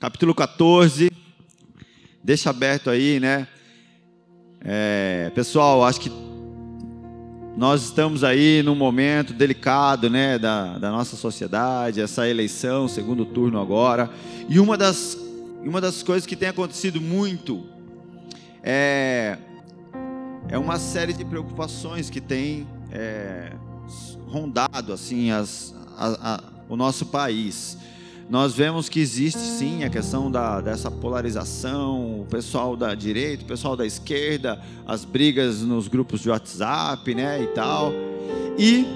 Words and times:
capítulo 0.00 0.34
14. 0.34 1.10
Deixa 2.22 2.50
aberto 2.50 2.90
aí, 2.90 3.20
né? 3.20 3.48
É, 4.60 5.30
pessoal, 5.34 5.84
acho 5.84 6.00
que 6.00 6.10
nós 7.56 7.84
estamos 7.84 8.24
aí 8.24 8.62
num 8.62 8.74
momento 8.74 9.32
delicado, 9.32 10.10
né, 10.10 10.38
da, 10.38 10.78
da 10.78 10.90
nossa 10.90 11.16
sociedade, 11.16 12.00
essa 12.00 12.28
eleição, 12.28 12.88
segundo 12.88 13.24
turno 13.24 13.60
agora. 13.60 14.10
E 14.48 14.58
uma 14.58 14.76
das, 14.76 15.16
uma 15.62 15.80
das 15.80 16.02
coisas 16.02 16.26
que 16.26 16.34
tem 16.34 16.48
acontecido 16.48 17.00
muito 17.00 17.64
é, 18.62 19.38
é 20.48 20.58
uma 20.58 20.78
série 20.78 21.12
de 21.12 21.24
preocupações 21.24 22.10
que 22.10 22.20
tem 22.20 22.66
é, 22.90 23.52
rondado 24.26 24.92
assim 24.92 25.30
as, 25.30 25.74
a, 25.96 26.34
a, 26.34 26.40
o 26.68 26.76
nosso 26.76 27.06
país. 27.06 27.78
Nós 28.28 28.54
vemos 28.54 28.88
que 28.88 29.00
existe 29.00 29.38
sim 29.38 29.84
a 29.84 29.90
questão 29.90 30.30
da, 30.30 30.60
dessa 30.60 30.90
polarização, 30.90 32.20
o 32.20 32.26
pessoal 32.28 32.74
da 32.76 32.94
direita, 32.94 33.44
o 33.44 33.46
pessoal 33.46 33.76
da 33.76 33.84
esquerda, 33.84 34.60
as 34.86 35.04
brigas 35.04 35.60
nos 35.60 35.88
grupos 35.88 36.20
de 36.20 36.30
WhatsApp, 36.30 37.14
né, 37.14 37.42
e 37.42 37.46
tal. 37.48 37.92
E 38.58 38.86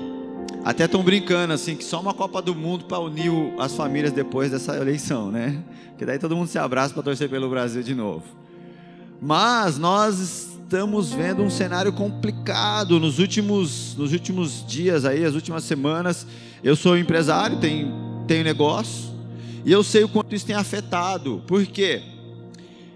até 0.65 0.85
estão 0.87 1.03
brincando 1.03 1.53
assim 1.53 1.77
que 1.77 1.85
só 1.85 2.01
uma 2.01 2.15
Copa 2.15 2.41
do 2.41 2.55
Mundo 2.55 2.85
para 2.85 2.99
unir 2.99 3.31
as 3.59 3.75
famílias 3.75 4.13
depois 4.13 4.51
dessa 4.51 4.77
eleição, 4.77 5.31
né? 5.31 5.63
Que 5.97 6.07
daí 6.07 6.19
todo 6.19 6.35
mundo 6.35 6.49
se 6.49 6.59
abraça 6.59 6.95
para 6.95 7.03
torcer 7.03 7.29
pelo 7.29 7.49
Brasil 7.51 7.83
de 7.83 7.95
novo. 7.95 8.25
Mas 9.21 9.79
nós 9.79 10.19
estamos 10.19 11.13
vendo 11.13 11.43
um 11.43 11.51
cenário 11.51 11.93
complicado 11.93 13.01
nos 13.01 13.19
últimos, 13.19 13.97
nos 13.97 14.13
últimos 14.13 14.65
dias 14.67 15.05
aí, 15.05 15.25
as 15.25 15.35
últimas 15.35 15.65
semanas. 15.65 16.27
Eu 16.63 16.77
sou 16.77 16.97
empresário, 16.97 17.59
tenho, 17.59 18.25
tenho 18.27 18.45
negócio, 18.45 19.11
e 19.65 19.73
eu 19.73 19.83
sei 19.83 20.05
o 20.05 20.09
quanto 20.09 20.35
isso 20.35 20.47
tem 20.47 20.57
afetado. 20.57 21.43
Por 21.47 21.65
quê? 21.67 22.03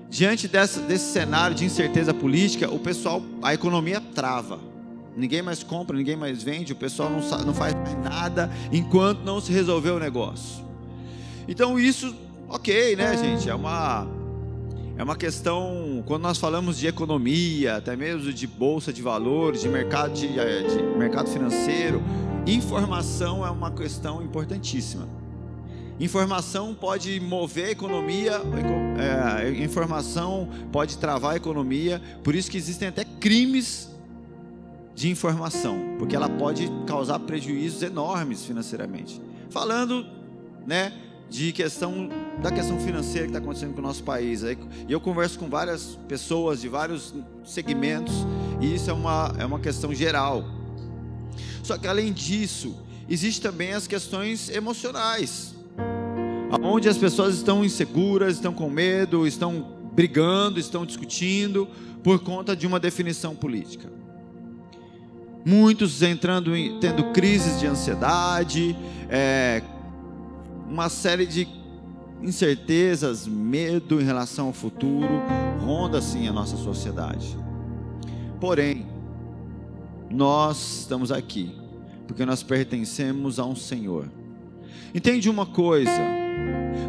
Diante 0.09 0.47
dessa, 0.47 0.81
desse 0.81 1.13
cenário 1.13 1.57
de 1.57 1.65
incerteza 1.65 2.13
política, 2.13 2.71
o 2.71 2.79
pessoal, 2.79 3.23
a 3.41 3.55
economia 3.55 4.01
trava. 4.01 4.61
Ninguém 5.17 5.43
mais 5.43 5.63
compra, 5.63 5.97
ninguém 5.97 6.17
mais 6.17 6.43
vende, 6.43 6.73
o 6.73 6.77
pessoal 6.77 7.11
não, 7.11 7.21
não 7.47 7.55
faz 7.55 7.75
mais 7.75 8.03
nada 8.03 8.51
enquanto 8.71 9.21
não 9.25 9.41
se 9.41 9.53
resolver 9.53 9.91
o 9.91 9.99
negócio. 9.99 10.65
Então 11.49 11.79
isso, 11.79 12.15
ok, 12.49 12.97
né, 12.97 13.17
gente? 13.17 13.49
É 13.49 13.55
uma 13.55 14.07
é 14.97 15.03
uma 15.03 15.17
questão, 15.17 16.03
quando 16.07 16.23
nós 16.23 16.37
falamos 16.37 16.79
de 16.79 16.87
economia, 16.87 17.77
até 17.77 17.97
mesmo 17.97 18.33
de 18.33 18.47
bolsa 18.47 18.93
de 18.93 19.01
valores, 19.01 19.63
de 19.63 19.69
mercado, 19.69 20.13
de, 20.13 20.39
eh, 20.39 20.63
de 20.63 20.83
mercado 20.99 21.31
financeiro, 21.31 22.03
informação 22.47 23.45
é 23.45 23.51
uma 23.51 23.71
questão 23.71 24.23
importantíssima. 24.23 25.09
Informação 26.01 26.75
pode 26.75 27.21
mover 27.21 27.67
a 27.67 27.71
economia, 27.71 28.41
é, 28.99 29.63
informação 29.63 30.49
pode 30.73 30.99
travar 30.99 31.35
a 31.35 31.37
economia, 31.37 32.01
por 32.25 32.35
isso 32.35 32.51
que 32.51 32.57
existem 32.57 32.89
até 32.89 33.05
crimes 33.05 33.91
de 34.95 35.11
informação, 35.11 35.97
porque 35.99 36.17
ela 36.17 36.29
pode 36.29 36.71
causar 36.87 37.19
prejuízos 37.21 37.83
enormes 37.83 38.45
financeiramente. 38.45 39.21
Falando, 39.51 40.07
né, 40.67 40.93
de 41.33 41.51
questão 41.51 42.11
da 42.43 42.53
questão 42.53 42.79
financeira 42.79 43.27
que 43.27 43.31
está 43.31 43.39
acontecendo 43.39 43.73
com 43.73 43.81
o 43.81 43.83
nosso 43.83 44.03
país. 44.03 44.43
E 44.43 44.59
eu 44.87 45.01
converso 45.01 45.39
com 45.39 45.49
várias 45.49 45.99
pessoas 46.07 46.61
de 46.61 46.69
vários 46.69 47.15
segmentos 47.43 48.15
e 48.61 48.75
isso 48.75 48.91
é 48.91 48.93
uma, 48.93 49.35
é 49.39 49.47
uma 49.47 49.59
questão 49.59 49.95
geral. 49.95 50.45
Só 51.63 51.79
que 51.79 51.87
além 51.87 52.13
disso, 52.13 52.77
existe 53.09 53.41
também 53.41 53.73
as 53.73 53.87
questões 53.87 54.51
emocionais, 54.51 55.52
onde 56.61 56.89
as 56.89 56.99
pessoas 56.99 57.37
estão 57.37 57.65
inseguras, 57.65 58.35
estão 58.35 58.53
com 58.53 58.69
medo, 58.69 59.27
estão 59.27 59.67
brigando, 59.93 60.59
estão 60.59 60.85
discutindo 60.85 61.69
por 62.03 62.19
conta 62.21 62.57
de 62.57 62.67
uma 62.67 62.81
definição 62.81 63.35
política. 63.35 63.91
Muitos 65.45 66.03
entrando 66.03 66.57
em, 66.57 66.79
tendo 66.79 67.13
crises 67.13 67.59
de 67.59 67.67
ansiedade, 67.67 68.77
é, 69.09 69.63
uma 70.69 70.89
série 70.89 71.27
de 71.27 71.49
incertezas, 72.23 73.27
medo 73.27 74.01
em 74.01 74.05
relação 74.05 74.47
ao 74.49 74.53
futuro, 74.53 75.23
ronda 75.61 75.99
assim 75.99 76.29
a 76.29 76.33
nossa 76.33 76.57
sociedade. 76.57 77.37
Porém, 78.41 78.87
nós 80.11 80.81
estamos 80.81 81.11
aqui 81.11 81.55
porque 82.07 82.25
nós 82.27 82.43
pertencemos 82.43 83.39
a 83.39 83.45
um 83.45 83.57
Senhor. 83.57 84.09
Entende 84.95 85.31
uma 85.31 85.47
coisa? 85.47 86.22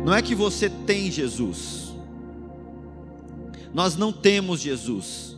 Não 0.06 0.14
é 0.14 0.22
que 0.22 0.36
você 0.36 0.70
tem 0.70 1.10
Jesus. 1.10 1.94
Nós 3.74 3.96
não 3.96 4.12
temos 4.12 4.60
Jesus. 4.60 5.38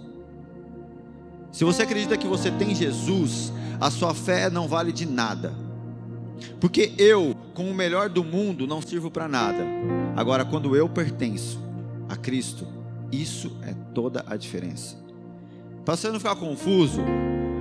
Se 1.51 1.63
você 1.63 1.83
acredita 1.83 2.17
que 2.17 2.27
você 2.27 2.51
tem 2.51 2.75
Jesus, 2.75 3.53
a 3.79 3.89
sua 3.89 4.13
fé 4.13 4.49
não 4.49 4.67
vale 4.67 4.91
de 4.91 5.05
nada. 5.05 5.53
Porque 6.59 6.93
eu, 6.97 7.35
com 7.53 7.69
o 7.69 7.73
melhor 7.73 8.09
do 8.09 8.23
mundo, 8.23 8.67
não 8.67 8.81
sirvo 8.81 9.09
para 9.09 9.27
nada. 9.27 9.65
Agora, 10.15 10.43
quando 10.43 10.75
eu 10.75 10.89
pertenço 10.89 11.59
a 12.09 12.15
Cristo, 12.15 12.67
isso 13.11 13.55
é 13.61 13.73
toda 13.93 14.23
a 14.27 14.35
diferença. 14.35 14.97
Para 15.85 15.95
você 15.95 16.09
não 16.09 16.19
ficar 16.19 16.35
confuso, 16.35 17.01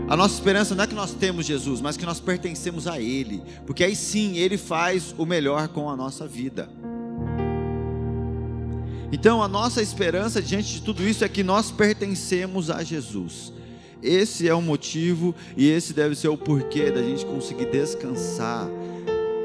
a 0.08 0.16
nossa 0.16 0.34
esperança 0.34 0.74
não 0.74 0.84
é 0.84 0.86
que 0.86 0.94
nós 0.94 1.14
temos 1.14 1.46
Jesus, 1.46 1.80
mas 1.80 1.96
que 1.96 2.04
nós 2.04 2.20
pertencemos 2.20 2.86
a 2.86 3.00
Ele, 3.00 3.42
porque 3.66 3.82
aí 3.82 3.96
sim 3.96 4.36
Ele 4.36 4.58
faz 4.58 5.14
o 5.16 5.24
melhor 5.24 5.68
com 5.68 5.88
a 5.88 5.96
nossa 5.96 6.26
vida. 6.26 6.68
Então, 9.10 9.42
a 9.42 9.48
nossa 9.48 9.80
esperança 9.80 10.42
diante 10.42 10.74
de 10.74 10.82
tudo 10.82 11.06
isso 11.06 11.24
é 11.24 11.28
que 11.28 11.42
nós 11.42 11.70
pertencemos 11.70 12.68
a 12.68 12.82
Jesus. 12.82 13.52
Esse 14.02 14.48
é 14.48 14.54
o 14.54 14.60
motivo 14.60 15.34
e 15.56 15.70
esse 15.70 15.94
deve 15.94 16.14
ser 16.14 16.28
o 16.28 16.36
porquê 16.36 16.90
da 16.90 17.02
gente 17.02 17.24
conseguir 17.24 17.66
descansar, 17.66 18.68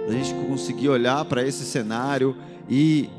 da 0.07 0.13
gente 0.13 0.33
conseguir 0.47 0.89
olhar 0.89 1.23
para 1.23 1.45
esse 1.47 1.63
cenário 1.63 2.35
e 2.67 3.09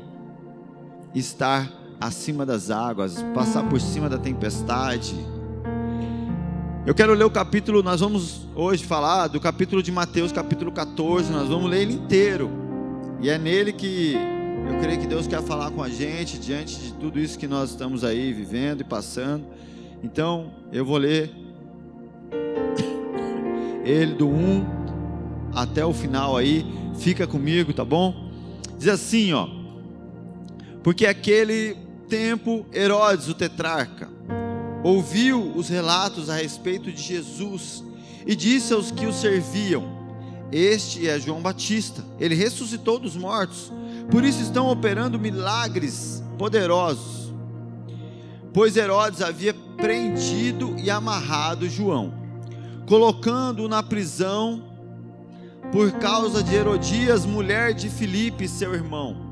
estar 1.15 1.71
acima 1.99 2.45
das 2.45 2.69
águas, 2.69 3.23
passar 3.33 3.67
por 3.67 3.81
cima 3.81 4.07
da 4.07 4.17
tempestade. 4.17 5.15
Eu 6.83 6.95
quero 6.95 7.13
ler 7.13 7.25
o 7.25 7.29
capítulo, 7.29 7.83
nós 7.83 7.99
vamos 7.99 8.47
hoje 8.55 8.83
falar 8.83 9.27
do 9.27 9.39
capítulo 9.39 9.83
de 9.83 9.91
Mateus, 9.91 10.31
capítulo 10.31 10.71
14, 10.71 11.31
nós 11.31 11.47
vamos 11.47 11.69
ler 11.69 11.83
ele 11.83 11.93
inteiro. 11.93 12.49
E 13.19 13.29
é 13.29 13.37
nele 13.37 13.71
que 13.71 14.15
eu 14.67 14.79
creio 14.79 14.99
que 14.99 15.05
Deus 15.05 15.27
quer 15.27 15.43
falar 15.43 15.69
com 15.69 15.83
a 15.83 15.89
gente 15.89 16.39
diante 16.39 16.75
de 16.79 16.93
tudo 16.93 17.19
isso 17.19 17.37
que 17.37 17.47
nós 17.47 17.69
estamos 17.69 18.03
aí 18.03 18.33
vivendo 18.33 18.81
e 18.81 18.83
passando. 18.83 19.45
Então, 20.03 20.53
eu 20.73 20.83
vou 20.83 20.97
ler 20.97 21.31
ele 23.85 24.15
do 24.15 24.27
1 24.27 24.65
até 25.53 25.85
o 25.85 25.93
final 25.93 26.35
aí. 26.35 26.65
Fica 26.95 27.27
comigo, 27.27 27.71
tá 27.73 27.85
bom? 27.85 28.31
Diz 28.79 28.87
assim, 28.87 29.33
ó. 29.33 29.47
Porque 30.81 31.05
aquele 31.05 31.77
tempo 32.09 32.65
Herodes, 32.73 33.29
o 33.29 33.35
tetrarca, 33.35 34.09
ouviu 34.83 35.51
os 35.55 35.69
relatos 35.69 36.29
a 36.29 36.35
respeito 36.35 36.91
de 36.91 37.01
Jesus 37.01 37.83
e 38.25 38.35
disse 38.35 38.73
aos 38.73 38.91
que 38.91 39.05
o 39.05 39.13
serviam: 39.13 39.83
Este 40.51 41.07
é 41.07 41.19
João 41.19 41.41
Batista, 41.41 42.03
ele 42.19 42.35
ressuscitou 42.35 42.99
dos 42.99 43.15
mortos, 43.15 43.71
por 44.09 44.23
isso 44.23 44.41
estão 44.41 44.69
operando 44.69 45.19
milagres 45.19 46.23
poderosos. 46.37 47.31
Pois 48.53 48.75
Herodes 48.75 49.21
havia 49.21 49.53
prendido 49.77 50.75
e 50.77 50.89
amarrado 50.89 51.69
João, 51.69 52.13
colocando-o 52.85 53.69
na 53.69 53.81
prisão 53.81 54.69
por 55.71 55.91
causa 55.93 56.43
de 56.43 56.53
Herodias, 56.53 57.25
mulher 57.25 57.73
de 57.73 57.89
Filipe, 57.89 58.47
seu 58.47 58.73
irmão. 58.73 59.31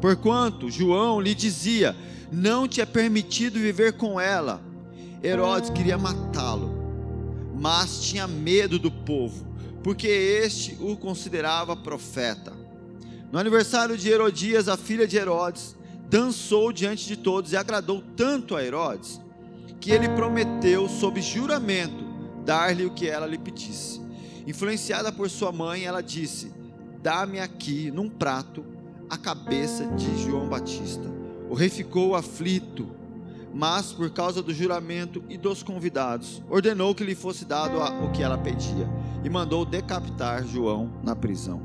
Porquanto 0.00 0.70
João 0.70 1.20
lhe 1.20 1.34
dizia: 1.34 1.96
Não 2.30 2.68
te 2.68 2.80
é 2.80 2.86
permitido 2.86 3.58
viver 3.58 3.94
com 3.94 4.20
ela. 4.20 4.71
Herodes 5.22 5.70
queria 5.70 5.96
matá-lo, 5.96 6.72
mas 7.54 8.02
tinha 8.02 8.26
medo 8.26 8.78
do 8.78 8.90
povo, 8.90 9.46
porque 9.82 10.08
este 10.08 10.76
o 10.80 10.96
considerava 10.96 11.76
profeta. 11.76 12.52
No 13.30 13.38
aniversário 13.38 13.96
de 13.96 14.10
Herodias, 14.10 14.68
a 14.68 14.76
filha 14.76 15.06
de 15.06 15.16
Herodes, 15.16 15.76
dançou 16.08 16.72
diante 16.72 17.06
de 17.06 17.16
todos 17.16 17.52
e 17.52 17.56
agradou 17.56 18.02
tanto 18.16 18.56
a 18.56 18.64
Herodes, 18.64 19.20
que 19.80 19.90
ele 19.90 20.08
prometeu, 20.10 20.88
sob 20.88 21.22
juramento, 21.22 22.04
dar-lhe 22.44 22.84
o 22.84 22.90
que 22.90 23.08
ela 23.08 23.26
lhe 23.26 23.38
pedisse. 23.38 24.00
Influenciada 24.46 25.12
por 25.12 25.30
sua 25.30 25.52
mãe, 25.52 25.84
ela 25.84 26.02
disse: 26.02 26.52
Dá-me 27.00 27.38
aqui, 27.38 27.90
num 27.90 28.08
prato, 28.08 28.64
a 29.08 29.16
cabeça 29.16 29.86
de 29.86 30.22
João 30.24 30.48
Batista. 30.48 31.10
O 31.48 31.54
rei 31.54 31.68
ficou 31.68 32.14
aflito, 32.14 32.88
mas 33.52 33.92
por 33.92 34.10
causa 34.10 34.42
do 34.42 34.54
juramento 34.54 35.22
e 35.28 35.36
dos 35.36 35.62
convidados, 35.62 36.42
ordenou 36.48 36.94
que 36.94 37.04
lhe 37.04 37.14
fosse 37.14 37.44
dado 37.44 37.78
o 38.04 38.10
que 38.10 38.22
ela 38.22 38.38
pedia 38.38 38.88
e 39.22 39.28
mandou 39.28 39.64
decapitar 39.64 40.46
João 40.46 40.90
na 41.02 41.14
prisão. 41.14 41.60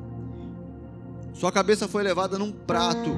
Sua 1.34 1.52
cabeça 1.52 1.88
foi 1.88 2.04
levada 2.04 2.38
num 2.38 2.52
prato 2.52 3.12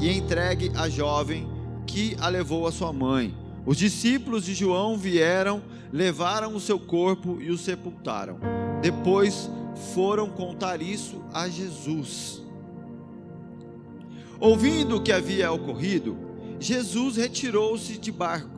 e 0.00 0.10
entregue 0.10 0.70
à 0.76 0.88
jovem 0.88 1.48
que 1.86 2.16
a 2.20 2.28
levou 2.28 2.66
à 2.66 2.72
sua 2.72 2.92
mãe. 2.92 3.34
Os 3.66 3.78
discípulos 3.78 4.44
de 4.44 4.54
João 4.54 4.98
vieram, 4.98 5.62
levaram 5.92 6.54
o 6.54 6.60
seu 6.60 6.78
corpo 6.78 7.38
e 7.40 7.50
o 7.50 7.56
sepultaram. 7.56 8.38
Depois 8.82 9.50
foram 9.94 10.28
contar 10.28 10.82
isso 10.82 11.22
a 11.32 11.48
Jesus. 11.48 12.42
Ouvindo 14.38 14.96
o 14.96 15.02
que 15.02 15.10
havia 15.10 15.50
ocorrido, 15.50 16.33
Jesus 16.60 17.16
retirou-se 17.16 17.98
de 17.98 18.12
barco, 18.12 18.50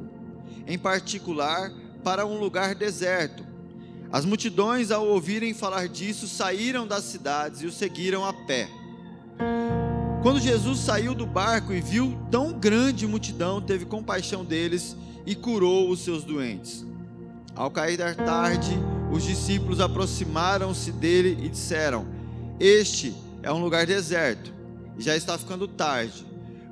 em 0.67 0.79
particular 0.79 1.73
para 2.05 2.27
um 2.27 2.39
lugar 2.39 2.75
deserto. 2.75 3.45
As 4.13 4.25
multidões, 4.25 4.91
ao 4.91 5.07
ouvirem 5.07 5.53
falar 5.53 5.89
disso, 5.89 6.29
saíram 6.29 6.87
das 6.87 7.05
cidades 7.05 7.63
e 7.63 7.67
o 7.67 7.73
seguiram 7.73 8.25
a 8.25 8.33
pé. 8.33 8.69
Quando 10.23 10.41
Jesus 10.41 10.81
saiu 10.81 11.15
do 11.15 11.27
barco 11.27 11.73
e 11.73 11.81
viu 11.81 12.17
tão 12.31 12.53
grande 12.53 13.07
multidão, 13.07 13.61
teve 13.61 13.85
compaixão 13.85 14.45
deles 14.45 14.97
e 15.25 15.35
curou 15.35 15.89
os 15.91 16.01
seus 16.01 16.25
doentes. 16.25 16.85
Ao 17.55 17.71
cair 17.71 17.97
da 17.97 18.13
tarde, 18.13 18.77
os 19.13 19.23
discípulos 19.23 19.81
aproximaram-se 19.81 20.93
dele 20.93 21.39
e 21.43 21.49
disseram: 21.49 22.07
Este 22.59 23.15
é 23.43 23.53
um 23.53 23.61
lugar 23.63 23.87
deserto 23.87 24.53
e 24.99 25.03
já 25.03 25.17
está 25.17 25.39
ficando 25.39 25.69
tarde. 25.69 26.26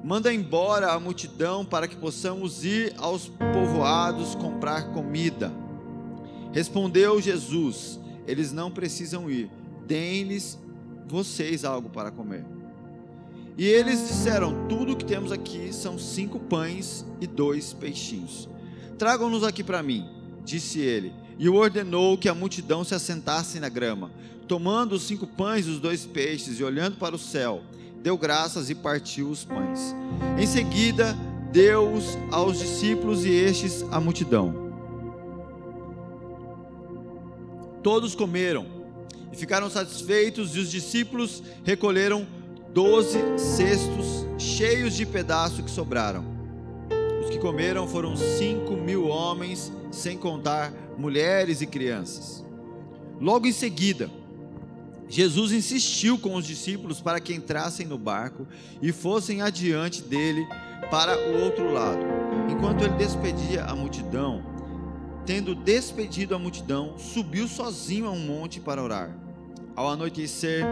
Manda 0.04 0.34
embora 0.34 0.92
a 0.92 1.00
multidão 1.00 1.64
para 1.64 1.88
que 1.88 1.96
possamos 1.96 2.62
ir 2.62 2.92
aos 2.98 3.26
povoados 3.26 4.34
comprar 4.34 4.92
comida. 4.92 5.50
Respondeu 6.52 7.22
Jesus: 7.22 7.98
Eles 8.26 8.52
não 8.52 8.70
precisam 8.70 9.30
ir, 9.30 9.50
deem-lhes 9.86 10.58
vocês 11.08 11.64
algo 11.64 11.88
para 11.88 12.10
comer. 12.10 12.44
E 13.56 13.64
eles 13.64 14.06
disseram: 14.06 14.68
Tudo 14.68 14.92
o 14.92 14.96
que 14.96 15.06
temos 15.06 15.32
aqui 15.32 15.72
são 15.72 15.98
cinco 15.98 16.38
pães 16.38 17.02
e 17.18 17.26
dois 17.26 17.72
peixinhos. 17.72 18.46
Tragam-nos 18.98 19.42
aqui 19.42 19.64
para 19.64 19.82
mim, 19.82 20.06
disse 20.44 20.80
ele, 20.80 21.14
e 21.38 21.48
ordenou 21.48 22.18
que 22.18 22.28
a 22.28 22.34
multidão 22.34 22.84
se 22.84 22.94
assentasse 22.94 23.58
na 23.58 23.70
grama. 23.70 24.10
Tomando 24.46 24.96
os 24.96 25.04
cinco 25.04 25.26
pães 25.26 25.66
e 25.66 25.70
os 25.70 25.80
dois 25.80 26.04
peixes 26.04 26.60
e 26.60 26.62
olhando 26.62 26.98
para 26.98 27.16
o 27.16 27.18
céu, 27.18 27.62
deu 28.04 28.18
graças 28.18 28.68
e 28.68 28.74
partiu 28.74 29.30
os 29.30 29.46
pães. 29.46 29.96
Em 30.38 30.46
seguida, 30.46 31.16
deu-os 31.50 32.18
aos 32.30 32.58
discípulos 32.58 33.24
e 33.24 33.30
estes 33.30 33.82
à 33.90 33.98
multidão. 33.98 34.54
Todos 37.82 38.14
comeram 38.14 38.66
e 39.32 39.36
ficaram 39.36 39.70
satisfeitos, 39.70 40.54
e 40.54 40.58
os 40.58 40.70
discípulos 40.70 41.42
recolheram 41.64 42.26
doze 42.74 43.18
cestos 43.38 44.26
cheios 44.36 44.94
de 44.94 45.06
pedaços 45.06 45.64
que 45.64 45.70
sobraram. 45.70 46.26
Os 47.22 47.30
que 47.30 47.38
comeram 47.38 47.88
foram 47.88 48.14
cinco 48.18 48.72
mil 48.76 49.08
homens, 49.08 49.72
sem 49.90 50.18
contar 50.18 50.70
mulheres 50.98 51.62
e 51.62 51.66
crianças. 51.66 52.44
Logo 53.18 53.46
em 53.46 53.52
seguida, 53.52 54.10
Jesus 55.08 55.52
insistiu 55.52 56.18
com 56.18 56.34
os 56.34 56.46
discípulos 56.46 57.00
para 57.00 57.20
que 57.20 57.34
entrassem 57.34 57.86
no 57.86 57.98
barco 57.98 58.46
e 58.80 58.90
fossem 58.92 59.42
adiante 59.42 60.02
dele 60.02 60.46
para 60.90 61.16
o 61.16 61.44
outro 61.44 61.72
lado. 61.72 62.04
Enquanto 62.50 62.84
ele 62.84 62.94
despedia 62.94 63.64
a 63.64 63.74
multidão, 63.74 64.42
tendo 65.26 65.54
despedido 65.54 66.34
a 66.34 66.38
multidão, 66.38 66.98
subiu 66.98 67.48
sozinho 67.48 68.06
a 68.06 68.10
um 68.10 68.18
monte 68.18 68.60
para 68.60 68.82
orar. 68.82 69.10
Ao 69.76 69.88
anoitecer, 69.88 70.64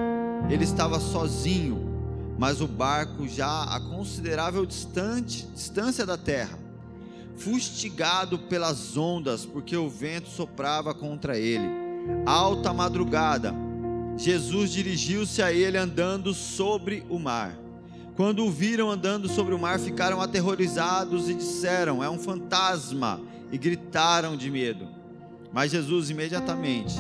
ele 0.49 0.65
estava 0.65 1.01
sozinho, 1.01 2.35
mas 2.39 2.61
o 2.61 2.69
barco 2.69 3.27
já 3.27 3.65
a 3.65 3.81
considerável 3.81 4.65
distante, 4.65 5.47
distância 5.55 6.07
da 6.07 6.17
terra, 6.17 6.59
fustigado 7.37 8.39
pelas 8.39 8.97
ondas, 8.97 9.45
porque 9.45 9.77
o 9.77 9.89
vento 9.89 10.29
soprava 10.29 10.95
contra 10.95 11.39
ele. 11.39 11.69
Alta 12.27 12.73
madrugada, 12.73 13.55
Jesus 14.17 14.73
dirigiu-se 14.73 15.43
a 15.43 15.53
ele 15.53 15.79
andando 15.79 16.35
sobre 16.35 17.05
o 17.09 17.19
mar. 17.19 17.59
Quando 18.15 18.45
o 18.45 18.51
viram 18.51 18.91
andando 18.91 19.29
sobre 19.29 19.55
o 19.55 19.59
mar, 19.59 19.79
ficaram 19.81 20.21
aterrorizados 20.21 21.31
e 21.31 21.35
disseram: 21.35 22.05
É 22.05 22.11
um 22.11 22.19
fantasma 22.19 23.21
e 23.51 23.57
gritaram 23.57 24.37
de 24.37 24.51
medo. 24.51 24.87
Mas 25.53 25.71
Jesus 25.71 26.11
imediatamente 26.11 26.97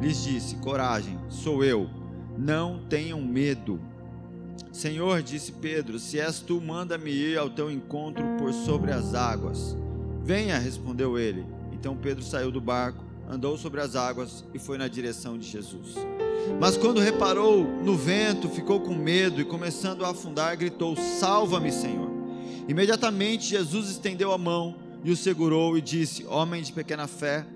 lhes 0.00 0.22
disse: 0.22 0.56
Coragem, 0.56 1.18
sou 1.28 1.64
eu, 1.64 1.88
não 2.36 2.80
tenham 2.88 3.20
medo. 3.20 3.80
Senhor, 4.70 5.22
disse 5.22 5.52
Pedro, 5.52 5.98
se 5.98 6.18
és 6.18 6.40
tu, 6.40 6.60
manda-me 6.60 7.10
ir 7.10 7.38
ao 7.38 7.50
teu 7.50 7.70
encontro 7.70 8.24
por 8.38 8.52
sobre 8.52 8.90
as 8.90 9.14
águas. 9.14 9.76
Venha, 10.22 10.58
respondeu 10.58 11.18
ele. 11.18 11.44
Então 11.72 11.96
Pedro 11.96 12.22
saiu 12.22 12.50
do 12.50 12.60
barco, 12.60 13.04
andou 13.32 13.56
sobre 13.56 13.80
as 13.80 13.96
águas 13.96 14.44
e 14.52 14.58
foi 14.58 14.76
na 14.76 14.88
direção 14.88 15.38
de 15.38 15.48
Jesus. 15.48 15.94
Mas 16.60 16.76
quando 16.76 17.00
reparou 17.00 17.64
no 17.64 17.96
vento, 17.96 18.48
ficou 18.48 18.80
com 18.80 18.94
medo 18.94 19.40
e, 19.40 19.44
começando 19.44 20.04
a 20.04 20.10
afundar, 20.10 20.56
gritou: 20.56 20.94
Salva-me, 20.96 21.72
Senhor. 21.72 22.10
Imediatamente 22.68 23.48
Jesus 23.48 23.88
estendeu 23.88 24.32
a 24.32 24.38
mão 24.38 24.76
e 25.02 25.10
o 25.10 25.16
segurou 25.16 25.78
e 25.78 25.80
disse: 25.80 26.26
Homem 26.26 26.62
de 26.62 26.72
pequena 26.72 27.06
fé, 27.06 27.46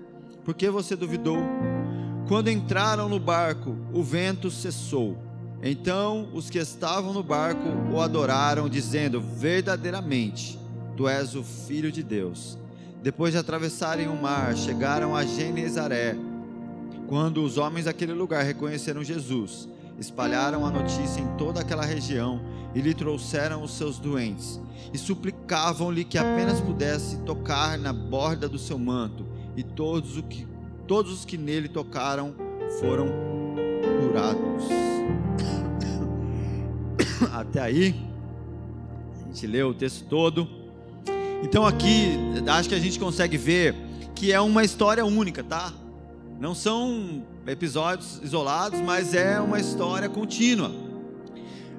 por 0.43 0.55
que 0.55 0.69
você 0.69 0.95
duvidou? 0.95 1.37
Quando 2.27 2.49
entraram 2.49 3.07
no 3.07 3.19
barco, 3.19 3.75
o 3.93 4.01
vento 4.01 4.49
cessou. 4.49 5.17
Então 5.61 6.29
os 6.33 6.49
que 6.49 6.57
estavam 6.57 7.13
no 7.13 7.23
barco 7.23 7.67
o 7.91 8.01
adoraram, 8.01 8.67
dizendo: 8.67 9.21
Verdadeiramente, 9.21 10.57
tu 10.95 11.07
és 11.07 11.35
o 11.35 11.43
Filho 11.43 11.91
de 11.91 12.01
Deus. 12.01 12.57
Depois 13.01 13.33
de 13.33 13.37
atravessarem 13.37 14.07
o 14.07 14.15
mar, 14.15 14.55
chegaram 14.55 15.15
a 15.15 15.23
Genezaré. 15.23 16.15
Quando 17.07 17.43
os 17.43 17.57
homens 17.57 17.85
daquele 17.85 18.13
lugar 18.13 18.43
reconheceram 18.43 19.03
Jesus, 19.03 19.69
espalharam 19.97 20.65
a 20.65 20.69
notícia 20.69 21.21
em 21.21 21.37
toda 21.37 21.61
aquela 21.61 21.85
região 21.85 22.41
e 22.75 22.81
lhe 22.81 22.93
trouxeram 22.93 23.63
os 23.63 23.77
seus 23.77 23.97
doentes 23.97 24.59
e 24.93 24.97
suplicavam-lhe 24.97 26.03
que 26.03 26.17
apenas 26.17 26.61
pudesse 26.61 27.17
tocar 27.19 27.77
na 27.77 27.91
borda 27.91 28.47
do 28.47 28.57
seu 28.57 28.77
manto, 28.77 29.25
e 29.55 29.63
todos, 29.63 30.17
o 30.17 30.23
que, 30.23 30.47
todos 30.85 31.11
os 31.11 31.25
que 31.25 31.37
nele 31.37 31.67
tocaram 31.67 32.33
foram 32.79 33.07
curados. 34.01 34.65
Até 37.33 37.59
aí, 37.61 37.95
a 39.15 39.25
gente 39.25 39.47
leu 39.47 39.69
o 39.69 39.73
texto 39.73 40.05
todo. 40.07 40.66
Então 41.43 41.65
aqui, 41.65 42.17
acho 42.47 42.69
que 42.69 42.75
a 42.75 42.79
gente 42.79 42.99
consegue 42.99 43.37
ver 43.37 43.75
que 44.15 44.31
é 44.31 44.39
uma 44.39 44.63
história 44.63 45.05
única, 45.05 45.43
tá? 45.43 45.71
Não 46.39 46.55
são 46.55 47.23
episódios 47.45 48.19
isolados, 48.23 48.79
mas 48.81 49.13
é 49.13 49.39
uma 49.39 49.59
história 49.59 50.09
contínua. 50.09 50.71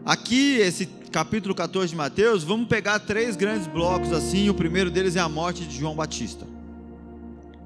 Aqui, 0.05 0.57
esse 0.57 0.87
capítulo 1.11 1.55
14 1.55 1.91
de 1.91 1.97
Mateus, 1.97 2.45
vamos 2.45 2.69
pegar 2.69 2.99
três 3.01 3.37
grandes 3.37 3.67
blocos 3.67 4.13
assim. 4.13 4.49
O 4.49 4.55
primeiro 4.55 4.91
deles 4.91 5.17
é 5.17 5.21
a 5.21 5.29
morte 5.29 5.65
de 5.65 5.77
João 5.77 5.95
Batista. 5.95 6.47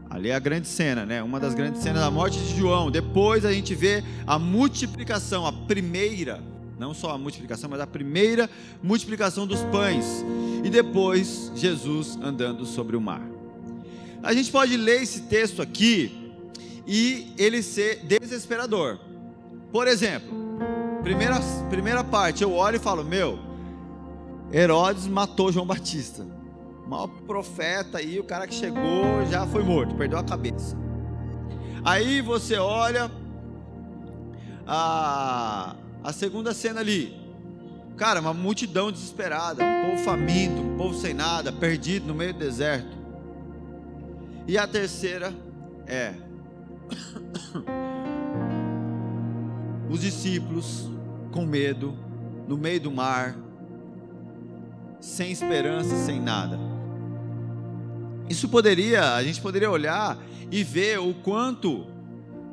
Ali 0.09 0.29
é 0.29 0.35
a 0.35 0.39
grande 0.39 0.69
cena, 0.69 1.07
né? 1.07 1.23
Uma 1.23 1.41
das 1.41 1.55
grandes 1.55 1.83
cenas 1.83 2.03
da 2.03 2.11
morte 2.11 2.39
de 2.39 2.59
João. 2.59 2.91
Depois 2.91 3.45
a 3.47 3.53
gente 3.53 3.75
vê 3.75 4.05
a 4.27 4.39
multiplicação, 4.39 5.47
a 5.47 5.53
primeira, 5.53 6.43
não 6.83 6.93
só 6.93 7.13
a 7.13 7.19
multiplicação, 7.19 7.71
mas 7.71 7.81
a 7.81 7.87
primeira 7.87 8.51
multiplicação 8.83 9.47
dos 9.47 9.61
pães. 9.67 10.25
E 10.65 10.69
depois 10.69 11.53
Jesus 11.55 12.19
andando 12.21 12.67
sobre 12.67 12.97
o 12.97 13.01
mar. 13.01 13.23
A 14.21 14.35
gente 14.35 14.51
pode 14.51 14.77
ler 14.77 15.01
esse 15.01 15.23
texto 15.23 15.63
aqui 15.63 16.35
e 16.85 17.33
ele 17.39 17.63
ser 17.63 18.05
desesperador. 18.05 18.99
Por 19.71 19.87
exemplo, 19.87 20.29
primeira, 21.05 21.39
primeira 21.71 22.03
parte, 22.03 22.43
eu 22.43 22.53
olho 22.53 22.77
e 22.77 22.81
falo: 22.81 23.05
Meu, 23.05 23.39
Herodes 24.53 25.07
matou 25.07 25.53
João 25.53 25.65
Batista. 25.65 26.27
O 26.85 26.91
maior 26.91 27.07
profeta 27.27 27.99
aí, 27.99 28.19
o 28.19 28.25
cara 28.25 28.49
que 28.49 28.55
chegou 28.55 29.25
já 29.31 29.47
foi 29.47 29.63
morto, 29.63 29.95
perdeu 29.95 30.19
a 30.19 30.25
cabeça. 30.25 30.77
Aí 31.85 32.21
você 32.21 32.57
olha 32.59 33.09
a, 34.67 35.77
a 36.03 36.13
segunda 36.13 36.53
cena 36.53 36.81
ali. 36.81 37.17
Cara, 37.97 38.21
uma 38.21 38.35
multidão 38.35 38.91
desesperada, 38.91 39.65
um 39.65 39.91
povo 39.91 40.03
faminto, 40.03 40.61
um 40.61 40.77
povo 40.77 40.95
sem 40.95 41.15
nada, 41.15 41.53
perdido 41.53 42.07
no 42.07 42.15
meio 42.15 42.33
do 42.33 42.39
deserto. 42.39 42.97
E 44.47 44.59
a 44.59 44.67
terceira 44.67 45.33
é 45.87 46.15
os 49.89 50.01
discípulos 50.01 50.91
com 51.31 51.47
medo, 51.47 51.97
no 52.49 52.57
meio 52.57 52.81
do 52.81 52.91
mar, 52.91 53.37
sem 55.01 55.31
esperança, 55.31 55.95
sem 55.97 56.21
nada. 56.21 56.59
Isso 58.29 58.49
poderia, 58.49 59.15
a 59.15 59.23
gente 59.23 59.41
poderia 59.41 59.71
olhar 59.71 60.19
e 60.51 60.65
ver 60.65 60.99
o 60.99 61.15
quanto 61.15 61.87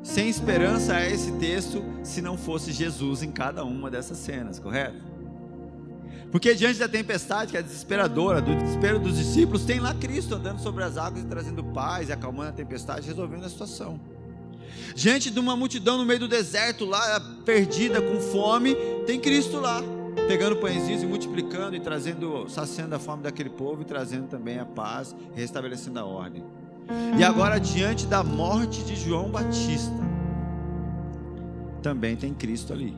sem 0.02 0.28
esperança 0.28 0.94
a 0.96 1.06
esse 1.06 1.32
texto 1.32 1.82
se 2.02 2.22
não 2.22 2.36
fosse 2.36 2.72
Jesus 2.72 3.22
em 3.22 3.30
cada 3.30 3.64
uma 3.64 3.90
dessas 3.90 4.18
cenas, 4.18 4.58
correto? 4.58 5.10
Porque 6.30 6.54
diante 6.54 6.78
da 6.78 6.88
tempestade, 6.88 7.50
que 7.50 7.56
é 7.56 7.62
desesperadora, 7.62 8.40
do 8.40 8.54
desespero 8.54 9.00
dos 9.00 9.16
discípulos, 9.16 9.64
tem 9.64 9.80
lá 9.80 9.92
Cristo 9.94 10.36
andando 10.36 10.60
sobre 10.60 10.84
as 10.84 10.96
águas 10.96 11.24
e 11.24 11.26
trazendo 11.26 11.64
paz, 11.64 12.08
e 12.08 12.12
acalmando 12.12 12.50
a 12.50 12.52
tempestade, 12.52 13.06
resolvendo 13.06 13.44
a 13.44 13.48
situação. 13.48 14.00
Diante 14.94 15.30
de 15.30 15.40
uma 15.40 15.56
multidão 15.56 15.98
no 15.98 16.04
meio 16.04 16.20
do 16.20 16.28
deserto, 16.28 16.84
lá 16.84 17.20
perdida, 17.44 18.00
com 18.00 18.20
fome, 18.20 18.76
tem 19.06 19.18
Cristo 19.18 19.58
lá, 19.58 19.82
pegando 20.28 20.56
pãezinhos 20.56 21.02
e 21.02 21.06
multiplicando 21.06 21.74
e 21.74 21.80
trazendo, 21.80 22.48
saciando 22.48 22.94
a 22.94 22.98
fome 22.98 23.24
daquele 23.24 23.50
povo 23.50 23.82
e 23.82 23.84
trazendo 23.84 24.28
também 24.28 24.58
a 24.60 24.64
paz, 24.64 25.14
restabelecendo 25.34 25.98
a 25.98 26.04
ordem. 26.04 26.44
E 27.18 27.24
agora, 27.24 27.58
diante 27.58 28.06
da 28.06 28.22
morte 28.22 28.82
de 28.82 28.96
João 28.96 29.30
Batista, 29.30 29.94
também 31.82 32.16
tem 32.16 32.34
Cristo 32.34 32.72
ali. 32.72 32.96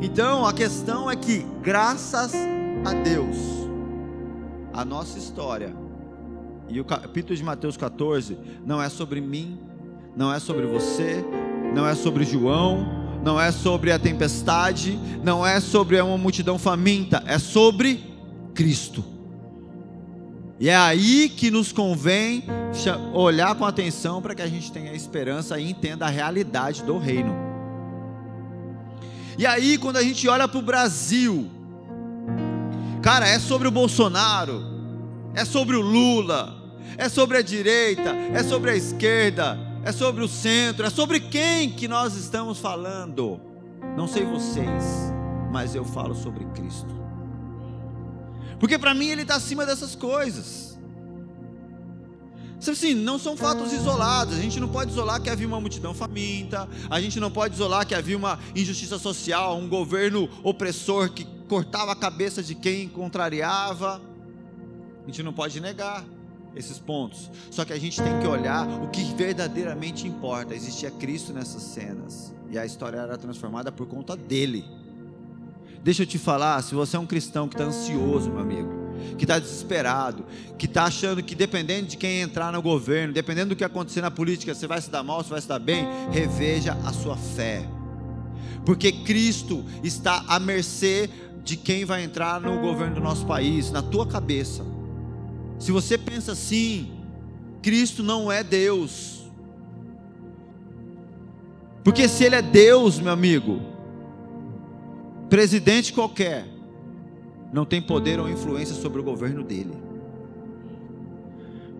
Então, 0.00 0.46
a 0.46 0.52
questão 0.52 1.10
é 1.10 1.16
que, 1.16 1.46
graças 1.62 2.32
a 2.84 2.92
Deus, 2.92 3.36
a 4.72 4.84
nossa 4.84 5.18
história, 5.18 5.74
e 6.68 6.80
o 6.80 6.84
capítulo 6.84 7.36
de 7.36 7.42
Mateus 7.42 7.76
14, 7.76 8.36
não 8.64 8.82
é 8.82 8.88
sobre 8.88 9.20
mim, 9.20 9.58
não 10.16 10.32
é 10.32 10.38
sobre 10.38 10.66
você, 10.66 11.24
não 11.74 11.86
é 11.86 11.94
sobre 11.94 12.24
João, 12.24 12.86
não 13.24 13.40
é 13.40 13.50
sobre 13.50 13.90
a 13.90 13.98
tempestade, 13.98 14.98
não 15.22 15.46
é 15.46 15.60
sobre 15.60 16.00
uma 16.00 16.18
multidão 16.18 16.58
faminta, 16.58 17.22
é 17.26 17.38
sobre 17.38 18.04
Cristo. 18.54 19.15
E 20.58 20.70
é 20.70 20.76
aí 20.76 21.28
que 21.28 21.50
nos 21.50 21.70
convém 21.70 22.44
olhar 23.12 23.54
com 23.54 23.64
atenção 23.64 24.22
para 24.22 24.34
que 24.34 24.42
a 24.42 24.46
gente 24.46 24.72
tenha 24.72 24.94
esperança 24.94 25.58
e 25.58 25.70
entenda 25.70 26.06
a 26.06 26.10
realidade 26.10 26.82
do 26.82 26.98
reino. 26.98 27.34
E 29.38 29.46
aí, 29.46 29.76
quando 29.76 29.98
a 29.98 30.02
gente 30.02 30.26
olha 30.28 30.48
para 30.48 30.58
o 30.58 30.62
Brasil, 30.62 31.50
cara, 33.02 33.28
é 33.28 33.38
sobre 33.38 33.68
o 33.68 33.70
Bolsonaro, 33.70 34.64
é 35.34 35.44
sobre 35.44 35.76
o 35.76 35.82
Lula, 35.82 36.56
é 36.96 37.10
sobre 37.10 37.36
a 37.36 37.42
direita, 37.42 38.16
é 38.32 38.42
sobre 38.42 38.70
a 38.70 38.76
esquerda, 38.76 39.58
é 39.84 39.92
sobre 39.92 40.24
o 40.24 40.28
centro, 40.28 40.86
é 40.86 40.90
sobre 40.90 41.20
quem 41.20 41.70
que 41.70 41.86
nós 41.86 42.16
estamos 42.16 42.58
falando. 42.58 43.38
Não 43.94 44.08
sei 44.08 44.24
vocês, 44.24 45.12
mas 45.52 45.74
eu 45.74 45.84
falo 45.84 46.14
sobre 46.14 46.46
Cristo. 46.46 47.05
Porque 48.58 48.78
para 48.78 48.94
mim 48.94 49.08
ele 49.08 49.22
está 49.22 49.36
acima 49.36 49.66
dessas 49.66 49.94
coisas. 49.94 50.66
Assim, 52.70 52.94
não 52.94 53.18
são 53.18 53.36
fatos 53.36 53.72
isolados. 53.72 54.36
A 54.36 54.40
gente 54.40 54.58
não 54.58 54.68
pode 54.68 54.90
isolar 54.90 55.20
que 55.20 55.30
havia 55.30 55.46
uma 55.46 55.60
multidão 55.60 55.94
faminta. 55.94 56.68
A 56.90 57.00
gente 57.00 57.20
não 57.20 57.30
pode 57.30 57.54
isolar 57.54 57.86
que 57.86 57.94
havia 57.94 58.16
uma 58.16 58.38
injustiça 58.54 58.98
social, 58.98 59.56
um 59.56 59.68
governo 59.68 60.28
opressor 60.42 61.10
que 61.12 61.24
cortava 61.48 61.92
a 61.92 61.96
cabeça 61.96 62.42
de 62.42 62.54
quem 62.54 62.88
contrariava. 62.88 64.00
A 65.02 65.06
gente 65.06 65.22
não 65.22 65.32
pode 65.32 65.60
negar 65.60 66.04
esses 66.56 66.78
pontos. 66.78 67.30
Só 67.50 67.64
que 67.64 67.72
a 67.72 67.78
gente 67.78 68.02
tem 68.02 68.18
que 68.18 68.26
olhar 68.26 68.66
o 68.82 68.88
que 68.88 69.04
verdadeiramente 69.14 70.08
importa. 70.08 70.54
Existia 70.54 70.90
Cristo 70.90 71.32
nessas 71.32 71.62
cenas. 71.62 72.34
E 72.50 72.58
a 72.58 72.64
história 72.64 72.98
era 72.98 73.16
transformada 73.16 73.70
por 73.70 73.86
conta 73.86 74.16
dele. 74.16 74.64
Deixa 75.86 76.02
eu 76.02 76.06
te 76.06 76.18
falar, 76.18 76.60
se 76.64 76.74
você 76.74 76.96
é 76.96 76.98
um 76.98 77.06
cristão 77.06 77.46
que 77.46 77.54
está 77.54 77.64
ansioso, 77.64 78.28
meu 78.28 78.40
amigo, 78.40 78.68
que 79.16 79.22
está 79.22 79.38
desesperado, 79.38 80.26
que 80.58 80.66
está 80.66 80.82
achando 80.82 81.22
que 81.22 81.32
dependendo 81.32 81.86
de 81.86 81.96
quem 81.96 82.22
entrar 82.22 82.52
no 82.52 82.60
governo, 82.60 83.14
dependendo 83.14 83.50
do 83.50 83.56
que 83.56 83.62
acontecer 83.62 84.00
na 84.00 84.10
política, 84.10 84.52
você 84.52 84.66
vai 84.66 84.80
se 84.80 84.90
dar 84.90 85.04
mal, 85.04 85.22
você 85.22 85.30
vai 85.30 85.40
se 85.40 85.46
dar 85.46 85.60
bem, 85.60 85.86
reveja 86.10 86.76
a 86.84 86.92
sua 86.92 87.16
fé. 87.16 87.68
Porque 88.64 88.90
Cristo 88.90 89.64
está 89.84 90.24
à 90.26 90.40
mercê 90.40 91.08
de 91.44 91.56
quem 91.56 91.84
vai 91.84 92.02
entrar 92.02 92.40
no 92.40 92.58
governo 92.58 92.96
do 92.96 93.00
nosso 93.00 93.24
país, 93.24 93.70
na 93.70 93.80
tua 93.80 94.08
cabeça. 94.08 94.66
Se 95.56 95.70
você 95.70 95.96
pensa 95.96 96.32
assim, 96.32 96.90
Cristo 97.62 98.02
não 98.02 98.32
é 98.32 98.42
Deus. 98.42 99.30
Porque 101.84 102.08
se 102.08 102.24
Ele 102.24 102.34
é 102.34 102.42
Deus, 102.42 102.98
meu 102.98 103.12
amigo, 103.12 103.75
presidente 105.28 105.92
qualquer 105.92 106.46
não 107.52 107.64
tem 107.64 107.80
poder 107.80 108.18
ou 108.20 108.28
influência 108.28 108.74
sobre 108.74 109.00
o 109.00 109.04
governo 109.04 109.42
dele. 109.42 109.72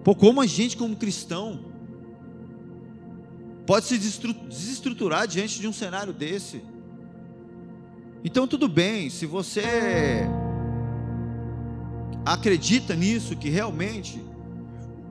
Pô, 0.03 0.15
como 0.15 0.41
a 0.41 0.47
gente, 0.47 0.77
como 0.77 0.97
cristão, 0.97 1.61
pode 3.67 3.87
se 3.87 3.99
desestruturar 3.99 5.27
diante 5.27 5.61
de 5.61 5.67
um 5.67 5.73
cenário 5.73 6.13
desse? 6.13 6.63
Então, 8.25 8.47
tudo 8.47 8.69
bem, 8.69 9.11
se 9.11 9.27
você 9.27 10.27
acredita 12.25 12.95
nisso, 12.95 13.37
que 13.37 13.49
realmente 13.49 14.21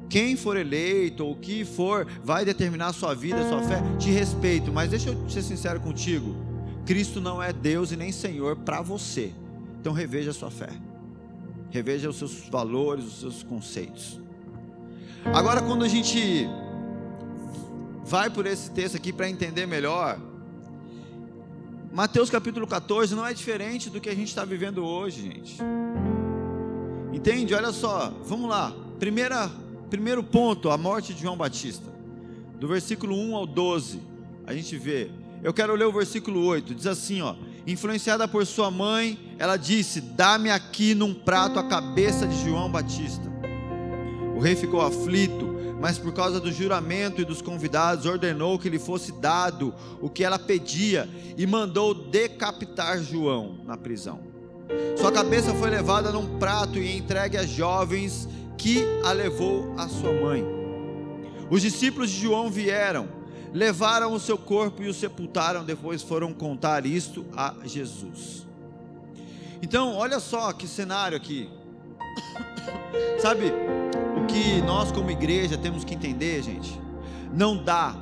quem 0.09 0.35
for 0.35 0.55
eleito 0.57 1.25
ou 1.25 1.33
o 1.33 1.35
que 1.35 1.65
for 1.65 2.07
vai 2.23 2.45
determinar 2.45 2.87
a 2.87 2.93
sua 2.93 3.13
vida, 3.13 3.41
a 3.41 3.49
sua 3.49 3.61
fé, 3.63 3.81
te 3.97 4.09
respeito, 4.11 4.71
mas 4.71 4.89
deixa 4.89 5.09
eu 5.09 5.29
ser 5.29 5.41
sincero 5.41 5.79
contigo. 5.79 6.54
Cristo 6.85 7.19
não 7.19 7.41
é 7.41 7.51
Deus 7.51 7.91
e 7.91 7.97
nem 7.97 8.11
Senhor 8.11 8.55
para 8.57 8.81
você. 8.81 9.33
Então 9.79 9.91
reveja 9.91 10.31
a 10.31 10.33
sua 10.33 10.51
fé. 10.51 10.69
Reveja 11.71 12.09
os 12.09 12.17
seus 12.17 12.47
valores, 12.47 13.05
os 13.05 13.19
seus 13.19 13.43
conceitos. 13.43 14.19
Agora, 15.33 15.61
quando 15.61 15.83
a 15.83 15.87
gente 15.87 16.47
vai 18.03 18.29
por 18.29 18.45
esse 18.45 18.69
texto 18.69 18.95
aqui 18.95 19.11
para 19.11 19.27
entender 19.27 19.65
melhor, 19.65 20.19
Mateus 21.91 22.29
capítulo 22.29 22.67
14 22.67 23.15
não 23.15 23.25
é 23.25 23.33
diferente 23.33 23.89
do 23.89 23.99
que 23.99 24.09
a 24.09 24.15
gente 24.15 24.27
está 24.27 24.45
vivendo 24.45 24.85
hoje, 24.85 25.23
gente. 25.23 25.57
Entende? 27.11 27.55
Olha 27.55 27.71
só, 27.71 28.13
vamos 28.25 28.49
lá. 28.49 28.71
Primeira, 28.99 29.49
primeiro 29.89 30.23
ponto, 30.23 30.69
a 30.69 30.77
morte 30.77 31.13
de 31.13 31.21
João 31.23 31.35
Batista. 31.35 31.91
Do 32.59 32.67
versículo 32.67 33.15
1 33.15 33.35
ao 33.35 33.47
12, 33.47 33.99
a 34.45 34.53
gente 34.53 34.77
vê 34.77 35.09
eu 35.45 35.53
quero 35.53 35.75
ler 35.75 35.85
o 35.85 35.91
versículo 35.91 36.43
8, 36.43 36.73
diz 36.73 36.87
assim, 36.87 37.21
ó: 37.21 37.35
Influenciada 37.67 38.27
por 38.27 38.43
sua 38.47 38.71
mãe, 38.71 39.35
ela 39.37 39.57
disse: 39.57 40.01
"Dá-me 40.01 40.49
aqui 40.49 40.95
num 40.95 41.13
prato 41.13 41.59
a 41.59 41.63
cabeça 41.63 42.25
de 42.25 42.43
João 42.43 42.67
Batista". 42.67 43.31
O 44.35 44.39
rei 44.39 44.55
ficou 44.55 44.81
aflito, 44.81 45.55
mas 45.79 45.99
por 45.99 46.11
causa 46.13 46.39
do 46.39 46.51
juramento 46.51 47.21
e 47.21 47.25
dos 47.25 47.43
convidados, 47.43 48.07
ordenou 48.07 48.57
que 48.57 48.69
lhe 48.69 48.79
fosse 48.79 49.11
dado 49.11 49.71
o 50.01 50.09
que 50.09 50.23
ela 50.23 50.39
pedia 50.39 51.07
e 51.37 51.45
mandou 51.45 51.93
decapitar 51.93 52.99
João 53.03 53.59
na 53.63 53.77
prisão. 53.77 54.21
Sua 54.97 55.11
cabeça 55.11 55.53
foi 55.53 55.69
levada 55.69 56.11
num 56.11 56.39
prato 56.39 56.79
e 56.79 56.97
entregue 56.97 57.37
a 57.37 57.45
jovens 57.45 58.27
que 58.57 58.83
a 59.03 59.11
levou 59.11 59.75
a 59.77 59.87
sua 59.87 60.11
mãe. 60.11 60.43
Os 61.51 61.61
discípulos 61.61 62.09
de 62.09 62.19
João 62.19 62.49
vieram 62.49 63.14
levaram 63.55 64.11
o 64.11 64.19
seu 64.19 64.37
corpo 64.37 64.83
e 64.83 64.89
o 64.89 64.93
sepultaram, 64.93 65.63
depois 65.63 66.01
foram 66.01 66.33
contar 66.33 66.85
isto 66.85 67.25
a 67.33 67.53
Jesus. 67.63 68.45
Então, 69.61 69.95
olha 69.95 70.19
só 70.19 70.51
que 70.51 70.67
cenário 70.67 71.15
aqui. 71.15 71.49
Sabe, 73.17 73.53
o 74.21 74.25
que 74.25 74.61
nós 74.61 74.91
como 74.91 75.09
igreja 75.09 75.57
temos 75.57 75.85
que 75.85 75.95
entender, 75.95 76.43
gente? 76.43 76.77
Não 77.33 77.63
dá 77.63 77.95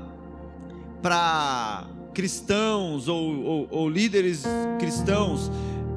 para 1.03 1.85
cristãos 2.15 3.07
ou, 3.07 3.43
ou, 3.43 3.67
ou, 3.69 3.89
líderes 3.89 4.43
cristãos 4.79 5.51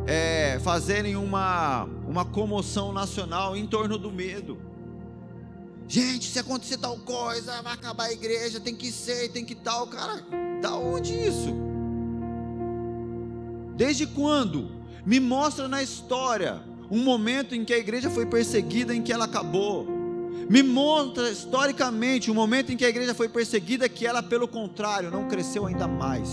é, 0.06 0.60
fazerem 0.62 1.16
uma, 1.16 1.84
uma 2.06 2.26
comoção 2.26 2.92
nacional 2.92 3.56
em 3.56 3.66
torno 3.66 3.96
do 3.96 4.12
medo. 4.12 4.65
Gente, 5.88 6.28
se 6.28 6.38
acontecer 6.38 6.78
tal 6.78 6.96
coisa, 6.98 7.62
vai 7.62 7.74
acabar 7.74 8.04
a 8.04 8.12
igreja, 8.12 8.58
tem 8.58 8.74
que 8.74 8.90
ser, 8.90 9.30
tem 9.30 9.44
que 9.44 9.54
tal. 9.54 9.86
Cara, 9.86 10.20
da 10.60 10.74
onde 10.74 11.12
isso? 11.12 11.54
Desde 13.76 14.06
quando? 14.06 14.70
Me 15.04 15.20
mostra 15.20 15.68
na 15.68 15.82
história 15.82 16.60
um 16.90 17.02
momento 17.02 17.54
em 17.54 17.64
que 17.64 17.72
a 17.72 17.78
igreja 17.78 18.10
foi 18.10 18.26
perseguida, 18.26 18.94
em 18.94 19.02
que 19.02 19.12
ela 19.12 19.26
acabou. 19.26 19.86
Me 20.48 20.62
mostra 20.62 21.30
historicamente 21.30 22.30
um 22.30 22.34
momento 22.34 22.72
em 22.72 22.76
que 22.76 22.84
a 22.84 22.88
igreja 22.88 23.14
foi 23.14 23.28
perseguida, 23.28 23.88
que 23.88 24.06
ela, 24.06 24.22
pelo 24.22 24.48
contrário, 24.48 25.10
não 25.10 25.28
cresceu 25.28 25.66
ainda 25.66 25.86
mais. 25.86 26.28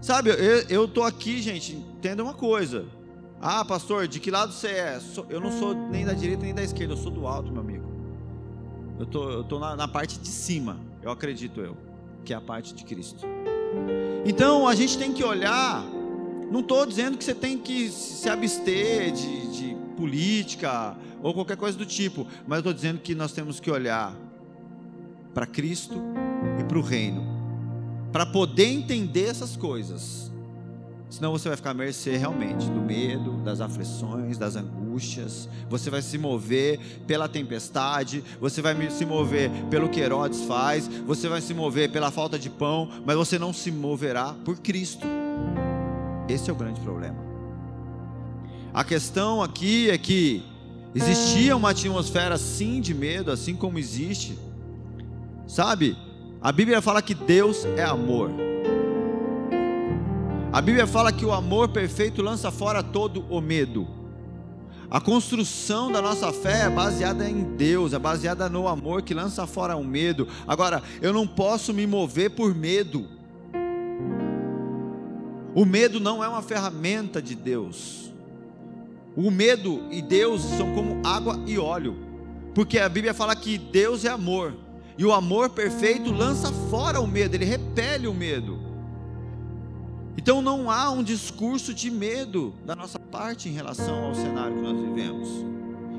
Sabe, 0.00 0.30
eu 0.68 0.84
estou 0.84 1.04
aqui, 1.04 1.40
gente, 1.40 1.74
entenda 1.74 2.22
uma 2.22 2.34
coisa. 2.34 2.86
Ah, 3.48 3.64
pastor, 3.64 4.08
de 4.08 4.18
que 4.18 4.28
lado 4.28 4.52
você 4.52 4.66
é? 4.66 5.00
Eu 5.28 5.40
não 5.40 5.52
sou 5.52 5.72
nem 5.72 6.04
da 6.04 6.12
direita 6.12 6.42
nem 6.42 6.52
da 6.52 6.64
esquerda, 6.64 6.94
eu 6.94 6.96
sou 6.96 7.12
do 7.12 7.28
alto, 7.28 7.52
meu 7.52 7.60
amigo. 7.60 7.86
Eu 8.98 9.06
tô, 9.06 9.30
eu 9.30 9.44
tô 9.44 9.60
na, 9.60 9.76
na 9.76 9.86
parte 9.86 10.18
de 10.18 10.26
cima, 10.26 10.80
eu 11.00 11.12
acredito 11.12 11.60
eu, 11.60 11.76
que 12.24 12.32
é 12.32 12.36
a 12.36 12.40
parte 12.40 12.74
de 12.74 12.82
Cristo. 12.82 13.24
Então 14.24 14.66
a 14.66 14.74
gente 14.74 14.98
tem 14.98 15.12
que 15.12 15.22
olhar. 15.22 15.84
Não 16.50 16.58
estou 16.58 16.84
dizendo 16.84 17.16
que 17.16 17.22
você 17.22 17.36
tem 17.36 17.56
que 17.56 17.88
se 17.88 18.28
abster 18.28 19.12
de, 19.12 19.46
de 19.52 19.76
política 19.96 20.96
ou 21.22 21.32
qualquer 21.32 21.56
coisa 21.56 21.78
do 21.78 21.86
tipo, 21.86 22.26
mas 22.48 22.58
estou 22.58 22.72
dizendo 22.72 22.98
que 22.98 23.14
nós 23.14 23.30
temos 23.30 23.60
que 23.60 23.70
olhar 23.70 24.12
para 25.32 25.46
Cristo 25.46 26.02
e 26.58 26.64
para 26.64 26.78
o 26.78 26.82
reino, 26.82 27.22
para 28.10 28.26
poder 28.26 28.66
entender 28.66 29.26
essas 29.26 29.56
coisas. 29.56 30.32
Senão 31.08 31.30
você 31.30 31.48
vai 31.48 31.56
ficar 31.56 31.70
à 31.70 31.74
mercê 31.74 32.16
realmente 32.16 32.68
do 32.68 32.80
medo, 32.80 33.32
das 33.38 33.60
aflições, 33.60 34.36
das 34.36 34.56
angústias. 34.56 35.48
Você 35.70 35.88
vai 35.88 36.02
se 36.02 36.18
mover 36.18 36.80
pela 37.06 37.28
tempestade, 37.28 38.24
você 38.40 38.60
vai 38.60 38.90
se 38.90 39.06
mover 39.06 39.50
pelo 39.70 39.88
que 39.88 40.00
Herodes 40.00 40.42
faz, 40.42 40.88
você 41.06 41.28
vai 41.28 41.40
se 41.40 41.54
mover 41.54 41.90
pela 41.92 42.10
falta 42.10 42.38
de 42.38 42.50
pão, 42.50 42.90
mas 43.04 43.16
você 43.16 43.38
não 43.38 43.52
se 43.52 43.70
moverá 43.70 44.34
por 44.44 44.58
Cristo. 44.58 45.06
Esse 46.28 46.50
é 46.50 46.52
o 46.52 46.56
grande 46.56 46.80
problema. 46.80 47.16
A 48.74 48.82
questão 48.82 49.40
aqui 49.40 49.88
é 49.88 49.96
que 49.96 50.42
existia 50.94 51.56
uma 51.56 51.70
atmosfera 51.70 52.36
sim 52.36 52.80
de 52.80 52.92
medo, 52.92 53.30
assim 53.30 53.54
como 53.54 53.78
existe. 53.78 54.36
Sabe? 55.46 55.96
A 56.42 56.50
Bíblia 56.50 56.82
fala 56.82 57.00
que 57.00 57.14
Deus 57.14 57.64
é 57.76 57.84
amor. 57.84 58.30
A 60.52 60.60
Bíblia 60.62 60.86
fala 60.86 61.12
que 61.12 61.24
o 61.24 61.32
amor 61.32 61.68
perfeito 61.68 62.22
lança 62.22 62.50
fora 62.50 62.82
todo 62.82 63.24
o 63.28 63.40
medo. 63.40 63.86
A 64.88 65.00
construção 65.00 65.90
da 65.90 66.00
nossa 66.00 66.32
fé 66.32 66.66
é 66.66 66.70
baseada 66.70 67.28
em 67.28 67.42
Deus, 67.56 67.92
é 67.92 67.98
baseada 67.98 68.48
no 68.48 68.68
amor 68.68 69.02
que 69.02 69.12
lança 69.12 69.46
fora 69.46 69.76
o 69.76 69.84
medo. 69.84 70.28
Agora, 70.46 70.82
eu 71.02 71.12
não 71.12 71.26
posso 71.26 71.74
me 71.74 71.86
mover 71.86 72.30
por 72.30 72.54
medo. 72.54 73.06
O 75.54 75.64
medo 75.64 75.98
não 75.98 76.22
é 76.22 76.28
uma 76.28 76.42
ferramenta 76.42 77.20
de 77.20 77.34
Deus. 77.34 78.12
O 79.16 79.30
medo 79.30 79.82
e 79.90 80.00
Deus 80.00 80.42
são 80.42 80.74
como 80.74 81.00
água 81.04 81.40
e 81.46 81.58
óleo, 81.58 81.96
porque 82.54 82.78
a 82.78 82.88
Bíblia 82.88 83.14
fala 83.14 83.34
que 83.34 83.56
Deus 83.56 84.04
é 84.04 84.10
amor, 84.10 84.54
e 84.98 85.04
o 85.04 85.12
amor 85.12 85.50
perfeito 85.50 86.12
lança 86.12 86.52
fora 86.70 87.00
o 87.00 87.06
medo, 87.06 87.34
ele 87.34 87.46
repele 87.46 88.06
o 88.06 88.14
medo. 88.14 88.65
Então 90.16 90.40
não 90.40 90.70
há 90.70 90.90
um 90.90 91.02
discurso 91.02 91.74
de 91.74 91.90
medo 91.90 92.54
da 92.64 92.74
nossa 92.74 92.98
parte 92.98 93.48
em 93.48 93.52
relação 93.52 94.04
ao 94.04 94.14
cenário 94.14 94.56
que 94.56 94.62
nós 94.62 94.78
vivemos. 94.78 95.28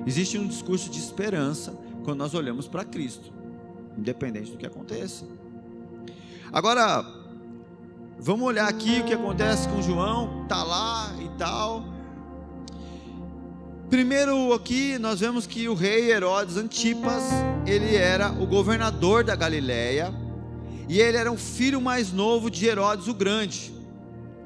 Existe 0.05 0.37
um 0.37 0.47
discurso 0.47 0.89
de 0.89 0.99
esperança 0.99 1.77
quando 2.03 2.19
nós 2.19 2.33
olhamos 2.33 2.67
para 2.67 2.83
Cristo, 2.83 3.31
independente 3.97 4.51
do 4.51 4.57
que 4.57 4.65
aconteça. 4.65 5.25
Agora, 6.51 7.05
Vamos 8.19 8.47
olhar 8.47 8.67
aqui 8.67 8.99
o 8.99 9.03
que 9.05 9.13
acontece 9.13 9.69
com 9.69 9.79
João, 9.79 10.45
tá 10.47 10.63
lá 10.63 11.13
e 11.21 11.29
tal. 11.37 11.85
Primeiro 13.91 14.53
aqui 14.53 14.97
nós 14.97 15.19
vemos 15.19 15.45
que 15.45 15.69
o 15.69 15.75
rei 15.75 16.11
Herodes 16.11 16.57
Antipas, 16.57 17.23
ele 17.65 17.95
era 17.95 18.31
o 18.31 18.47
governador 18.47 19.23
da 19.23 19.35
Galiléia 19.35 20.11
e 20.89 20.99
ele 20.99 21.15
era 21.15 21.31
o 21.31 21.37
filho 21.37 21.79
mais 21.79 22.11
novo 22.11 22.49
de 22.49 22.65
Herodes 22.65 23.07
o 23.07 23.13
Grande. 23.13 23.71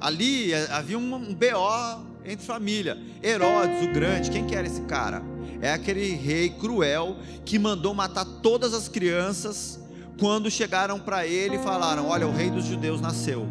Ali 0.01 0.51
eh, 0.51 0.67
havia 0.71 0.97
um 0.97 1.33
BO 1.33 2.05
entre 2.25 2.45
família. 2.45 2.97
Herodes 3.23 3.83
o 3.83 3.93
Grande, 3.93 4.31
quem 4.31 4.45
que 4.45 4.55
era 4.55 4.67
esse 4.67 4.81
cara? 4.81 5.21
É 5.61 5.71
aquele 5.71 6.15
rei 6.15 6.49
cruel 6.49 7.15
que 7.45 7.59
mandou 7.59 7.93
matar 7.93 8.25
todas 8.25 8.73
as 8.73 8.89
crianças 8.89 9.79
quando 10.19 10.49
chegaram 10.49 10.99
para 10.99 11.25
ele 11.25 11.55
e 11.55 11.59
falaram: 11.59 12.07
Olha, 12.07 12.27
o 12.27 12.31
rei 12.31 12.49
dos 12.49 12.65
judeus 12.65 12.99
nasceu 12.99 13.47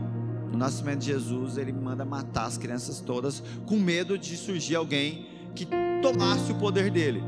no 0.50 0.58
nascimento 0.58 1.00
de 1.00 1.06
Jesus, 1.06 1.56
ele 1.56 1.72
manda 1.72 2.04
matar 2.04 2.46
as 2.46 2.58
crianças 2.58 3.00
todas, 3.00 3.42
com 3.66 3.76
medo 3.76 4.18
de 4.18 4.36
surgir 4.36 4.74
alguém 4.74 5.26
que 5.54 5.66
tomasse 6.02 6.50
o 6.50 6.56
poder 6.56 6.90
dele. 6.90 7.22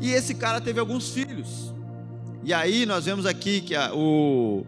E 0.00 0.12
esse 0.12 0.34
cara 0.34 0.60
teve 0.60 0.80
alguns 0.80 1.10
filhos. 1.10 1.72
E 2.42 2.52
aí 2.52 2.84
nós 2.84 3.04
vemos 3.04 3.26
aqui 3.26 3.60
que 3.60 3.74
a, 3.74 3.94
o 3.94 4.66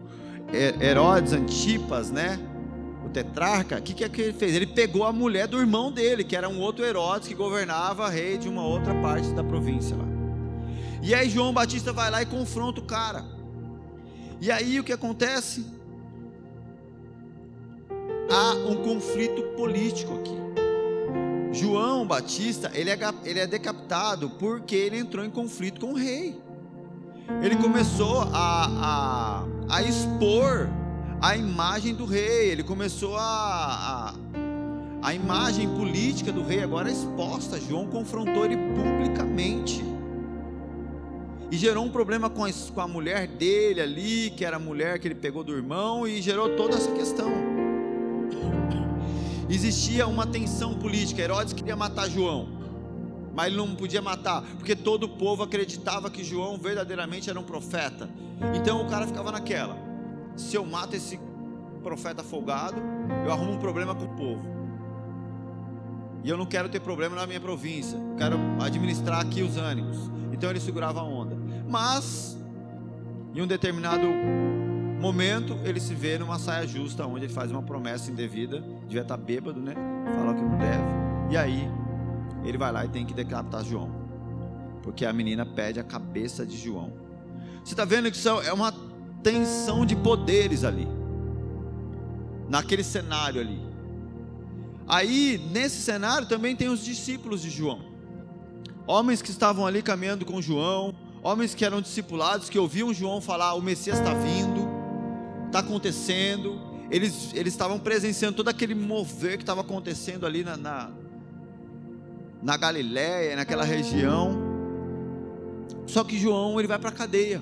Herodes 0.81 1.33
Antipas, 1.33 2.09
né? 2.09 2.39
O 3.07 3.09
tetrarca, 3.09 3.77
o 3.77 3.81
que, 3.81 3.93
que, 3.93 4.03
é 4.03 4.09
que 4.09 4.21
ele 4.21 4.33
fez? 4.33 4.53
Ele 4.53 4.67
pegou 4.67 5.03
a 5.03 5.13
mulher 5.13 5.47
do 5.47 5.59
irmão 5.59 5.91
dele, 5.91 6.23
que 6.23 6.35
era 6.35 6.47
um 6.47 6.59
outro 6.59 6.85
Herodes 6.85 7.27
que 7.27 7.33
governava 7.33 8.09
rei 8.09 8.37
de 8.37 8.47
uma 8.49 8.63
outra 8.63 8.93
parte 8.95 9.29
da 9.29 9.43
província 9.43 9.95
lá. 9.95 10.05
E 11.01 11.13
aí 11.15 11.29
João 11.29 11.53
Batista 11.53 11.93
vai 11.93 12.11
lá 12.11 12.21
e 12.21 12.25
confronta 12.25 12.81
o 12.81 12.83
cara. 12.83 13.23
E 14.41 14.51
aí 14.51 14.79
o 14.79 14.83
que 14.83 14.93
acontece? 14.93 15.77
há 18.29 18.53
um 18.53 18.75
conflito 18.83 19.41
político 19.55 20.13
aqui. 20.15 20.37
João 21.51 22.05
Batista, 22.05 22.71
ele 22.73 22.89
é, 22.89 22.97
ele 23.23 23.39
é 23.39 23.47
decapitado 23.47 24.29
porque 24.31 24.75
ele 24.75 24.99
entrou 24.99 25.23
em 25.23 25.29
conflito 25.29 25.81
com 25.81 25.93
o 25.93 25.95
rei. 25.95 26.39
Ele 27.41 27.55
começou 27.55 28.21
a, 28.33 29.45
a, 29.69 29.75
a 29.75 29.81
expor 29.81 30.69
a 31.21 31.35
imagem 31.35 31.93
do 31.93 32.05
rei, 32.05 32.49
ele 32.49 32.63
começou 32.63 33.15
a, 33.17 33.21
a, 33.23 34.13
a 35.01 35.13
imagem 35.13 35.67
política 35.69 36.31
do 36.31 36.43
rei 36.43 36.63
agora 36.63 36.89
é 36.89 36.93
exposta. 36.93 37.59
João 37.59 37.87
confrontou 37.87 38.45
ele 38.45 38.57
publicamente. 38.57 39.83
E 41.49 41.57
gerou 41.57 41.85
um 41.85 41.89
problema 41.89 42.29
com 42.29 42.43
a, 42.43 42.49
com 42.73 42.81
a 42.81 42.87
mulher 42.87 43.27
dele 43.27 43.81
ali, 43.81 44.29
que 44.31 44.43
era 44.43 44.57
a 44.57 44.59
mulher 44.59 44.99
que 44.99 45.07
ele 45.07 45.15
pegou 45.15 45.43
do 45.43 45.55
irmão, 45.55 46.07
e 46.07 46.21
gerou 46.21 46.55
toda 46.55 46.75
essa 46.75 46.91
questão 46.91 47.57
existia 49.49 50.07
uma 50.07 50.25
tensão 50.27 50.75
política. 50.75 51.21
Herodes 51.21 51.53
queria 51.53 51.75
matar 51.75 52.09
João, 52.09 52.49
mas 53.33 53.47
ele 53.47 53.57
não 53.57 53.75
podia 53.75 54.01
matar, 54.01 54.41
porque 54.57 54.75
todo 54.75 55.03
o 55.03 55.09
povo 55.09 55.43
acreditava 55.43 56.09
que 56.09 56.23
João 56.23 56.57
verdadeiramente 56.57 57.29
era 57.29 57.39
um 57.39 57.43
profeta. 57.43 58.09
Então 58.55 58.81
o 58.81 58.89
cara 58.89 59.07
ficava 59.07 59.31
naquela: 59.31 59.77
se 60.37 60.55
eu 60.55 60.65
mato 60.65 60.95
esse 60.95 61.19
profeta 61.83 62.23
folgado, 62.23 62.81
eu 63.25 63.31
arrumo 63.31 63.53
um 63.53 63.57
problema 63.57 63.93
com 63.95 64.05
o 64.05 64.15
povo. 64.15 64.57
E 66.23 66.29
eu 66.29 66.37
não 66.37 66.45
quero 66.45 66.69
ter 66.69 66.79
problema 66.79 67.15
na 67.15 67.25
minha 67.25 67.39
província, 67.39 67.97
quero 68.17 68.37
administrar 68.61 69.21
aqui 69.21 69.41
os 69.41 69.57
ânimos. 69.57 70.11
Então 70.31 70.49
ele 70.49 70.59
segurava 70.59 70.99
a 70.99 71.03
onda. 71.03 71.37
Mas, 71.67 72.37
em 73.33 73.41
um 73.41 73.47
determinado 73.47 74.05
momento, 74.99 75.57
ele 75.63 75.79
se 75.79 75.93
vê 75.95 76.17
numa 76.17 76.37
saia 76.37 76.67
justa, 76.67 77.05
onde 77.05 77.25
ele 77.25 77.33
faz 77.33 77.51
uma 77.51 77.63
promessa 77.63 78.11
indevida, 78.11 78.61
devia 78.81 79.01
estar 79.01 79.17
bêbado, 79.17 79.59
né? 79.59 79.73
Fala 80.15 80.33
que 80.33 80.41
não 80.41 80.57
deve. 80.57 81.31
E 81.31 81.37
aí, 81.37 81.69
ele 82.43 82.57
vai 82.57 82.71
lá 82.71 82.85
e 82.85 82.89
tem 82.89 83.05
que 83.05 83.13
decapitar 83.13 83.63
João. 83.63 83.89
Porque 84.83 85.05
a 85.05 85.13
menina 85.13 85.45
pede 85.45 85.79
a 85.79 85.83
cabeça 85.83 86.45
de 86.45 86.57
João. 86.57 86.93
Você 87.63 87.73
está 87.73 87.83
vendo 87.83 88.09
que 88.09 88.17
isso 88.17 88.29
é 88.29 88.53
uma 88.53 88.71
tensão 89.23 89.85
de 89.85 89.95
poderes 89.95 90.63
ali. 90.63 90.87
Naquele 92.49 92.83
cenário 92.83 93.41
ali. 93.41 93.59
Aí, 94.87 95.41
nesse 95.51 95.81
cenário, 95.81 96.27
também 96.27 96.55
tem 96.55 96.69
os 96.69 96.83
discípulos 96.83 97.41
de 97.41 97.49
João. 97.49 97.81
Homens 98.85 99.21
que 99.21 99.31
estavam 99.31 99.67
ali 99.67 99.81
caminhando 99.81 100.25
com 100.25 100.41
João, 100.41 100.95
homens 101.21 101.53
que 101.53 101.65
eram 101.65 101.81
discipulados, 101.81 102.49
que 102.49 102.57
ouviam 102.57 102.93
João 102.93 103.19
falar: 103.19 103.53
o 103.53 103.61
Messias 103.61 103.99
está 103.99 104.13
vindo 104.13 104.77
está 105.47 105.59
acontecendo. 105.59 106.59
Eles, 106.89 107.33
eles 107.33 107.53
estavam 107.53 107.79
presenciando 107.79 108.37
todo 108.37 108.47
aquele 108.49 108.75
mover 108.75 109.37
que 109.37 109.43
estava 109.43 109.61
acontecendo 109.61 110.25
ali 110.25 110.43
na, 110.43 110.55
na, 110.55 110.89
na 112.41 112.57
Galiléia, 112.57 113.35
naquela 113.35 113.63
região. 113.63 114.37
Só 115.85 116.03
que 116.03 116.17
João 116.17 116.59
ele 116.59 116.67
vai 116.67 116.79
para 116.79 116.89
a 116.89 116.93
cadeia. 116.93 117.41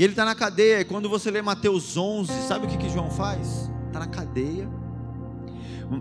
E 0.00 0.02
ele 0.02 0.14
está 0.14 0.24
na 0.24 0.34
cadeia. 0.34 0.80
E 0.80 0.84
quando 0.86 1.10
você 1.10 1.30
lê 1.30 1.42
Mateus 1.42 1.94
11, 1.94 2.32
sabe 2.48 2.64
o 2.64 2.68
que, 2.70 2.78
que 2.78 2.88
João 2.88 3.10
faz? 3.10 3.70
Está 3.86 4.00
na 4.00 4.06
cadeia. 4.06 4.66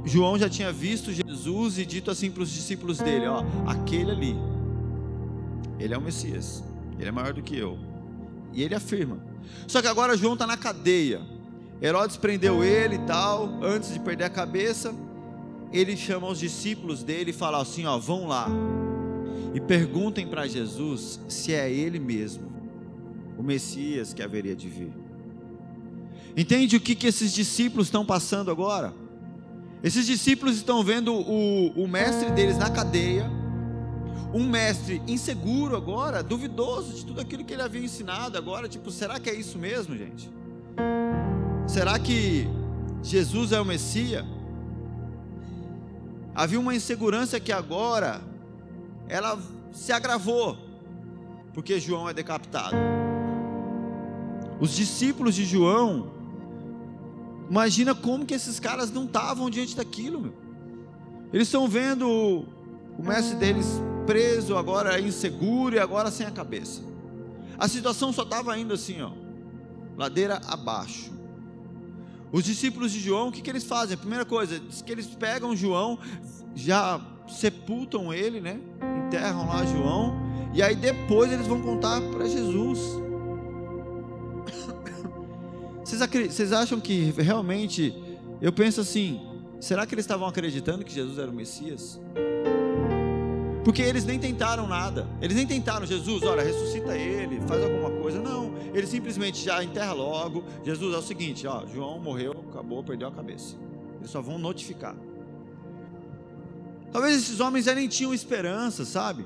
João 0.05 0.39
já 0.39 0.47
tinha 0.47 0.71
visto 0.71 1.11
Jesus 1.11 1.77
e 1.77 1.85
dito 1.85 2.09
assim 2.09 2.31
para 2.31 2.41
os 2.41 2.49
discípulos 2.49 2.99
dele: 2.99 3.27
Ó, 3.27 3.43
aquele 3.67 4.11
ali, 4.11 4.37
ele 5.77 5.93
é 5.93 5.97
o 5.97 6.01
Messias, 6.01 6.63
ele 6.97 7.09
é 7.09 7.11
maior 7.11 7.33
do 7.33 7.41
que 7.41 7.57
eu. 7.57 7.77
E 8.53 8.63
ele 8.63 8.73
afirma: 8.73 9.17
só 9.67 9.81
que 9.81 9.87
agora 9.89 10.15
João 10.15 10.31
está 10.31 10.47
na 10.47 10.55
cadeia. 10.55 11.19
Herodes 11.81 12.15
prendeu 12.15 12.63
ele 12.63 12.95
e 12.95 12.99
tal, 12.99 13.61
antes 13.61 13.91
de 13.91 13.99
perder 13.99 14.23
a 14.23 14.29
cabeça. 14.29 14.95
Ele 15.73 15.97
chama 15.97 16.25
os 16.25 16.39
discípulos 16.39 17.03
dele 17.03 17.31
e 17.31 17.33
fala 17.33 17.61
assim: 17.61 17.85
ó, 17.85 17.99
vão 17.99 18.29
lá 18.29 18.47
e 19.53 19.59
perguntem 19.59 20.25
para 20.25 20.47
Jesus 20.47 21.19
se 21.27 21.53
é 21.53 21.69
ele 21.69 21.99
mesmo, 21.99 22.49
o 23.39 23.43
Messias 23.43 24.13
que 24.13 24.21
haveria 24.21 24.53
de 24.53 24.67
vir. 24.67 24.91
Entende 26.35 26.75
o 26.75 26.81
que, 26.81 26.93
que 26.93 27.07
esses 27.07 27.31
discípulos 27.31 27.87
estão 27.87 28.05
passando 28.05 28.51
agora? 28.51 28.93
Esses 29.81 30.05
discípulos 30.05 30.57
estão 30.57 30.83
vendo 30.83 31.13
o, 31.13 31.69
o 31.69 31.87
mestre 31.87 32.29
deles 32.31 32.57
na 32.57 32.69
cadeia, 32.69 33.31
um 34.33 34.47
mestre 34.47 35.01
inseguro 35.07 35.77
agora, 35.77 36.21
duvidoso 36.21 36.93
de 36.93 37.05
tudo 37.05 37.21
aquilo 37.21 37.45
que 37.45 37.53
ele 37.53 37.61
havia 37.61 37.81
ensinado 37.81 38.37
agora, 38.37 38.67
tipo, 38.67 38.91
será 38.91 39.17
que 39.21 39.29
é 39.29 39.33
isso 39.33 39.57
mesmo, 39.57 39.95
gente? 39.95 40.29
Será 41.65 41.97
que 41.97 42.45
Jesus 43.01 43.53
é 43.53 43.61
o 43.61 43.65
Messias? 43.65 44.25
Havia 46.35 46.59
uma 46.59 46.75
insegurança 46.75 47.39
que 47.39 47.53
agora 47.53 48.21
ela 49.07 49.41
se 49.71 49.93
agravou, 49.93 50.57
porque 51.53 51.79
João 51.79 52.09
é 52.09 52.13
decapitado. 52.13 52.98
Os 54.59 54.75
discípulos 54.75 55.35
de 55.35 55.45
João, 55.45 56.11
imagina 57.49 57.95
como 57.95 58.25
que 58.25 58.33
esses 58.33 58.59
caras 58.59 58.91
não 58.91 59.05
estavam 59.05 59.49
diante 59.49 59.75
daquilo, 59.75 60.19
meu. 60.19 60.33
Eles 61.31 61.47
estão 61.47 61.67
vendo 61.67 62.45
o 62.97 63.03
mestre 63.03 63.37
deles 63.37 63.65
preso, 64.05 64.57
agora 64.57 64.99
inseguro 64.99 65.75
e 65.75 65.79
agora 65.79 66.09
sem 66.11 66.25
a 66.25 66.31
cabeça. 66.31 66.81
A 67.57 67.67
situação 67.67 68.11
só 68.11 68.23
estava 68.23 68.57
indo 68.57 68.73
assim, 68.73 69.01
ó, 69.01 69.11
ladeira 69.95 70.41
abaixo. 70.47 71.11
Os 72.31 72.43
discípulos 72.43 72.91
de 72.91 72.99
João, 72.99 73.29
o 73.29 73.31
que, 73.31 73.41
que 73.41 73.49
eles 73.49 73.63
fazem? 73.63 73.95
A 73.95 73.97
primeira 73.97 74.25
coisa, 74.25 74.59
diz 74.59 74.81
que 74.81 74.91
eles 74.91 75.07
pegam 75.07 75.55
João, 75.55 75.99
já 76.55 76.99
sepultam 77.27 78.13
ele, 78.13 78.39
né? 78.39 78.59
Enterram 79.05 79.47
lá 79.47 79.65
João, 79.65 80.15
e 80.53 80.61
aí 80.61 80.75
depois 80.75 81.31
eles 81.31 81.47
vão 81.47 81.61
contar 81.61 82.01
para 82.01 82.27
Jesus. 82.27 82.79
Vocês, 85.89 86.31
vocês 86.31 86.53
acham 86.53 86.79
que 86.79 87.11
realmente, 87.17 87.95
eu 88.39 88.53
penso 88.53 88.79
assim, 88.79 89.19
será 89.59 89.87
que 89.87 89.95
eles 89.95 90.05
estavam 90.05 90.27
acreditando 90.27 90.85
que 90.85 90.93
Jesus 90.93 91.17
era 91.17 91.31
o 91.31 91.33
Messias? 91.33 91.99
Porque 93.63 93.81
eles 93.81 94.05
nem 94.05 94.19
tentaram 94.19 94.67
nada. 94.67 95.07
Eles 95.19 95.35
nem 95.35 95.47
tentaram, 95.47 95.87
Jesus, 95.87 96.21
olha, 96.21 96.43
ressuscita 96.43 96.95
ele, 96.95 97.41
faz 97.47 97.63
alguma 97.63 97.89
coisa. 97.89 98.21
Não, 98.21 98.53
ele 98.71 98.85
simplesmente 98.85 99.43
já 99.43 99.63
enterra 99.63 99.93
logo. 99.93 100.43
Jesus 100.63 100.93
é 100.93 100.97
o 100.99 101.01
seguinte, 101.01 101.47
ó, 101.47 101.65
João 101.65 101.97
morreu, 101.97 102.45
acabou, 102.51 102.83
perdeu 102.83 103.07
a 103.07 103.11
cabeça. 103.11 103.55
Eles 103.97 104.11
só 104.11 104.21
vão 104.21 104.37
notificar. 104.37 104.95
Talvez 106.91 107.17
esses 107.17 107.39
homens 107.39 107.65
já 107.65 107.73
nem 107.73 107.87
tinham 107.87 108.13
esperança, 108.13 108.85
sabe? 108.85 109.25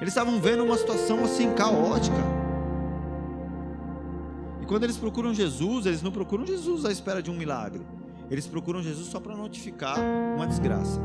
Eles 0.00 0.08
estavam 0.08 0.40
vendo 0.40 0.64
uma 0.64 0.78
situação 0.78 1.22
assim 1.22 1.52
caótica. 1.52 2.41
Quando 4.72 4.84
eles 4.84 4.96
procuram 4.96 5.34
Jesus, 5.34 5.84
eles 5.84 6.00
não 6.00 6.10
procuram 6.10 6.46
Jesus 6.46 6.86
à 6.86 6.90
espera 6.90 7.22
de 7.22 7.30
um 7.30 7.34
milagre. 7.34 7.82
Eles 8.30 8.46
procuram 8.46 8.82
Jesus 8.82 9.08
só 9.08 9.20
para 9.20 9.36
notificar 9.36 9.98
uma 10.34 10.46
desgraça. 10.46 10.98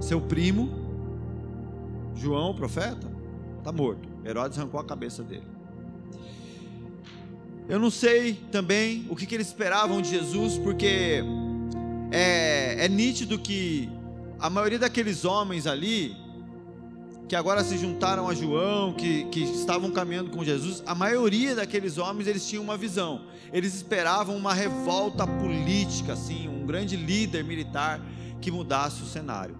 Seu 0.00 0.20
primo 0.20 0.68
João, 2.16 2.50
o 2.50 2.54
profeta, 2.56 3.08
está 3.58 3.70
morto. 3.70 4.08
Herodes 4.24 4.58
arrancou 4.58 4.80
a 4.80 4.84
cabeça 4.84 5.22
dele. 5.22 5.46
Eu 7.68 7.78
não 7.78 7.88
sei 7.88 8.34
também 8.50 9.06
o 9.08 9.14
que, 9.14 9.26
que 9.26 9.36
eles 9.36 9.46
esperavam 9.46 10.02
de 10.02 10.08
Jesus, 10.08 10.58
porque 10.58 11.22
é, 12.10 12.84
é 12.84 12.88
nítido 12.88 13.38
que 13.38 13.88
a 14.40 14.50
maioria 14.50 14.80
daqueles 14.80 15.24
homens 15.24 15.68
ali, 15.68 16.16
que 17.28 17.34
agora 17.34 17.64
se 17.64 17.78
juntaram 17.78 18.28
a 18.28 18.34
João, 18.34 18.92
que, 18.92 19.24
que 19.24 19.42
estavam 19.42 19.90
caminhando 19.90 20.30
com 20.30 20.44
Jesus, 20.44 20.82
a 20.86 20.94
maioria 20.94 21.54
daqueles 21.54 21.96
homens 21.96 22.28
eles 22.28 22.46
tinham 22.46 22.62
uma 22.62 22.76
visão. 22.76 23.22
Eles 23.52 23.74
esperavam 23.74 24.36
uma 24.36 24.52
revolta 24.52 25.26
política, 25.26 26.12
assim, 26.12 26.48
um 26.48 26.66
grande 26.66 26.96
líder 26.96 27.44
militar 27.44 28.00
que 28.40 28.50
mudasse 28.50 29.02
o 29.02 29.06
cenário. 29.06 29.56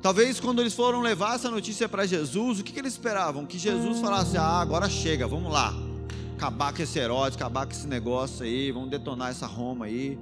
Talvez 0.00 0.38
quando 0.38 0.60
eles 0.60 0.74
foram 0.74 1.00
levar 1.00 1.34
essa 1.34 1.50
notícia 1.50 1.88
para 1.88 2.06
Jesus, 2.06 2.60
o 2.60 2.64
que, 2.64 2.72
que, 2.72 2.78
eles 2.78 2.92
esperavam? 2.92 3.44
Que 3.44 3.58
Jesus 3.58 3.98
falasse: 3.98 4.36
Ah, 4.36 4.60
agora 4.60 4.88
chega, 4.88 5.26
vamos 5.26 5.52
lá. 5.52 5.74
Acabar 6.36 6.72
com 6.72 6.82
esse 6.82 6.98
Herodes, 6.98 7.36
acabar 7.36 7.66
com 7.66 7.72
esse 7.72 7.86
negócio 7.88 8.44
aí, 8.44 8.70
vamos 8.70 8.90
detonar 8.90 9.30
essa 9.30 9.46
Roma 9.46 9.86
aí. 9.86 10.18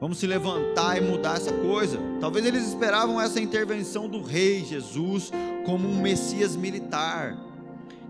Vamos 0.00 0.16
se 0.16 0.26
levantar 0.26 0.96
e 0.96 1.02
mudar 1.02 1.36
essa 1.36 1.52
coisa. 1.52 1.98
Talvez 2.20 2.46
eles 2.46 2.68
esperavam 2.68 3.20
essa 3.20 3.38
intervenção 3.38 4.08
do 4.08 4.22
rei 4.22 4.64
Jesus 4.64 5.30
como 5.66 5.86
um 5.86 6.00
Messias 6.00 6.56
militar, 6.56 7.36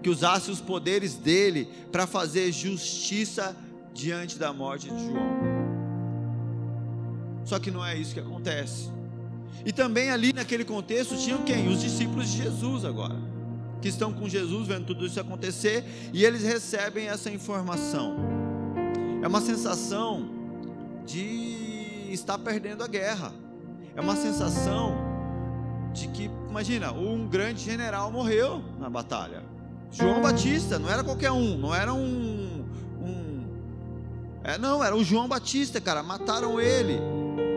que 0.01 0.09
usasse 0.09 0.53
os 0.53 0.61
poderes 0.61 1.17
dele 1.17 1.69
para 1.91 2.07
fazer 2.07 2.53
justiça 2.53 3.57
diante 3.93 4.39
da 4.39 4.53
morte 4.53 4.89
de 4.89 5.05
João. 5.05 5.41
Só 7.45 7.59
que 7.59 7.73
não 7.73 7.85
é 7.85 7.97
isso 7.97 8.15
que 8.15 8.21
acontece. 8.21 8.89
E 9.67 9.73
também 9.73 10.11
ali 10.11 10.33
naquele 10.33 10.65
contexto 10.65 11.17
tinham 11.17 11.43
quem? 11.43 11.67
Os 11.69 11.81
discípulos 11.81 12.31
de 12.31 12.45
Jesus 12.45 12.85
agora, 12.85 13.17
que 13.83 13.89
estão 13.89 14.13
com 14.13 14.29
Jesus 14.29 14.69
vendo 14.69 14.87
tudo 14.87 15.05
isso 15.07 15.19
acontecer 15.19 15.85
e 16.13 16.25
eles 16.25 16.45
recebem 16.45 17.09
essa 17.09 17.31
informação. 17.31 18.17
É 19.21 19.27
uma 19.27 19.41
sensação 19.41 20.31
de 21.05 21.70
estar 22.13 22.39
perdendo 22.39 22.83
a 22.83 22.87
guerra. 22.87 23.33
É 23.95 24.01
uma 24.01 24.17
sensação 24.17 24.97
de 25.93 26.09
que, 26.09 26.31
imagina, 26.49 26.93
um 26.93 27.27
grande 27.27 27.61
general 27.63 28.11
morreu 28.11 28.63
na 28.79 28.89
batalha. 28.89 29.43
João 29.91 30.23
Batista, 30.23 30.79
não 30.79 30.89
era 30.89 31.03
qualquer 31.03 31.33
um, 31.33 31.59
não 31.59 31.75
era 31.75 31.93
um, 31.93 32.65
um 33.01 33.45
é, 34.45 34.57
não, 34.57 34.83
era 34.83 34.97
o 34.97 35.03
João 35.03 35.29
Batista, 35.29 35.81
cara, 35.81 36.03
mataram 36.03 36.61
ele 36.61 37.01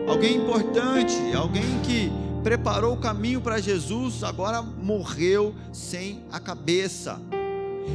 alguém 0.06 0.36
importante, 0.36 1.16
alguém 1.34 1.80
que 1.82 2.12
preparou 2.42 2.94
o 2.94 2.96
caminho 2.98 3.40
para 3.40 3.58
Jesus, 3.58 4.22
agora 4.22 4.60
morreu 4.60 5.54
sem 5.72 6.24
a 6.30 6.38
cabeça. 6.38 7.20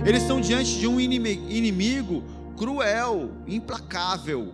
Eles 0.06 0.24
estão 0.24 0.42
diante 0.42 0.80
de 0.80 0.88
um 0.88 1.00
inimigo 1.00 2.24
cruel, 2.58 3.30
implacável. 3.48 4.54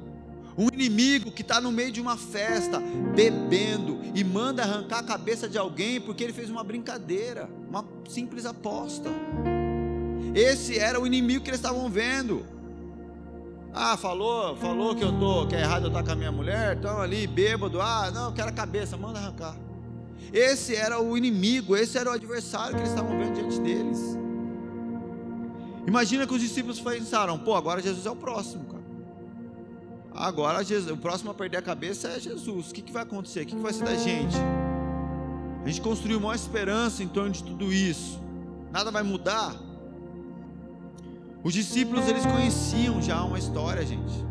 Um 0.57 0.67
inimigo 0.71 1.31
que 1.31 1.41
está 1.41 1.59
no 1.59 1.71
meio 1.71 1.91
de 1.91 1.99
uma 1.99 2.15
festa, 2.15 2.79
bebendo, 3.13 3.99
e 4.13 4.23
manda 4.23 4.63
arrancar 4.63 4.99
a 4.99 5.03
cabeça 5.03 5.49
de 5.49 5.57
alguém 5.57 5.99
porque 5.99 6.23
ele 6.23 6.31
fez 6.31 6.49
uma 6.49 6.63
brincadeira, 6.63 7.49
uma 7.69 7.85
simples 8.07 8.45
aposta. 8.45 9.09
Esse 10.33 10.77
era 10.77 10.99
o 10.99 11.05
inimigo 11.05 11.43
que 11.43 11.49
eles 11.49 11.59
estavam 11.59 11.89
vendo. 11.89 12.45
Ah, 13.73 13.97
falou, 13.97 14.55
falou 14.55 14.95
que 14.95 15.03
eu 15.03 15.11
tô, 15.19 15.45
que 15.47 15.55
é 15.55 15.59
errado 15.59 15.83
eu 15.83 15.87
estar 15.89 16.03
com 16.03 16.11
a 16.11 16.15
minha 16.15 16.31
mulher, 16.31 16.77
estão 16.77 17.01
ali 17.01 17.27
bêbado. 17.27 17.81
Ah, 17.81 18.09
não, 18.09 18.27
eu 18.27 18.33
quero 18.33 18.47
a 18.47 18.53
cabeça, 18.53 18.95
manda 18.95 19.19
arrancar. 19.19 19.57
Esse 20.31 20.73
era 20.75 21.01
o 21.01 21.17
inimigo, 21.17 21.75
esse 21.75 21.97
era 21.97 22.09
o 22.09 22.13
adversário 22.13 22.75
que 22.75 22.81
eles 22.81 22.89
estavam 22.89 23.17
vendo 23.17 23.33
diante 23.33 23.59
deles. 23.59 24.17
Imagina 25.85 26.25
que 26.25 26.33
os 26.33 26.41
discípulos 26.41 26.79
pensaram: 26.79 27.37
pô, 27.37 27.53
agora 27.53 27.81
Jesus 27.81 28.05
é 28.05 28.09
o 28.09 28.15
próximo. 28.15 28.74
Agora 30.15 30.61
o 30.93 30.97
próximo 30.97 31.31
a 31.31 31.33
perder 31.33 31.57
a 31.57 31.61
cabeça 31.61 32.07
é 32.07 32.19
Jesus. 32.19 32.71
O 32.71 32.73
que, 32.73 32.81
que 32.81 32.91
vai 32.93 33.03
acontecer? 33.03 33.41
O 33.41 33.45
que, 33.45 33.55
que 33.55 33.61
vai 33.61 33.73
ser 33.73 33.83
da 33.83 33.95
gente? 33.95 34.35
A 35.63 35.67
gente 35.67 35.81
construiu 35.81 36.19
uma 36.19 36.33
esperança 36.33 37.03
em 37.03 37.07
torno 37.07 37.31
de 37.31 37.43
tudo 37.43 37.73
isso. 37.73 38.21
Nada 38.71 38.91
vai 38.91 39.03
mudar. 39.03 39.53
Os 41.43 41.53
discípulos 41.53 42.07
eles 42.07 42.25
conheciam 42.25 43.01
já 43.01 43.21
uma 43.23 43.37
história, 43.37 43.85
gente. 43.85 44.25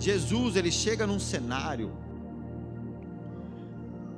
Jesus 0.00 0.56
ele 0.56 0.72
chega 0.72 1.06
num 1.06 1.20
cenário, 1.20 1.92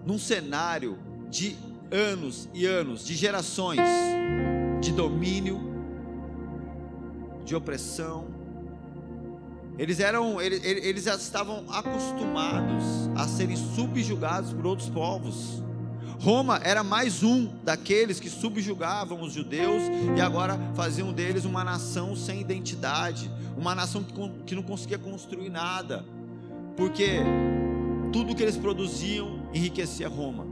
num 0.06 0.18
cenário 0.18 0.98
de 1.28 1.56
anos 1.90 2.48
e 2.54 2.64
anos, 2.64 3.04
de 3.04 3.14
gerações, 3.14 3.80
de 4.80 4.92
domínio, 4.92 5.60
de 7.44 7.54
opressão. 7.54 8.41
Eles 9.78 10.00
eram, 10.00 10.40
eles, 10.40 10.62
eles 10.64 11.06
estavam 11.06 11.64
acostumados 11.68 12.84
a 13.16 13.26
serem 13.26 13.56
subjugados 13.56 14.52
por 14.52 14.66
outros 14.66 14.88
povos. 14.88 15.62
Roma 16.20 16.60
era 16.62 16.84
mais 16.84 17.22
um 17.22 17.48
daqueles 17.64 18.20
que 18.20 18.30
subjugavam 18.30 19.22
os 19.22 19.32
judeus 19.32 19.82
e 20.16 20.20
agora 20.20 20.56
faziam 20.74 21.12
deles 21.12 21.44
uma 21.44 21.64
nação 21.64 22.14
sem 22.14 22.40
identidade, 22.40 23.30
uma 23.56 23.74
nação 23.74 24.04
que 24.46 24.54
não 24.54 24.62
conseguia 24.62 24.98
construir 24.98 25.50
nada, 25.50 26.04
porque 26.76 27.18
tudo 28.12 28.36
que 28.36 28.42
eles 28.42 28.56
produziam 28.56 29.42
enriquecia 29.52 30.06
Roma, 30.06 30.46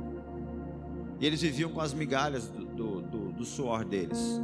e 1.20 1.26
eles 1.26 1.40
viviam 1.40 1.70
com 1.70 1.80
as 1.80 1.92
migalhas 1.92 2.48
do, 2.48 2.64
do, 2.64 3.02
do, 3.02 3.32
do 3.32 3.44
suor 3.44 3.84
deles. 3.84 4.40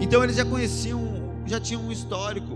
Então 0.00 0.22
eles 0.22 0.36
já 0.36 0.44
conheciam, 0.44 1.00
já 1.46 1.58
tinham 1.58 1.82
um 1.82 1.90
histórico 1.90 2.49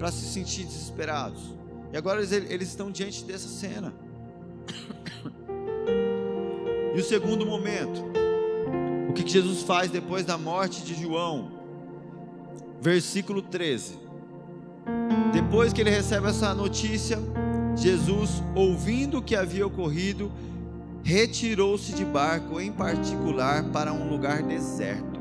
para 0.00 0.10
se 0.10 0.24
sentir 0.24 0.64
desesperados, 0.64 1.54
e 1.92 1.96
agora 1.98 2.20
eles, 2.20 2.32
eles 2.32 2.68
estão 2.68 2.90
diante 2.90 3.22
dessa 3.22 3.48
cena. 3.48 3.92
E 6.94 6.98
o 6.98 7.04
segundo 7.04 7.44
momento, 7.44 8.02
o 9.10 9.12
que 9.12 9.28
Jesus 9.28 9.62
faz 9.62 9.90
depois 9.90 10.24
da 10.24 10.38
morte 10.38 10.82
de 10.82 10.94
João? 10.94 11.52
Versículo 12.80 13.42
13. 13.42 13.98
Depois 15.34 15.70
que 15.72 15.82
ele 15.82 15.90
recebe 15.90 16.28
essa 16.28 16.54
notícia, 16.54 17.18
Jesus, 17.76 18.42
ouvindo 18.54 19.18
o 19.18 19.22
que 19.22 19.36
havia 19.36 19.66
ocorrido, 19.66 20.32
retirou-se 21.02 21.92
de 21.92 22.06
barco, 22.06 22.58
em 22.58 22.72
particular, 22.72 23.64
para 23.64 23.92
um 23.92 24.08
lugar 24.08 24.42
deserto. 24.42 25.19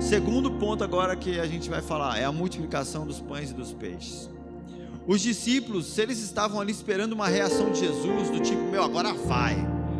Segundo 0.00 0.50
ponto 0.52 0.84
agora 0.84 1.16
que 1.16 1.40
a 1.40 1.46
gente 1.46 1.70
vai 1.70 1.80
falar 1.80 2.18
é 2.18 2.24
a 2.24 2.32
multiplicação 2.32 3.06
dos 3.06 3.20
pães 3.20 3.50
e 3.50 3.54
dos 3.54 3.72
peixes. 3.72 4.30
Os 5.06 5.20
discípulos, 5.20 5.86
se 5.86 6.00
eles 6.00 6.18
estavam 6.18 6.60
ali 6.60 6.72
esperando 6.72 7.12
uma 7.12 7.28
reação 7.28 7.70
de 7.70 7.80
Jesus, 7.80 8.30
do 8.30 8.40
tipo, 8.40 8.62
meu, 8.70 8.82
agora 8.82 9.12
vai, 9.12 9.56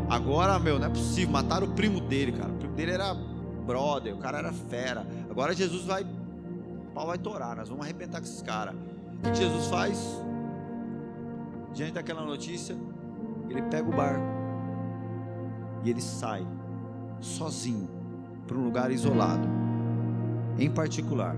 Agora, 0.08 0.58
meu, 0.58 0.78
não 0.78 0.86
é 0.86 0.90
possível. 0.90 1.30
Mataram 1.30 1.66
o 1.66 1.70
primo 1.70 2.00
dele, 2.00 2.32
cara. 2.32 2.52
O 2.52 2.56
primo 2.56 2.74
dele 2.74 2.92
era 2.92 3.14
brother, 3.14 4.14
o 4.14 4.18
cara 4.18 4.38
era 4.38 4.52
fera. 4.52 5.06
Agora 5.30 5.54
Jesus 5.54 5.84
vai 5.84 6.06
pau 6.94 7.08
vai 7.08 7.18
torar, 7.18 7.56
nós 7.56 7.68
vamos 7.68 7.84
arrebentar 7.84 8.20
com 8.20 8.24
esses 8.24 8.40
caras. 8.40 8.74
O 9.18 9.30
que 9.30 9.34
Jesus 9.34 9.66
faz? 9.66 9.98
Diante 11.72 11.94
daquela 11.94 12.22
notícia, 12.22 12.76
ele 13.50 13.62
pega 13.62 13.88
o 13.88 13.92
barco 13.92 14.22
e 15.82 15.90
ele 15.90 16.00
sai 16.00 16.46
sozinho 17.20 17.88
para 18.46 18.56
um 18.56 18.64
lugar 18.64 18.90
isolado, 18.90 19.48
em 20.58 20.70
particular, 20.70 21.36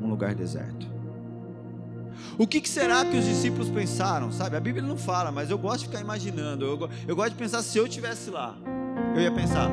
um 0.00 0.08
lugar 0.08 0.34
deserto. 0.34 0.90
O 2.38 2.46
que, 2.46 2.60
que, 2.60 2.68
será 2.68 3.04
que 3.04 3.16
os 3.16 3.24
discípulos 3.24 3.68
pensaram? 3.68 4.30
Sabe, 4.30 4.56
a 4.56 4.60
Bíblia 4.60 4.86
não 4.86 4.96
fala, 4.96 5.32
mas 5.32 5.50
eu 5.50 5.58
gosto 5.58 5.80
de 5.80 5.86
ficar 5.86 6.00
imaginando. 6.00 6.64
Eu, 6.64 6.90
eu 7.08 7.16
gosto 7.16 7.30
de 7.30 7.36
pensar 7.36 7.62
se 7.62 7.78
eu 7.78 7.86
estivesse 7.86 8.30
lá, 8.30 8.56
eu 9.14 9.20
ia 9.20 9.32
pensar: 9.32 9.68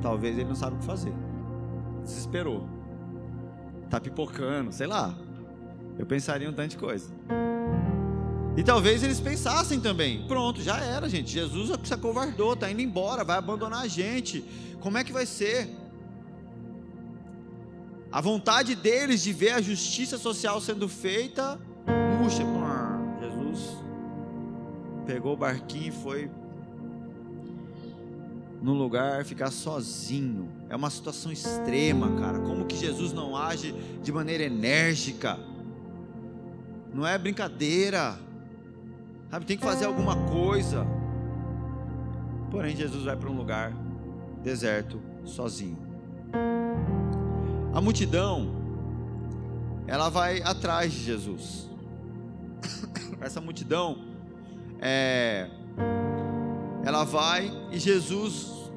talvez 0.00 0.38
ele 0.38 0.48
não 0.48 0.54
sabe 0.54 0.76
o 0.76 0.78
que 0.78 0.84
fazer. 0.84 1.12
Desesperou, 2.02 2.66
tá 3.90 4.00
pipocando, 4.00 4.72
sei 4.72 4.86
lá. 4.86 5.14
Eu 5.98 6.06
pensaria 6.06 6.48
um 6.48 6.52
tanto 6.52 6.70
de 6.70 6.78
coisa. 6.78 7.12
E 8.58 8.62
talvez 8.64 9.04
eles 9.04 9.20
pensassem 9.20 9.78
também: 9.78 10.24
pronto, 10.26 10.60
já 10.60 10.78
era, 10.78 11.08
gente. 11.08 11.30
Jesus 11.30 11.70
se 11.84 11.94
acovardou, 11.94 12.54
está 12.54 12.68
indo 12.68 12.80
embora, 12.80 13.22
vai 13.22 13.38
abandonar 13.38 13.82
a 13.82 13.86
gente. 13.86 14.44
Como 14.80 14.98
é 14.98 15.04
que 15.04 15.12
vai 15.12 15.26
ser? 15.26 15.70
A 18.10 18.20
vontade 18.20 18.74
deles 18.74 19.22
de 19.22 19.32
ver 19.32 19.50
a 19.50 19.60
justiça 19.60 20.18
social 20.18 20.60
sendo 20.60 20.88
feita, 20.88 21.56
puxa, 22.20 22.42
Jesus 23.20 23.76
pegou 25.06 25.34
o 25.34 25.36
barquinho 25.36 25.90
e 25.90 25.92
foi 25.92 26.28
num 28.60 28.74
lugar 28.74 29.24
ficar 29.24 29.52
sozinho. 29.52 30.50
É 30.68 30.74
uma 30.74 30.90
situação 30.90 31.30
extrema, 31.30 32.18
cara. 32.18 32.40
Como 32.40 32.66
que 32.66 32.76
Jesus 32.76 33.12
não 33.12 33.36
age 33.36 33.72
de 34.02 34.10
maneira 34.10 34.42
enérgica? 34.42 35.38
Não 36.92 37.06
é 37.06 37.16
brincadeira. 37.16 38.26
Sabe, 39.30 39.44
tem 39.44 39.56
que 39.56 39.64
fazer 39.64 39.84
alguma 39.84 40.16
coisa. 40.28 40.86
Porém, 42.50 42.74
Jesus 42.74 43.04
vai 43.04 43.16
para 43.16 43.28
um 43.28 43.36
lugar 43.36 43.72
deserto, 44.42 45.00
sozinho. 45.24 45.78
A 47.74 47.80
multidão, 47.80 48.54
ela 49.86 50.08
vai 50.08 50.40
atrás 50.42 50.92
de 50.92 51.04
Jesus. 51.04 51.68
Essa 53.20 53.40
multidão, 53.40 53.98
é, 54.80 55.50
ela 56.82 57.04
vai 57.04 57.52
e 57.70 57.78
Jesus 57.78 58.70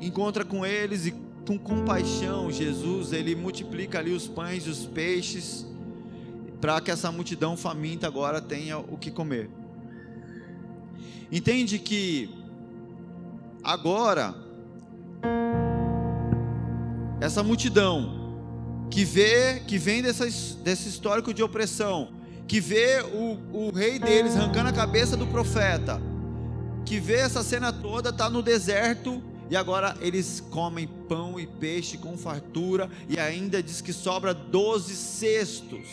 encontra 0.00 0.44
com 0.44 0.64
eles 0.64 1.06
e 1.06 1.28
com 1.46 1.58
compaixão, 1.58 2.50
Jesus, 2.52 3.12
ele 3.12 3.34
multiplica 3.34 3.98
ali 3.98 4.12
os 4.12 4.28
pães 4.28 4.66
e 4.66 4.70
os 4.70 4.84
peixes 4.84 5.66
para 6.60 6.80
que 6.80 6.90
essa 6.90 7.10
multidão 7.12 7.56
faminta 7.56 8.06
agora 8.06 8.40
tenha 8.40 8.78
o 8.78 8.96
que 8.96 9.10
comer. 9.10 9.48
Entende 11.30 11.78
que 11.78 12.30
agora 13.62 14.34
essa 17.20 17.42
multidão 17.42 18.16
que 18.90 19.04
vê, 19.04 19.60
que 19.66 19.78
vem 19.78 20.02
dessa, 20.02 20.24
desse 20.62 20.88
histórico 20.88 21.34
de 21.34 21.42
opressão, 21.42 22.12
que 22.46 22.60
vê 22.60 23.02
o, 23.02 23.66
o 23.68 23.70
rei 23.70 23.98
deles 23.98 24.34
arrancando 24.34 24.70
a 24.70 24.72
cabeça 24.72 25.16
do 25.16 25.26
profeta, 25.26 26.00
que 26.84 26.98
vê 26.98 27.16
essa 27.16 27.42
cena 27.42 27.72
toda, 27.72 28.08
está 28.08 28.30
no 28.30 28.42
deserto 28.42 29.22
e 29.50 29.56
agora 29.56 29.96
eles 30.00 30.42
comem 30.50 30.86
pão 30.86 31.38
e 31.38 31.46
peixe 31.46 31.98
com 31.98 32.16
fartura 32.16 32.88
e 33.08 33.18
ainda 33.20 33.62
diz 33.62 33.80
que 33.80 33.92
sobra 33.92 34.32
doze 34.32 34.96
cestos 34.96 35.88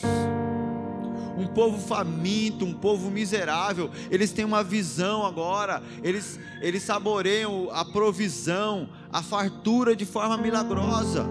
um 1.38 1.48
povo 1.48 1.78
faminto, 1.78 2.66
um 2.66 2.74
povo 2.74 3.10
miserável. 3.12 3.90
Eles 4.10 4.32
têm 4.32 4.46
uma 4.46 4.64
visão 4.64 5.26
agora, 5.26 5.82
eles, 6.04 6.40
eles 6.62 6.84
saboreiam 6.84 7.70
a 7.72 7.84
provisão, 7.84 8.90
a 9.12 9.22
fartura 9.22 9.96
de 9.96 10.06
forma 10.06 10.38
milagrosa. 10.38 11.26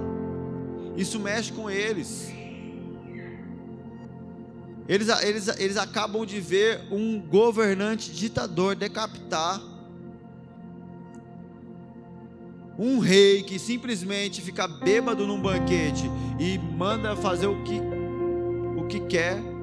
Isso 0.96 1.18
mexe 1.18 1.52
com 1.52 1.70
eles. 1.70 2.32
Eles, 4.86 5.08
eles, 5.22 5.48
eles 5.58 5.76
acabam 5.78 6.26
de 6.26 6.40
ver 6.40 6.82
um 6.90 7.18
governante 7.18 8.12
ditador 8.12 8.76
decapitar 8.76 9.60
um 12.78 12.98
rei 12.98 13.42
que 13.42 13.58
simplesmente 13.58 14.42
fica 14.42 14.66
bêbado 14.66 15.26
num 15.26 15.40
banquete 15.40 16.10
e 16.40 16.58
manda 16.58 17.14
fazer 17.16 17.46
o 17.46 17.62
que, 17.62 17.80
o 18.76 18.86
que 18.88 19.00
quer 19.00 19.53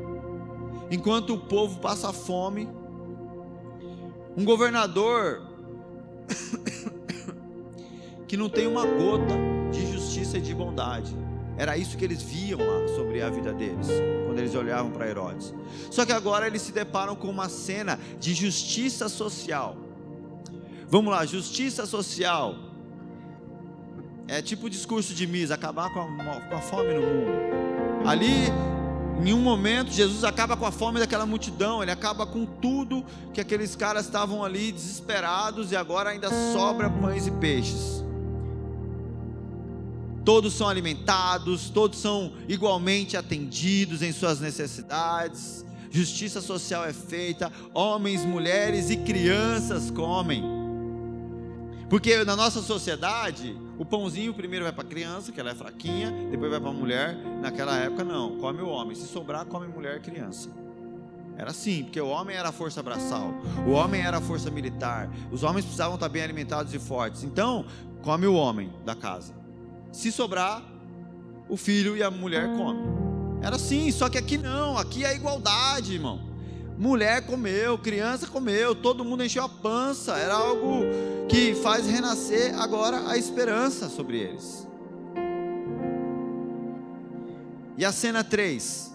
enquanto 0.91 1.34
o 1.34 1.39
povo 1.39 1.80
passa 1.80 2.12
fome. 2.12 2.67
Um 4.38 4.45
governador 4.45 5.41
que 8.27 8.38
não 8.38 8.49
tem 8.49 8.67
uma 8.67 8.86
gota 8.86 9.34
de 9.71 9.91
justiça 9.91 10.38
e 10.38 10.41
de 10.41 10.54
bondade. 10.54 11.15
Era 11.58 11.77
isso 11.77 11.97
que 11.97 12.04
eles 12.04 12.21
viam 12.21 12.60
lá 12.60 12.88
sobre 12.95 13.21
a 13.21 13.30
vida 13.30 13.54
deles, 13.54 13.88
quando 14.25 14.39
eles 14.39 14.56
olhavam 14.56 14.91
para 14.91 15.08
Herodes. 15.08 15.54
Só 15.89 16.06
que 16.06 16.12
agora 16.12 16.47
eles 16.47 16.62
se 16.62 16.71
deparam 16.71 17.15
com 17.15 17.27
uma 17.27 17.49
cena 17.49 17.99
de 18.19 18.34
justiça 18.34 19.10
social. 19.10 19.75
Vamos 20.88 21.12
lá, 21.12 21.25
justiça 21.25 21.86
social. 21.86 22.56
É 24.27 24.41
tipo 24.41 24.67
o 24.67 24.69
discurso 24.69 25.13
de 25.13 25.27
Mises, 25.27 25.51
acabar 25.51 25.93
com 25.93 25.99
a, 25.99 26.41
com 26.41 26.56
a 26.56 26.62
fome 26.62 26.93
no 26.93 27.01
mundo. 27.01 27.32
Ali 28.06 28.45
em 29.29 29.34
um 29.34 29.39
momento, 29.39 29.91
Jesus 29.91 30.23
acaba 30.23 30.57
com 30.57 30.65
a 30.65 30.71
fome 30.71 30.99
daquela 30.99 31.25
multidão, 31.25 31.81
ele 31.81 31.91
acaba 31.91 32.25
com 32.25 32.45
tudo 32.45 33.05
que 33.34 33.41
aqueles 33.41 33.75
caras 33.75 34.05
estavam 34.05 34.43
ali 34.43 34.71
desesperados 34.71 35.71
e 35.71 35.75
agora 35.75 36.10
ainda 36.10 36.29
sobra 36.53 36.89
pães 36.89 37.27
e 37.27 37.31
peixes. 37.31 38.03
Todos 40.23 40.53
são 40.53 40.69
alimentados, 40.69 41.69
todos 41.69 41.99
são 41.99 42.34
igualmente 42.47 43.17
atendidos 43.17 44.01
em 44.01 44.12
suas 44.12 44.39
necessidades. 44.39 45.65
Justiça 45.89 46.41
social 46.41 46.86
é 46.86 46.93
feita, 46.93 47.51
homens, 47.73 48.23
mulheres 48.23 48.89
e 48.89 48.97
crianças 48.97 49.89
comem. 49.91 50.61
Porque 51.91 52.23
na 52.23 52.38
nossa 52.38 52.62
sociedade, 52.62 53.54
o 53.77 53.84
pãozinho 53.84 54.34
primeiro 54.34 54.63
vai 54.63 54.71
para 54.71 54.86
a 54.86 54.88
criança, 54.88 55.30
que 55.30 55.41
ela 55.41 55.51
é 55.51 55.54
fraquinha, 55.54 56.10
depois 56.32 56.49
vai 56.49 56.58
para 56.62 56.69
a 56.69 56.73
mulher. 56.73 57.17
Naquela 57.41 57.75
época, 57.75 58.06
não, 58.06 58.38
come 58.38 58.62
o 58.62 58.69
homem. 58.69 58.95
Se 58.95 59.06
sobrar, 59.08 59.45
come 59.45 59.67
mulher 59.67 59.97
e 59.97 59.99
criança. 59.99 60.49
Era 61.38 61.51
assim, 61.51 61.84
porque 61.84 61.99
o 61.99 62.08
homem 62.08 62.34
era 62.34 62.47
a 62.47 62.51
força 62.54 62.82
braçal, 62.82 63.34
o 63.67 63.71
homem 63.71 63.99
era 63.99 64.19
a 64.19 64.21
força 64.21 64.49
militar, 64.49 65.10
os 65.34 65.43
homens 65.43 65.65
precisavam 65.65 65.95
estar 65.95 66.08
bem 66.08 66.23
alimentados 66.23 66.73
e 66.73 66.80
fortes. 66.80 67.25
Então, 67.25 67.65
come 68.01 68.25
o 68.25 68.36
homem 68.36 68.71
da 68.86 68.95
casa. 68.95 69.34
Se 69.91 70.13
sobrar, 70.13 70.63
o 71.49 71.58
filho 71.58 71.97
e 71.97 72.04
a 72.04 72.10
mulher 72.10 72.56
comem. 72.56 72.86
Era 73.41 73.58
assim, 73.58 73.91
só 73.91 74.08
que 74.08 74.17
aqui 74.17 74.38
não, 74.38 74.77
aqui 74.77 75.04
é 75.04 75.13
igualdade, 75.13 75.95
irmão. 75.95 76.32
Mulher 76.77 77.25
comeu, 77.25 77.77
criança 77.77 78.25
comeu, 78.25 78.73
todo 78.73 79.06
mundo 79.06 79.23
encheu 79.23 79.43
a 79.43 79.49
pança. 79.49 80.17
Era 80.17 80.34
algo 80.34 80.84
que 81.32 81.56
faz 81.56 81.88
renascer 81.88 82.54
agora 82.60 83.10
a 83.10 83.17
esperança 83.17 83.88
sobre 83.88 84.17
eles. 84.17 84.67
E 87.78 87.86
a 87.86 87.91
cena 87.94 88.22
3: 88.22 88.94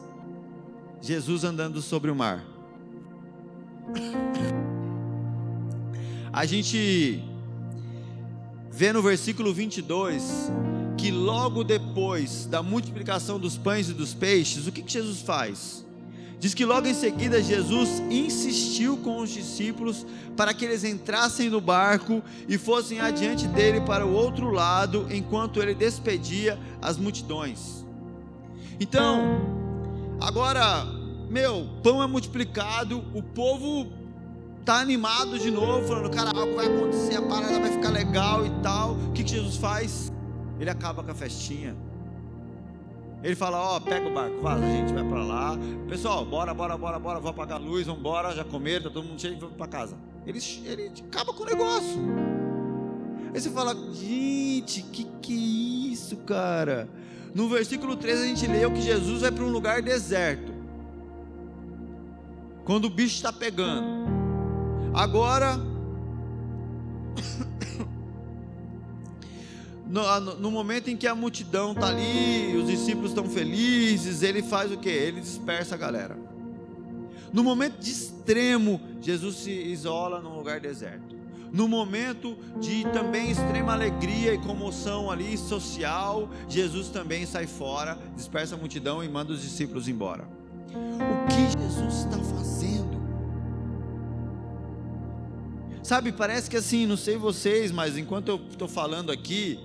Jesus 1.00 1.44
andando 1.44 1.80
sobre 1.80 2.10
o 2.10 2.14
mar. 2.14 2.44
A 6.30 6.44
gente 6.44 7.24
vê 8.70 8.92
no 8.92 9.00
versículo 9.00 9.54
22 9.54 10.52
que 10.98 11.10
logo 11.10 11.64
depois 11.64 12.44
da 12.44 12.62
multiplicação 12.62 13.40
dos 13.40 13.56
pães 13.56 13.88
e 13.88 13.94
dos 13.94 14.12
peixes, 14.12 14.66
o 14.66 14.72
que, 14.72 14.82
que 14.82 14.92
Jesus 14.92 15.22
faz? 15.22 15.85
Diz 16.46 16.54
que 16.54 16.64
logo 16.64 16.86
em 16.86 16.94
seguida 16.94 17.42
Jesus 17.42 18.00
insistiu 18.08 18.96
com 18.98 19.18
os 19.18 19.30
discípulos 19.30 20.06
para 20.36 20.54
que 20.54 20.64
eles 20.64 20.84
entrassem 20.84 21.50
no 21.50 21.60
barco 21.60 22.22
e 22.48 22.56
fossem 22.56 23.00
adiante 23.00 23.48
dele 23.48 23.80
para 23.80 24.06
o 24.06 24.12
outro 24.12 24.52
lado, 24.52 25.08
enquanto 25.10 25.60
ele 25.60 25.74
despedia 25.74 26.56
as 26.80 26.98
multidões. 26.98 27.84
Então, 28.78 29.40
agora, 30.20 30.84
meu, 31.28 31.68
pão 31.82 32.00
é 32.00 32.06
multiplicado, 32.06 33.04
o 33.12 33.24
povo 33.24 33.88
está 34.60 34.76
animado 34.76 35.40
de 35.40 35.50
novo, 35.50 35.88
falando: 35.88 36.10
cara, 36.10 36.30
algo 36.32 36.54
vai 36.54 36.66
acontecer, 36.66 37.16
a 37.16 37.22
parada 37.22 37.58
vai 37.58 37.72
ficar 37.72 37.90
legal 37.90 38.46
e 38.46 38.50
tal. 38.62 38.92
O 38.92 39.10
que, 39.10 39.24
que 39.24 39.32
Jesus 39.32 39.56
faz? 39.56 40.12
Ele 40.60 40.70
acaba 40.70 41.02
com 41.02 41.10
a 41.10 41.14
festinha. 41.14 41.76
Ele 43.26 43.34
fala: 43.34 43.58
Ó, 43.60 43.76
oh, 43.76 43.80
pega 43.80 44.08
o 44.08 44.14
barco, 44.14 44.40
vaza, 44.40 44.64
a 44.64 44.68
gente 44.68 44.92
vai 44.94 45.02
para 45.02 45.24
lá. 45.24 45.58
Pessoal, 45.88 46.24
bora, 46.24 46.54
bora, 46.54 46.78
bora, 46.78 46.96
bora, 46.96 47.18
vou 47.18 47.30
apagar 47.32 47.58
a 47.58 47.60
luz, 47.60 47.84
vamos 47.84 48.36
já 48.36 48.44
comeram, 48.44 48.84
tá 48.84 48.90
todo 48.90 49.04
mundo 49.04 49.20
cheio, 49.20 49.36
vamos 49.36 49.56
para 49.56 49.66
casa. 49.66 49.96
Ele, 50.24 50.38
ele 50.64 50.92
acaba 51.08 51.32
com 51.32 51.42
o 51.42 51.46
negócio. 51.46 51.98
Aí 53.34 53.40
você 53.40 53.50
fala: 53.50 53.74
Gente, 53.92 54.80
que 54.80 55.08
que 55.20 55.32
é 55.32 55.92
isso, 55.92 56.18
cara? 56.18 56.88
No 57.34 57.48
versículo 57.48 57.96
13 57.96 58.22
a 58.22 58.26
gente 58.28 58.46
leu 58.46 58.70
que 58.70 58.80
Jesus 58.80 59.22
vai 59.22 59.32
para 59.32 59.42
um 59.42 59.50
lugar 59.50 59.82
deserto. 59.82 60.54
Quando 62.64 62.84
o 62.84 62.90
bicho 62.90 63.16
está 63.16 63.32
pegando. 63.32 64.06
Agora, 64.94 65.58
no, 69.96 70.34
no, 70.36 70.50
momento 70.50 70.88
em 70.88 70.96
que 70.96 71.06
a 71.06 71.14
multidão 71.14 71.72
está 71.72 71.88
ali, 71.88 72.54
os 72.56 72.66
discípulos 72.68 73.12
estão 73.12 73.24
felizes, 73.24 74.22
ele 74.22 74.42
faz 74.42 74.70
o 74.70 74.76
que? 74.76 74.90
Ele 74.90 75.20
dispersa 75.20 75.74
a 75.74 75.78
galera. 75.78 76.18
No 77.32 77.42
momento 77.42 77.78
de 77.78 77.90
extremo, 77.90 78.80
Jesus 79.00 79.36
se 79.36 79.50
isola 79.50 80.20
num 80.20 80.36
lugar 80.36 80.60
deserto. 80.60 81.16
No 81.50 81.66
momento 81.66 82.36
de 82.60 82.84
também 82.92 83.30
extrema 83.30 83.72
alegria 83.72 84.34
e 84.34 84.38
comoção 84.38 85.10
ali 85.10 85.38
social, 85.38 86.28
Jesus 86.48 86.88
também 86.88 87.24
sai 87.24 87.46
fora, 87.46 87.98
dispersa 88.14 88.54
a 88.54 88.58
multidão 88.58 89.02
e 89.02 89.08
manda 89.08 89.32
os 89.32 89.40
discípulos 89.40 89.88
embora. 89.88 90.28
O 90.74 91.26
que 91.28 91.58
Jesus 91.58 91.94
está 92.00 92.18
fazendo? 92.18 92.96
Sabe, 95.82 96.12
parece 96.12 96.50
que 96.50 96.56
assim, 96.56 96.84
não 96.84 96.96
sei 96.96 97.16
vocês, 97.16 97.70
mas 97.70 97.96
enquanto 97.96 98.28
eu 98.28 98.40
estou 98.50 98.66
falando 98.66 99.12
aqui, 99.12 99.58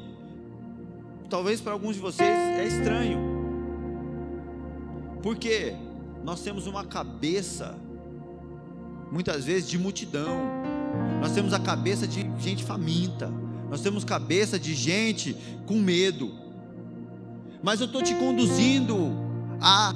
talvez 1.32 1.60
para 1.60 1.74
alguns 1.74 1.96
de 1.96 2.02
vocês 2.02 2.30
é 2.30 2.68
estranho. 2.68 3.20
Porque 5.24 5.76
nós 6.24 6.42
temos 6.42 6.68
uma 6.68 6.86
cabeça, 6.86 7.76
muitas 9.12 9.46
vezes, 9.46 9.68
de 9.68 9.80
multidão 9.80 10.62
nós 11.20 11.34
temos 11.34 11.54
a 11.54 11.60
cabeça 11.60 12.08
de 12.08 12.30
gente 12.40 12.64
faminta. 12.64 13.32
Nós 13.70 13.82
temos 13.82 14.04
cabeça 14.04 14.60
de 14.60 14.74
gente 14.74 15.38
com 15.66 15.76
medo. 15.76 16.32
Mas 17.64 17.80
eu 17.80 17.86
estou 17.86 18.02
te 18.02 18.16
conduzindo 18.16 19.12
a 19.62 19.94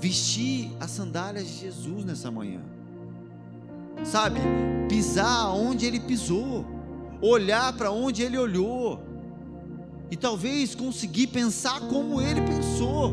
vestir 0.00 0.70
as 0.78 0.90
sandálias 0.90 1.48
de 1.48 1.58
Jesus 1.58 2.04
nessa 2.04 2.30
manhã. 2.30 2.60
Sabe? 4.04 4.40
Pisar 4.88 5.50
onde 5.50 5.84
ele 5.84 5.98
pisou. 5.98 6.64
Olhar 7.20 7.72
para 7.72 7.90
onde 7.90 8.22
ele 8.22 8.38
olhou. 8.38 9.02
E 10.10 10.16
talvez 10.16 10.74
conseguir 10.74 11.28
pensar 11.28 11.80
como 11.80 12.20
ele 12.20 12.40
pensou. 12.40 13.12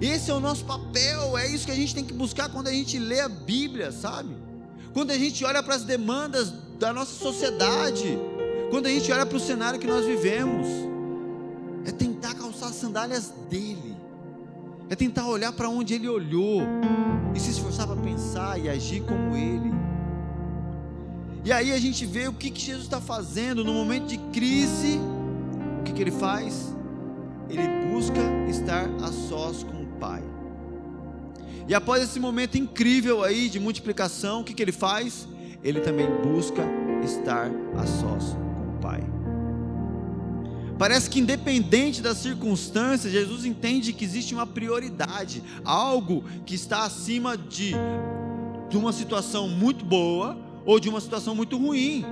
Esse 0.00 0.30
é 0.30 0.34
o 0.34 0.40
nosso 0.40 0.64
papel, 0.64 1.36
é 1.36 1.46
isso 1.48 1.66
que 1.66 1.72
a 1.72 1.76
gente 1.76 1.94
tem 1.94 2.04
que 2.04 2.14
buscar 2.14 2.48
quando 2.48 2.68
a 2.68 2.72
gente 2.72 2.98
lê 2.98 3.20
a 3.20 3.28
Bíblia, 3.28 3.92
sabe? 3.92 4.34
quando 4.92 5.10
a 5.10 5.18
gente 5.18 5.44
olha 5.44 5.62
para 5.62 5.74
as 5.74 5.84
demandas 5.84 6.52
da 6.78 6.92
nossa 6.92 7.12
sociedade, 7.12 8.18
quando 8.70 8.86
a 8.86 8.90
gente 8.90 9.10
olha 9.12 9.24
para 9.24 9.36
o 9.36 9.40
cenário 9.40 9.78
que 9.78 9.86
nós 9.86 10.04
vivemos, 10.04 10.66
é 11.84 11.92
tentar 11.92 12.34
calçar 12.34 12.68
as 12.68 12.74
sandálias 12.74 13.32
dele, 13.48 13.96
é 14.88 14.96
tentar 14.96 15.26
olhar 15.28 15.52
para 15.52 15.68
onde 15.68 15.94
ele 15.94 16.08
olhou 16.08 16.62
e 17.34 17.40
se 17.40 17.50
esforçar 17.50 17.86
para 17.86 17.96
pensar 17.96 18.58
e 18.58 18.68
agir 18.68 19.02
como 19.02 19.36
ele. 19.36 19.72
E 21.44 21.52
aí 21.52 21.72
a 21.72 21.78
gente 21.78 22.04
vê 22.04 22.28
o 22.28 22.32
que, 22.32 22.50
que 22.50 22.60
Jesus 22.60 22.84
está 22.84 23.00
fazendo 23.00 23.64
no 23.64 23.72
momento 23.72 24.08
de 24.08 24.18
crise, 24.32 25.00
que, 25.90 25.96
que 25.96 26.02
ele 26.02 26.10
faz? 26.10 26.74
Ele 27.48 27.66
busca 27.92 28.20
estar 28.48 28.88
a 29.02 29.10
sós 29.10 29.64
com 29.64 29.82
o 29.82 29.86
Pai. 29.98 30.22
E 31.68 31.74
após 31.74 32.02
esse 32.02 32.18
momento 32.18 32.56
incrível 32.56 33.22
aí 33.22 33.48
de 33.48 33.60
multiplicação, 33.60 34.40
o 34.40 34.44
que, 34.44 34.54
que 34.54 34.62
ele 34.62 34.72
faz? 34.72 35.28
Ele 35.62 35.80
também 35.80 36.06
busca 36.22 36.62
estar 37.04 37.50
a 37.76 37.86
sós 37.86 38.34
com 38.34 38.76
o 38.76 38.78
Pai. 38.80 39.02
Parece 40.78 41.10
que 41.10 41.20
independente 41.20 42.00
das 42.00 42.18
circunstâncias, 42.18 43.12
Jesus 43.12 43.44
entende 43.44 43.92
que 43.92 44.04
existe 44.04 44.32
uma 44.32 44.46
prioridade, 44.46 45.42
algo 45.64 46.24
que 46.46 46.54
está 46.54 46.84
acima 46.84 47.36
de, 47.36 47.74
de 48.70 48.78
uma 48.78 48.92
situação 48.92 49.48
muito 49.48 49.84
boa 49.84 50.38
ou 50.64 50.80
de 50.80 50.88
uma 50.88 51.00
situação 51.00 51.34
muito 51.34 51.58
ruim. 51.58 52.04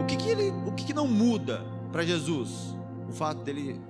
O 0.00 0.06
que, 0.06 0.16
que, 0.16 0.28
ele, 0.28 0.50
o 0.66 0.72
que, 0.72 0.86
que 0.86 0.94
não 0.94 1.06
muda 1.06 1.64
para 1.92 2.04
Jesus? 2.04 2.75
O 3.08 3.12
fato 3.12 3.42
dele 3.42 3.80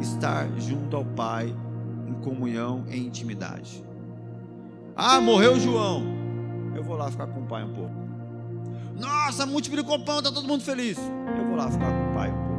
estar 0.00 0.48
junto 0.58 0.96
ao 0.96 1.04
Pai 1.04 1.54
em 2.06 2.14
comunhão, 2.14 2.84
em 2.88 3.06
intimidade. 3.06 3.84
Ah, 4.96 5.20
morreu 5.20 5.58
João. 5.58 6.02
Eu 6.74 6.84
vou 6.84 6.96
lá 6.96 7.10
ficar 7.10 7.26
com 7.26 7.40
o 7.40 7.46
pai 7.46 7.64
um 7.64 7.72
pouco. 7.72 7.94
Nossa, 8.98 9.46
multiplicou 9.46 9.96
o 9.96 10.04
pão, 10.04 10.18
está 10.18 10.30
todo 10.30 10.46
mundo 10.46 10.62
feliz. 10.62 10.98
Eu 10.98 11.46
vou 11.46 11.56
lá 11.56 11.70
ficar 11.70 11.90
com 11.90 12.10
o 12.10 12.14
pai 12.14 12.30
um 12.30 12.34
pouco. 12.34 12.50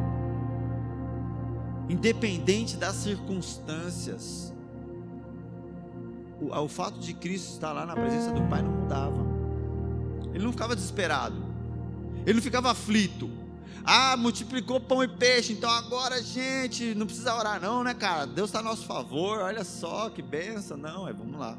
Independente 1.88 2.76
das 2.76 2.96
circunstâncias, 2.96 4.52
o, 6.40 6.52
o 6.52 6.68
fato 6.68 6.98
de 6.98 7.14
Cristo 7.14 7.52
estar 7.52 7.72
lá 7.72 7.86
na 7.86 7.94
presença 7.94 8.32
do 8.32 8.42
Pai 8.48 8.62
não 8.62 8.72
mudava. 8.72 9.24
Ele 10.34 10.42
não 10.44 10.52
ficava 10.52 10.74
desesperado. 10.74 11.36
Ele 12.26 12.34
não 12.34 12.42
ficava 12.42 12.70
aflito. 12.70 13.30
Ah, 13.84 14.16
multiplicou 14.16 14.80
pão 14.80 15.02
e 15.02 15.08
peixe, 15.08 15.52
então 15.52 15.68
agora, 15.70 16.22
gente, 16.22 16.94
não 16.94 17.06
precisa 17.06 17.34
orar, 17.34 17.60
não, 17.60 17.82
né, 17.82 17.94
cara? 17.94 18.26
Deus 18.26 18.48
está 18.48 18.60
a 18.60 18.62
nosso 18.62 18.86
favor, 18.86 19.38
olha 19.38 19.64
só 19.64 20.08
que 20.08 20.22
benção. 20.22 20.76
Não, 20.76 21.08
é, 21.08 21.12
vamos 21.12 21.38
lá. 21.38 21.58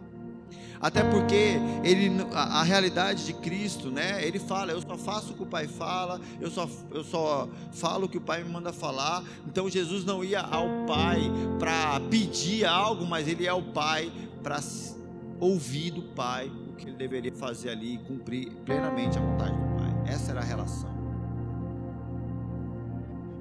Até 0.84 1.02
porque 1.02 1.56
ele, 1.82 2.12
a, 2.34 2.60
a, 2.60 2.64
realidade 2.64 3.26
de 3.26 3.34
Cristo, 3.34 3.90
né? 3.90 4.22
Ele 4.22 4.38
fala, 4.38 4.74
eu 4.74 4.82
só 4.82 4.98
faço 4.98 5.32
o 5.32 5.34
que 5.34 5.44
o 5.44 5.46
Pai 5.46 5.66
fala, 5.66 6.20
eu 6.42 6.52
só, 6.52 6.70
eu 6.92 7.06
só 7.06 7.48
falo 7.72 8.06
o 8.06 8.10
que 8.10 8.18
o 8.18 8.22
Pai 8.22 8.44
me 8.44 8.50
manda 8.50 8.74
falar. 8.74 9.24
Então 9.48 9.70
Jesus 9.70 10.04
não 10.04 10.26
ia 10.26 10.42
ao 10.42 10.68
Pai 10.86 11.22
para 11.58 12.02
pedir 12.10 12.66
algo, 12.66 13.06
mas 13.06 13.30
ele 13.30 13.44
ia 13.44 13.52
ao 13.52 13.64
Pai 13.64 14.12
para 14.44 14.60
ouvir 15.40 15.92
do 15.92 16.02
Pai 16.02 16.52
o 16.68 16.74
que 16.76 16.88
ele 16.88 16.98
deveria 16.98 17.32
fazer 17.32 17.70
ali 17.70 17.96
e 17.96 17.98
cumprir 18.00 18.52
plenamente 18.66 19.18
a 19.18 19.22
vontade 19.22 19.56
do 19.56 19.64
Pai. 19.68 19.73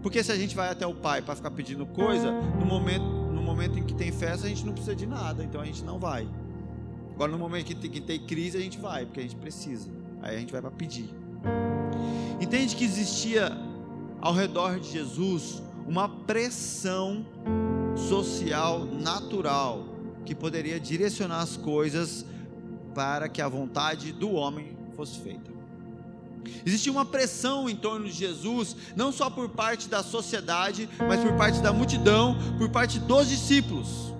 Porque 0.02 0.22
se 0.22 0.32
a 0.32 0.36
gente 0.36 0.56
vai 0.56 0.68
até 0.68 0.86
o 0.86 0.94
pai 0.94 1.22
para 1.22 1.36
ficar 1.36 1.50
pedindo 1.52 1.86
coisa, 1.86 2.32
no 2.32 2.66
momento, 2.66 3.04
no 3.04 3.40
momento 3.40 3.78
em 3.78 3.84
que 3.84 3.94
tem 3.94 4.10
festa, 4.10 4.46
a 4.46 4.48
gente 4.48 4.66
não 4.66 4.72
precisa 4.72 4.96
de 4.96 5.06
nada, 5.06 5.44
então 5.44 5.60
a 5.60 5.64
gente 5.64 5.84
não 5.84 5.98
vai. 5.98 6.28
Agora, 7.14 7.30
no 7.30 7.38
momento 7.38 7.66
que 7.66 7.74
tem, 7.74 7.90
que 7.90 8.00
tem 8.00 8.18
crise, 8.18 8.58
a 8.58 8.60
gente 8.60 8.78
vai, 8.78 9.06
porque 9.06 9.20
a 9.20 9.22
gente 9.22 9.36
precisa. 9.36 9.88
Aí 10.20 10.36
a 10.36 10.40
gente 10.40 10.52
vai 10.52 10.60
para 10.60 10.72
pedir. 10.72 11.08
Entende 12.40 12.74
que 12.74 12.84
existia 12.84 13.56
ao 14.20 14.34
redor 14.34 14.80
de 14.80 14.90
Jesus 14.90 15.62
uma 15.86 16.08
pressão 16.08 17.24
social 17.94 18.84
natural 18.84 19.86
que 20.24 20.34
poderia 20.34 20.80
direcionar 20.80 21.40
as 21.40 21.56
coisas 21.56 22.24
para 22.94 23.28
que 23.28 23.40
a 23.40 23.48
vontade 23.48 24.12
do 24.12 24.32
homem 24.32 24.76
fosse 24.96 25.20
feita. 25.20 25.51
Existia 26.64 26.92
uma 26.92 27.04
pressão 27.04 27.68
em 27.68 27.76
torno 27.76 28.06
de 28.06 28.12
Jesus, 28.12 28.76
não 28.96 29.12
só 29.12 29.30
por 29.30 29.48
parte 29.48 29.88
da 29.88 30.02
sociedade, 30.02 30.88
mas 30.98 31.20
por 31.20 31.32
parte 31.34 31.60
da 31.60 31.72
multidão, 31.72 32.36
por 32.58 32.68
parte 32.68 32.98
dos 32.98 33.28
discípulos, 33.28 34.12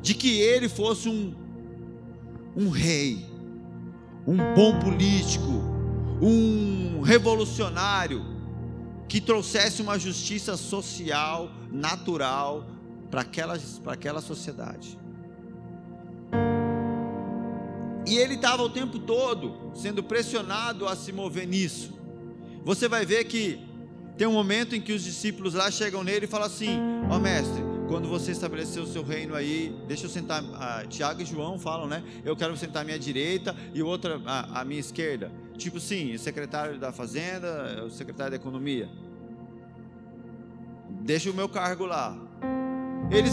de 0.00 0.14
que 0.14 0.40
ele 0.40 0.68
fosse 0.68 1.08
um, 1.08 1.34
um 2.56 2.68
rei, 2.68 3.26
um 4.26 4.36
bom 4.54 4.78
político, 4.78 5.62
um 6.20 7.00
revolucionário, 7.02 8.32
que 9.08 9.20
trouxesse 9.20 9.82
uma 9.82 9.98
justiça 9.98 10.56
social, 10.56 11.50
natural, 11.70 12.66
para 13.10 13.20
aquela, 13.20 13.58
para 13.84 13.92
aquela 13.92 14.20
sociedade. 14.22 14.98
E 18.12 18.18
ele 18.18 18.34
estava 18.34 18.62
o 18.62 18.68
tempo 18.68 18.98
todo 18.98 19.72
sendo 19.74 20.02
pressionado 20.02 20.86
a 20.86 20.94
se 20.94 21.10
mover 21.14 21.48
nisso. 21.48 21.98
Você 22.62 22.86
vai 22.86 23.06
ver 23.06 23.24
que 23.24 23.58
tem 24.18 24.26
um 24.26 24.34
momento 24.34 24.76
em 24.76 24.82
que 24.82 24.92
os 24.92 25.02
discípulos 25.02 25.54
lá 25.54 25.70
chegam 25.70 26.04
nele 26.04 26.26
e 26.26 26.28
falam 26.28 26.46
assim: 26.46 26.78
Ó 27.08 27.16
oh, 27.16 27.18
mestre, 27.18 27.62
quando 27.88 28.10
você 28.10 28.32
estabeleceu 28.32 28.82
o 28.82 28.86
seu 28.86 29.02
reino 29.02 29.34
aí, 29.34 29.74
deixa 29.88 30.04
eu 30.04 30.10
sentar. 30.10 30.44
Ah, 30.56 30.84
Tiago 30.86 31.22
e 31.22 31.24
João 31.24 31.58
falam, 31.58 31.86
né? 31.86 32.04
Eu 32.22 32.36
quero 32.36 32.54
sentar 32.54 32.82
à 32.82 32.84
minha 32.84 32.98
direita 32.98 33.56
e 33.72 33.82
o 33.82 33.86
outro 33.86 34.20
à, 34.26 34.60
à 34.60 34.62
minha 34.62 34.80
esquerda. 34.80 35.32
Tipo 35.56 35.80
sim, 35.80 36.14
o 36.14 36.18
secretário 36.18 36.78
da 36.78 36.92
Fazenda, 36.92 37.82
o 37.82 37.88
secretário 37.90 38.32
da 38.32 38.36
Economia. 38.36 38.90
Deixa 41.00 41.30
o 41.30 41.34
meu 41.34 41.48
cargo 41.48 41.86
lá. 41.86 42.14
Eles 43.10 43.32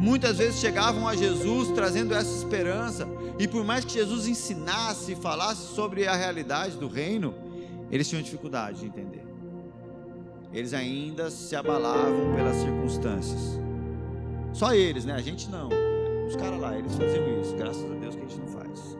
muitas 0.00 0.38
vezes 0.38 0.58
chegavam 0.58 1.06
a 1.06 1.14
Jesus 1.14 1.68
trazendo 1.72 2.14
essa 2.14 2.34
esperança, 2.34 3.06
e 3.38 3.46
por 3.46 3.62
mais 3.62 3.84
que 3.84 3.92
Jesus 3.92 4.26
ensinasse 4.26 5.12
e 5.12 5.16
falasse 5.16 5.74
sobre 5.74 6.06
a 6.06 6.16
realidade 6.16 6.76
do 6.76 6.88
reino, 6.88 7.34
eles 7.90 8.08
tinham 8.08 8.22
dificuldade 8.22 8.80
de 8.80 8.86
entender. 8.86 9.24
Eles 10.52 10.72
ainda 10.72 11.30
se 11.30 11.54
abalavam 11.54 12.34
pelas 12.34 12.56
circunstâncias. 12.56 13.60
Só 14.52 14.74
eles, 14.74 15.04
né? 15.04 15.14
A 15.14 15.22
gente 15.22 15.48
não. 15.48 15.68
Os 16.26 16.34
caras 16.34 16.58
lá, 16.58 16.76
eles 16.76 16.92
faziam 16.96 17.40
isso. 17.40 17.54
Graças 17.54 17.84
a 17.84 17.94
Deus 17.94 18.16
que 18.16 18.22
a 18.22 18.26
gente 18.26 18.40
não 18.40 18.48
faz. 18.48 18.98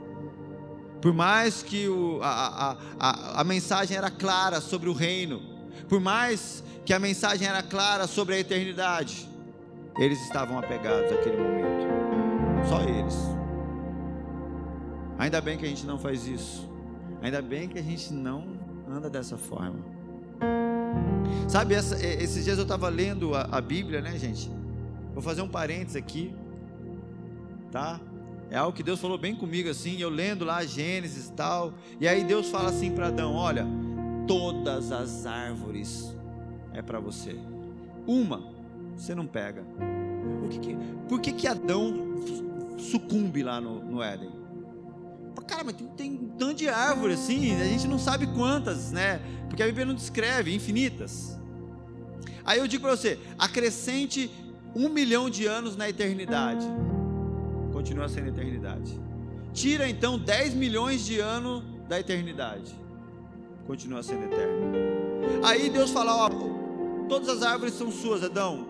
Por 1.00 1.12
mais 1.12 1.62
que 1.62 1.88
o, 1.88 2.20
a, 2.22 2.28
a, 2.28 2.76
a, 3.00 3.40
a 3.40 3.44
mensagem 3.44 3.96
era 3.96 4.10
clara 4.10 4.60
sobre 4.60 4.88
o 4.88 4.92
reino, 4.92 5.40
Por 5.88 5.98
mais 5.98 6.62
que 6.84 6.92
a 6.92 7.00
mensagem 7.00 7.48
era 7.48 7.64
clara 7.64 8.06
sobre 8.06 8.36
a 8.36 8.38
eternidade, 8.38 9.28
eles 10.00 10.22
estavam 10.22 10.58
apegados 10.58 11.12
àquele 11.12 11.36
momento. 11.36 11.86
Só 12.66 12.80
eles. 12.80 13.14
Ainda 15.18 15.42
bem 15.42 15.58
que 15.58 15.66
a 15.66 15.68
gente 15.68 15.86
não 15.86 15.98
faz 15.98 16.26
isso. 16.26 16.68
Ainda 17.20 17.42
bem 17.42 17.68
que 17.68 17.78
a 17.78 17.82
gente 17.82 18.10
não 18.10 18.58
anda 18.88 19.10
dessa 19.10 19.36
forma. 19.36 19.78
Sabe, 21.46 21.74
essa, 21.74 21.94
esses 22.02 22.44
dias 22.44 22.56
eu 22.56 22.62
estava 22.62 22.88
lendo 22.88 23.34
a, 23.34 23.42
a 23.42 23.60
Bíblia, 23.60 24.00
né, 24.00 24.18
gente? 24.18 24.50
Vou 25.12 25.22
fazer 25.22 25.42
um 25.42 25.48
parênteses 25.48 25.96
aqui, 25.96 26.34
tá? 27.70 28.00
É 28.50 28.56
algo 28.56 28.74
que 28.74 28.82
Deus 28.82 28.98
falou 28.98 29.18
bem 29.18 29.36
comigo 29.36 29.68
assim, 29.68 30.00
eu 30.00 30.08
lendo 30.08 30.46
lá 30.46 30.64
Gênesis 30.64 31.28
e 31.28 31.32
tal. 31.32 31.74
E 32.00 32.08
aí 32.08 32.24
Deus 32.24 32.48
fala 32.48 32.70
assim 32.70 32.90
para 32.92 33.08
Adão: 33.08 33.34
Olha, 33.34 33.66
todas 34.26 34.90
as 34.92 35.26
árvores 35.26 36.16
é 36.72 36.80
para 36.80 36.98
você. 36.98 37.36
Uma 38.06 38.59
você 39.00 39.14
não 39.14 39.26
pega. 39.26 39.64
Que 40.50 40.58
que, 40.58 40.76
por 41.08 41.20
que, 41.20 41.32
que 41.32 41.46
Adão 41.46 41.94
sucumbe 42.76 43.42
lá 43.42 43.60
no, 43.60 43.82
no 43.84 44.02
Éden? 44.02 44.30
Cara, 45.46 45.64
mas 45.64 45.74
tem, 45.74 45.86
tem 45.88 46.12
um 46.12 46.28
tanto 46.36 46.54
de 46.54 46.68
árvore 46.68 47.14
assim, 47.14 47.60
a 47.60 47.64
gente 47.64 47.88
não 47.88 47.98
sabe 47.98 48.26
quantas, 48.26 48.92
né? 48.92 49.20
Porque 49.48 49.62
a 49.62 49.66
Bíblia 49.66 49.84
não 49.84 49.94
descreve, 49.94 50.54
infinitas. 50.54 51.36
Aí 52.44 52.58
eu 52.58 52.68
digo 52.68 52.82
para 52.82 52.96
você: 52.96 53.18
acrescente 53.38 54.30
um 54.74 54.88
milhão 54.88 55.28
de 55.28 55.46
anos 55.46 55.76
na 55.76 55.88
eternidade, 55.88 56.66
continua 57.72 58.08
sendo 58.08 58.28
eternidade. 58.28 59.00
Tira 59.52 59.88
então 59.88 60.18
10 60.18 60.54
milhões 60.54 61.04
de 61.04 61.18
anos 61.18 61.64
da 61.88 61.98
eternidade, 61.98 62.72
continua 63.66 64.02
sendo 64.02 64.24
eterno. 64.24 64.72
Aí 65.44 65.68
Deus 65.68 65.90
fala: 65.90 66.26
ó, 66.26 66.30
todas 67.08 67.28
as 67.28 67.42
árvores 67.42 67.74
são 67.74 67.90
suas, 67.90 68.22
Adão. 68.22 68.69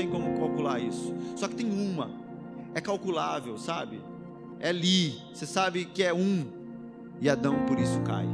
Tem 0.00 0.08
como 0.08 0.34
calcular 0.38 0.80
isso. 0.80 1.14
Só 1.36 1.46
que 1.46 1.56
tem 1.56 1.70
uma, 1.70 2.10
é 2.74 2.80
calculável, 2.80 3.58
sabe? 3.58 4.00
É 4.58 4.70
ali, 4.70 5.12
você 5.30 5.44
sabe 5.44 5.84
que 5.84 6.02
é 6.02 6.10
um, 6.10 6.46
e 7.20 7.28
Adão 7.28 7.66
por 7.66 7.78
isso 7.78 8.00
cai. 8.00 8.26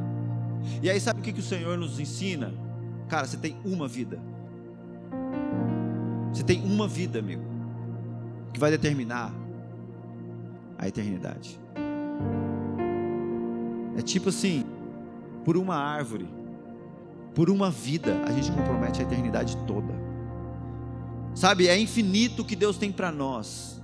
E 0.81 0.89
aí 0.89 1.01
sabe 1.01 1.19
o 1.19 1.23
que, 1.25 1.33
que 1.33 1.41
o 1.41 1.43
Senhor 1.43 1.77
nos 1.77 1.99
ensina? 1.99 2.55
Cara, 3.09 3.27
você 3.27 3.37
tem 3.37 3.57
uma 3.65 3.89
vida. 3.89 4.21
Você 6.33 6.45
tem 6.45 6.63
uma 6.63 6.87
vida, 6.87 7.19
amigo, 7.19 7.43
que 8.53 8.61
vai 8.61 8.71
determinar 8.71 9.35
a 10.79 10.87
eternidade. 10.87 11.59
É 13.99 14.03
tipo 14.03 14.29
assim, 14.29 14.65
por 15.45 15.57
uma 15.57 15.75
árvore, 15.75 16.29
por 17.35 17.51
uma 17.51 17.73
vida, 17.73 18.23
a 18.25 18.31
gente 18.31 18.53
compromete 18.53 19.01
a 19.01 19.05
eternidade 19.05 19.57
toda. 19.67 20.06
Sabe, 21.37 21.69
é 21.69 21.79
infinito 21.79 22.41
o 22.41 22.45
que 22.47 22.57
Deus 22.57 22.79
tem 22.79 22.91
para 22.91 23.13
nós. 23.13 23.79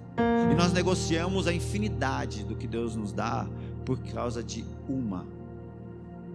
E 0.51 0.55
nós 0.55 0.73
negociamos 0.73 1.47
a 1.47 1.53
infinidade 1.53 2.45
do 2.45 2.57
que 2.57 2.67
Deus 2.67 2.97
nos 2.97 3.13
dá 3.13 3.47
por 3.85 3.99
causa 3.99 4.43
de 4.43 4.65
uma 4.89 5.27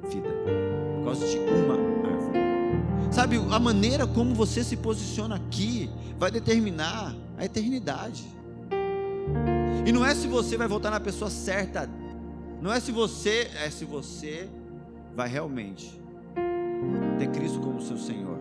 vida, 0.07 0.30
por 0.95 1.05
causa 1.05 1.28
de 1.28 1.39
uma 1.39 1.74
árvore. 2.07 2.38
Sabe, 3.11 3.38
a 3.49 3.57
maneira 3.57 4.05
como 4.05 4.36
você 4.36 4.63
se 4.63 4.78
posiciona 4.78 5.38
aqui 5.38 5.89
vai 6.20 6.30
determinar 6.30 7.15
a 7.36 7.43
eternidade. 7.43 8.24
E 9.88 9.91
não 9.91 10.05
é 10.05 10.13
se 10.13 10.28
você 10.28 10.55
vai 10.55 10.68
voltar 10.68 10.91
na 10.91 10.99
pessoa 10.99 11.32
certa, 11.32 11.89
não 12.61 12.72
é 12.72 12.80
se 12.80 12.91
você, 12.91 13.49
é 13.63 13.72
se 13.72 13.86
você 13.86 14.47
vai 15.15 15.28
realmente 15.28 15.99
ter 17.18 17.28
Cristo 17.32 17.59
como 17.59 17.82
seu 17.82 17.97
Senhor. 17.97 18.36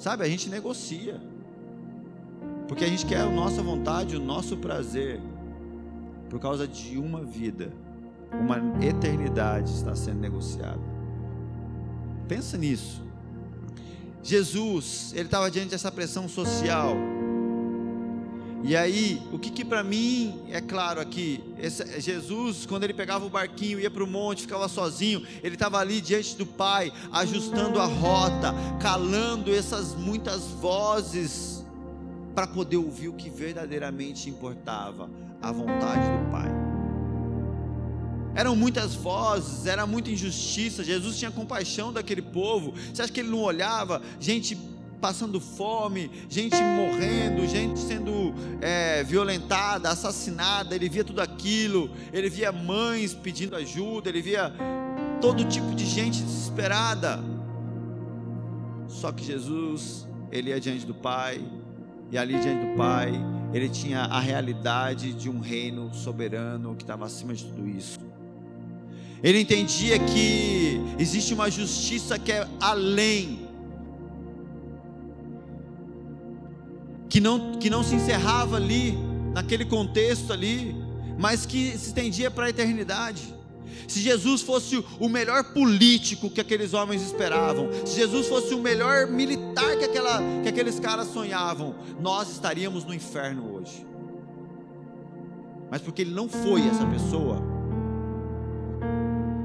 Sabe, 0.00 0.24
a 0.24 0.28
gente 0.28 0.48
negocia. 0.48 1.20
Porque 2.66 2.84
a 2.84 2.88
gente 2.88 3.04
quer 3.04 3.20
a 3.20 3.30
nossa 3.30 3.62
vontade, 3.62 4.16
o 4.16 4.20
nosso 4.20 4.56
prazer, 4.56 5.20
por 6.30 6.40
causa 6.40 6.66
de 6.66 6.96
uma 6.96 7.22
vida, 7.22 7.70
uma 8.32 8.58
eternidade 8.82 9.70
está 9.70 9.94
sendo 9.94 10.20
negociada. 10.20 10.80
Pensa 12.26 12.56
nisso. 12.56 13.02
Jesus, 14.22 15.12
ele 15.14 15.26
estava 15.26 15.50
diante 15.50 15.70
dessa 15.70 15.92
pressão 15.92 16.26
social. 16.26 16.96
E 18.62 18.76
aí, 18.76 19.22
o 19.32 19.38
que, 19.38 19.50
que 19.50 19.64
para 19.64 19.82
mim 19.82 20.42
é 20.50 20.60
claro 20.60 21.00
aqui, 21.00 21.42
esse, 21.58 22.00
Jesus, 22.00 22.66
quando 22.66 22.84
ele 22.84 22.92
pegava 22.92 23.24
o 23.24 23.30
barquinho, 23.30 23.80
ia 23.80 23.90
para 23.90 24.04
o 24.04 24.06
monte, 24.06 24.42
ficava 24.42 24.68
sozinho, 24.68 25.26
ele 25.42 25.54
estava 25.54 25.78
ali 25.78 26.00
diante 26.00 26.36
do 26.36 26.44
Pai, 26.44 26.92
ajustando 27.10 27.80
a 27.80 27.86
rota, 27.86 28.54
calando 28.78 29.52
essas 29.52 29.94
muitas 29.94 30.44
vozes 30.44 31.64
para 32.34 32.46
poder 32.46 32.76
ouvir 32.76 33.08
o 33.08 33.14
que 33.14 33.30
verdadeiramente 33.30 34.28
importava, 34.28 35.10
a 35.40 35.50
vontade 35.50 36.02
do 36.02 36.30
Pai. 36.30 36.50
Eram 38.34 38.54
muitas 38.54 38.94
vozes, 38.94 39.66
era 39.66 39.86
muita 39.86 40.10
injustiça. 40.10 40.84
Jesus 40.84 41.18
tinha 41.18 41.30
compaixão 41.30 41.92
daquele 41.92 42.22
povo. 42.22 42.72
Você 42.94 43.02
acha 43.02 43.12
que 43.12 43.20
ele 43.20 43.30
não 43.30 43.42
olhava 43.42 44.00
gente 44.20 44.56
passando 45.00 45.40
fome, 45.40 46.10
gente 46.28 46.54
morrendo, 46.54 47.46
gente 47.46 47.78
sendo 47.78 48.34
é, 48.60 49.02
violentada, 49.02 49.88
assassinada? 49.88 50.74
Ele 50.74 50.88
via 50.88 51.04
tudo 51.04 51.20
aquilo. 51.20 51.90
Ele 52.12 52.28
via 52.28 52.52
mães 52.52 53.14
pedindo 53.14 53.56
ajuda. 53.56 54.08
Ele 54.08 54.22
via 54.22 54.52
todo 55.20 55.44
tipo 55.44 55.74
de 55.74 55.86
gente 55.86 56.22
desesperada. 56.22 57.20
Só 58.86 59.10
que 59.12 59.24
Jesus, 59.24 60.06
ele 60.30 60.50
ia 60.50 60.60
diante 60.60 60.84
do 60.84 60.94
Pai 60.94 61.42
e 62.10 62.18
ali 62.18 62.38
diante 62.40 62.66
do 62.66 62.76
Pai, 62.76 63.12
ele 63.52 63.68
tinha 63.68 64.00
a 64.00 64.18
realidade 64.18 65.12
de 65.12 65.30
um 65.30 65.38
reino 65.38 65.94
soberano 65.94 66.74
que 66.74 66.82
estava 66.82 67.06
acima 67.06 67.32
de 67.32 67.44
tudo 67.44 67.68
isso. 67.68 67.98
Ele 69.22 69.40
entendia 69.40 69.98
que 69.98 70.80
existe 70.98 71.34
uma 71.34 71.50
justiça 71.50 72.18
que 72.18 72.32
é 72.32 72.48
além, 72.60 73.48
que 77.10 77.20
não, 77.20 77.52
que 77.52 77.68
não 77.68 77.82
se 77.82 77.96
encerrava 77.96 78.56
ali, 78.56 78.96
naquele 79.34 79.64
contexto 79.64 80.32
ali, 80.32 80.74
mas 81.18 81.44
que 81.44 81.72
se 81.76 81.88
estendia 81.88 82.30
para 82.30 82.46
a 82.46 82.50
eternidade. 82.50 83.34
Se 83.86 84.00
Jesus 84.00 84.42
fosse 84.42 84.82
o 85.00 85.08
melhor 85.08 85.52
político 85.52 86.30
que 86.30 86.40
aqueles 86.40 86.72
homens 86.72 87.02
esperavam, 87.02 87.68
se 87.84 87.96
Jesus 87.96 88.28
fosse 88.28 88.54
o 88.54 88.60
melhor 88.60 89.08
militar 89.08 89.76
que, 89.76 89.84
aquela, 89.84 90.20
que 90.42 90.48
aqueles 90.48 90.78
caras 90.78 91.08
sonhavam, 91.08 91.74
nós 92.00 92.30
estaríamos 92.30 92.84
no 92.84 92.94
inferno 92.94 93.56
hoje. 93.56 93.84
Mas 95.68 95.82
porque 95.82 96.02
ele 96.02 96.14
não 96.14 96.28
foi 96.28 96.66
essa 96.68 96.86
pessoa, 96.86 97.42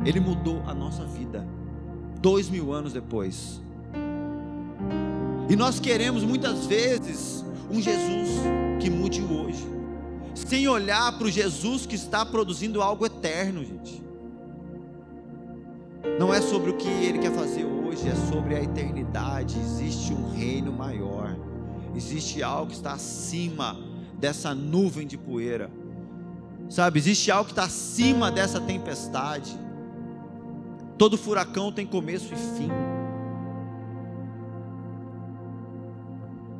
ele 0.06 0.20
mudou 0.20 0.62
a 0.68 0.74
nossa 0.74 1.04
vida, 1.06 1.48
dois 2.22 2.48
mil 2.48 2.72
anos 2.72 2.94
depois. 2.94 3.60
E 5.50 5.56
nós 5.56 5.80
queremos 5.80 6.24
muitas 6.24 6.66
vezes 6.66 7.45
um 7.70 7.82
Jesus 7.82 8.30
que 8.80 8.90
mude 8.90 9.22
hoje, 9.22 9.66
sem 10.34 10.68
olhar 10.68 11.18
para 11.18 11.28
o 11.28 11.32
Jesus 11.32 11.86
que 11.86 11.96
está 11.96 12.26
produzindo 12.26 12.82
algo 12.82 13.06
eterno, 13.06 13.64
gente. 13.64 14.04
Não 16.20 16.34
é 16.34 16.42
sobre 16.42 16.70
o 16.70 16.78
que 16.78 16.88
ele 16.88 17.20
quer 17.20 17.32
fazer 17.32 17.66
hoje, 17.66 18.08
é 18.08 18.16
sobre 18.32 18.56
a 18.56 18.62
eternidade. 18.62 19.58
Existe 19.60 20.14
um 20.14 20.32
reino 20.32 20.72
maior, 20.72 21.36
existe 21.96 22.44
algo 22.44 22.68
que 22.68 22.78
está 22.78 22.94
acima 22.94 23.78
dessa 24.20 24.54
nuvem 24.54 25.08
de 25.08 25.18
poeira, 25.18 25.70
sabe? 26.70 27.00
Existe 27.00 27.32
algo 27.32 27.46
que 27.46 27.52
está 27.52 27.64
acima 27.64 28.32
dessa 28.32 28.62
tempestade. 28.62 29.58
Todo 30.98 31.18
furacão 31.18 31.72
tem 31.72 31.86
começo 31.86 32.34
e 32.34 32.38
fim. 32.58 32.70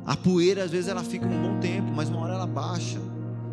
A 0.06 0.16
poeira 0.16 0.64
às 0.64 0.70
vezes 0.70 0.88
ela 0.88 1.02
fica 1.02 1.26
um 1.26 1.42
bom 1.42 1.58
tempo, 1.58 1.90
mas 1.94 2.08
uma 2.08 2.20
hora 2.20 2.34
ela 2.34 2.46
baixa. 2.46 3.00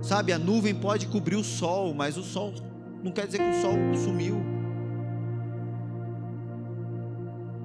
Sabe, 0.01 0.31
a 0.31 0.37
nuvem 0.37 0.75
pode 0.75 1.07
cobrir 1.07 1.35
o 1.35 1.43
sol, 1.43 1.93
mas 1.93 2.17
o 2.17 2.23
sol 2.23 2.53
não 3.01 3.11
quer 3.11 3.25
dizer 3.25 3.39
que 3.39 3.57
o 3.57 3.61
sol 3.61 3.73
sumiu. 3.95 4.53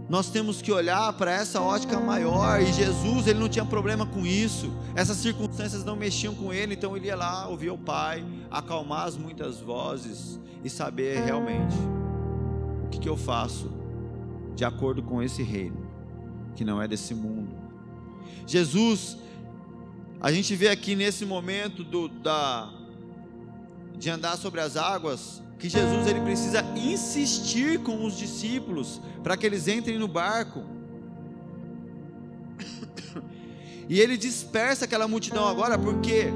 nós 0.08 0.30
temos 0.30 0.62
que 0.62 0.72
olhar 0.72 1.12
para 1.12 1.32
essa 1.32 1.60
ótica 1.60 2.00
maior. 2.00 2.62
E 2.62 2.72
Jesus, 2.72 3.26
ele 3.26 3.38
não 3.38 3.48
tinha 3.48 3.64
problema 3.64 4.06
com 4.06 4.24
isso. 4.24 4.72
Essas 4.94 5.18
circunstâncias 5.18 5.84
não 5.84 5.94
mexiam 5.94 6.34
com 6.34 6.52
ele, 6.52 6.74
então 6.74 6.96
ele 6.96 7.06
ia 7.06 7.16
lá 7.16 7.46
ouvir 7.46 7.70
o 7.70 7.78
Pai, 7.78 8.24
acalmar 8.50 9.06
as 9.06 9.16
muitas 9.16 9.60
vozes 9.60 10.40
e 10.64 10.70
saber 10.70 11.22
realmente 11.24 11.76
o 12.84 12.88
que, 12.88 12.98
que 12.98 13.08
eu 13.08 13.16
faço 13.16 13.70
de 14.56 14.64
acordo 14.64 15.02
com 15.02 15.22
esse 15.22 15.42
reino, 15.42 15.86
que 16.56 16.64
não 16.64 16.80
é 16.80 16.88
desse 16.88 17.14
mundo. 17.14 17.57
Jesus, 18.46 19.18
a 20.20 20.32
gente 20.32 20.54
vê 20.56 20.68
aqui 20.68 20.94
nesse 20.94 21.24
momento 21.24 21.84
do, 21.84 22.08
da, 22.08 22.72
de 23.96 24.10
andar 24.10 24.36
sobre 24.36 24.60
as 24.60 24.76
águas, 24.76 25.42
que 25.58 25.68
Jesus 25.68 26.06
ele 26.06 26.20
precisa 26.20 26.62
insistir 26.76 27.80
com 27.80 28.04
os 28.04 28.16
discípulos 28.16 29.00
para 29.22 29.36
que 29.36 29.44
eles 29.44 29.68
entrem 29.68 29.98
no 29.98 30.08
barco. 30.08 30.64
E 33.88 34.00
ele 34.00 34.18
dispersa 34.18 34.84
aquela 34.84 35.08
multidão 35.08 35.48
agora 35.48 35.78
porque 35.78 36.26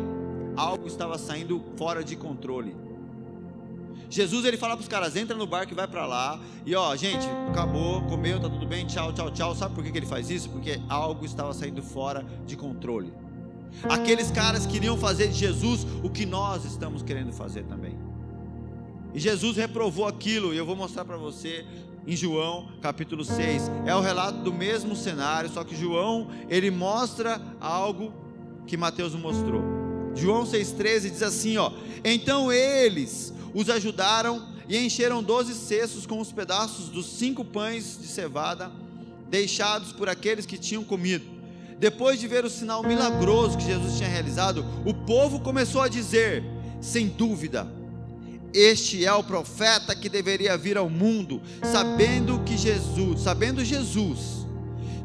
algo 0.57 0.87
estava 0.87 1.19
saindo 1.19 1.63
fora 1.77 2.03
de 2.03 2.17
controle. 2.17 2.75
Jesus 4.13 4.45
ele 4.45 4.59
fala 4.59 4.77
para 4.77 4.83
os 4.83 4.89
caras: 4.89 5.17
entra 5.17 5.35
no 5.35 5.47
barco 5.47 5.73
e 5.73 5.75
vai 5.75 5.89
para 5.89 6.05
lá. 6.05 6.39
E 6.67 6.75
ó, 6.75 6.95
gente, 6.95 7.27
acabou, 7.49 8.03
comeu, 8.03 8.39
tá 8.39 8.51
tudo 8.51 8.67
bem, 8.67 8.87
tchau, 8.87 9.11
tchau, 9.11 9.31
tchau. 9.31 9.55
Sabe 9.55 9.75
por 9.75 9.83
que, 9.83 9.91
que 9.91 9.99
ele 9.99 10.07
faz 10.07 10.29
isso? 10.29 10.51
Porque 10.51 10.79
algo 10.87 11.25
estava 11.25 11.55
saindo 11.55 11.83
fora 11.83 12.23
de 12.47 12.55
controle. 12.55 13.11
Aqueles 13.89 14.31
caras 14.31 14.67
queriam 14.67 14.99
fazer 14.99 15.29
de 15.29 15.35
Jesus 15.35 15.87
o 16.03 16.11
que 16.11 16.27
nós 16.27 16.67
estamos 16.67 17.03
querendo 17.03 17.33
fazer 17.33 17.65
também. 17.65 17.99
E 19.15 19.19
Jesus 19.19 19.57
reprovou 19.57 20.07
aquilo, 20.07 20.53
e 20.53 20.59
eu 20.59 20.67
vou 20.67 20.77
mostrar 20.77 21.07
para 21.07 21.17
você 21.17 21.65
em 22.07 22.15
João 22.15 22.69
capítulo 22.83 23.25
6. 23.25 23.71
É 23.87 23.95
o 23.95 24.01
relato 24.01 24.41
do 24.41 24.53
mesmo 24.53 24.95
cenário, 24.95 25.49
só 25.49 25.65
que 25.65 25.75
João, 25.75 26.29
ele 26.51 26.71
mostra 26.71 27.41
algo 27.59 28.13
que 28.67 28.77
Mateus 28.77 29.15
mostrou. 29.15 29.82
João 30.15 30.45
6,13 30.45 31.11
diz 31.11 31.23
assim: 31.23 31.57
ó, 31.57 31.73
então 32.05 32.53
eles 32.53 33.33
os 33.55 33.69
ajudaram 33.69 34.49
e 34.69 34.79
encheram 34.79 35.23
doze 35.23 35.55
cestos 35.55 36.07
com 36.07 36.21
os 36.21 36.33
pedaços 36.33 36.89
dos 36.89 37.07
cinco 37.07 37.45
pães 37.45 37.99
de 38.01 38.07
cevada 38.07 38.71
deixados 39.29 39.93
por 39.93 40.09
aqueles 40.09 40.47
que 40.47 40.59
tinham 40.59 40.85
comido. 40.85 41.25
Depois 41.79 42.21
de 42.21 42.29
ver 42.29 42.45
o 42.45 42.51
sinal 42.51 42.83
milagroso 42.83 43.59
que 43.59 43.65
Jesus 43.65 43.97
tinha 43.97 44.09
realizado, 44.09 44.65
o 44.85 44.95
povo 44.95 45.41
começou 45.41 45.81
a 45.81 45.89
dizer: 45.89 46.45
sem 46.81 47.09
dúvida, 47.09 47.67
este 48.55 49.05
é 49.05 49.13
o 49.13 49.25
profeta 49.25 49.97
que 49.97 50.09
deveria 50.09 50.57
vir 50.57 50.77
ao 50.77 50.89
mundo, 50.91 51.41
sabendo 51.73 52.39
que 52.45 52.57
Jesus, 52.57 53.23
sabendo 53.23 53.65
Jesus, 53.65 54.47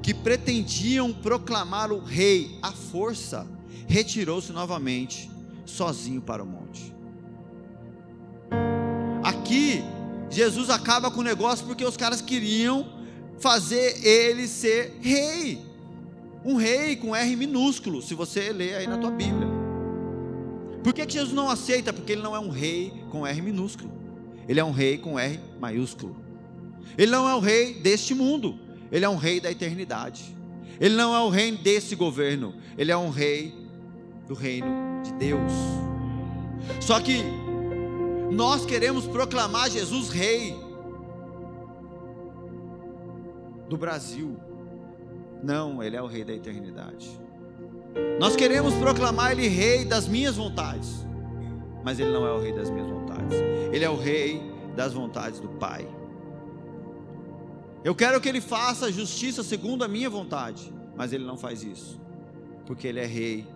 que 0.04 0.14
pretendiam 0.14 1.14
proclamar 1.14 1.92
o 1.92 2.04
rei 2.04 2.58
à 2.62 2.72
força, 2.72 3.48
retirou-se 3.88 4.52
novamente 4.52 5.32
sozinho 5.66 6.22
para 6.22 6.44
o 6.44 6.46
monte. 6.46 6.94
Aqui 9.24 9.84
Jesus 10.30 10.70
acaba 10.70 11.10
com 11.10 11.22
o 11.22 11.24
negócio 11.24 11.66
porque 11.66 11.84
os 11.84 11.98
caras 11.98 12.22
queriam 12.22 12.88
fazer 13.40 14.06
ele 14.06 14.48
ser 14.48 14.98
rei. 15.02 15.66
Um 16.46 16.56
rei 16.56 16.96
com 16.96 17.16
R 17.16 17.36
minúsculo, 17.36 18.02
se 18.02 18.14
você 18.14 18.52
ler 18.52 18.76
aí 18.76 18.88
na 18.88 18.98
tua 18.98 19.12
Bíblia. 19.12 19.48
Por 20.84 20.94
que, 20.94 21.06
que 21.06 21.14
Jesus 21.14 21.34
não 21.34 21.50
aceita? 21.50 21.92
Porque 21.92 22.14
ele 22.14 22.22
não 22.22 22.36
é 22.36 22.40
um 22.40 22.50
rei 22.50 22.94
com 23.10 23.26
R 23.26 23.42
minúsculo. 23.42 23.92
Ele 24.48 24.60
é 24.60 24.64
um 24.64 24.72
rei 24.72 24.98
com 24.98 25.20
R 25.20 25.40
maiúsculo. 25.60 26.16
Ele 26.98 27.12
não 27.12 27.28
é 27.28 27.36
o 27.36 27.40
rei 27.40 27.74
deste 27.74 28.14
mundo. 28.14 28.58
Ele 28.92 29.04
é 29.04 29.10
um 29.10 29.18
rei 29.18 29.42
da 29.42 29.52
eternidade. 29.52 30.36
Ele 30.80 30.96
não 30.96 31.14
é 31.14 31.20
o 31.20 31.30
rei 31.30 31.52
desse 31.52 31.96
governo. 31.96 32.56
Ele 32.78 32.92
é 32.92 32.98
um 32.98 33.10
rei 33.10 33.54
do 34.28 34.34
reino 34.34 34.68
de 35.04 35.14
Deus. 35.14 35.52
Só 36.82 37.00
que 37.00 37.24
nós 38.32 38.66
queremos 38.66 39.06
proclamar 39.08 39.70
Jesus 39.70 40.10
rei 40.10 40.56
do 43.70 43.78
Brasil. 43.78 44.38
Não, 45.42 45.82
ele 45.82 45.96
é 45.96 46.02
o 46.02 46.08
rei 46.08 46.24
da 46.24 46.34
eternidade. 46.34 47.10
Nós 48.20 48.36
queremos 48.36 48.74
proclamar 48.76 49.32
Ele 49.32 49.48
rei 49.48 49.86
das 49.86 50.08
minhas 50.08 50.36
vontades, 50.36 51.06
mas 51.84 52.00
Ele 52.00 52.12
não 52.12 52.26
é 52.26 52.32
o 52.32 52.40
rei 52.40 52.54
das 52.54 52.70
minhas 52.70 52.88
vontades, 52.88 53.34
Ele 53.72 53.84
é 53.84 53.90
o 53.90 53.96
rei 53.96 54.42
das 54.76 54.94
vontades 54.94 55.40
do 55.40 55.50
Pai. 55.50 55.88
Eu 57.84 57.96
quero 57.96 58.20
que 58.20 58.28
Ele 58.28 58.42
faça 58.42 58.92
justiça 58.92 59.44
segundo 59.44 59.84
a 59.84 59.88
minha 59.88 60.10
vontade, 60.10 60.74
mas 60.96 61.14
Ele 61.14 61.26
não 61.26 61.38
faz 61.38 61.64
isso, 61.64 62.00
porque 62.66 62.88
Ele 62.88 63.00
é 63.00 63.06
rei 63.06 63.48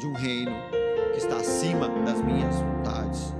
de 0.00 0.06
um 0.06 0.14
reino 0.14 0.52
que 1.12 1.18
está 1.18 1.36
acima 1.36 1.86
das 1.88 2.24
minhas 2.24 2.56
vontades. 2.56 3.34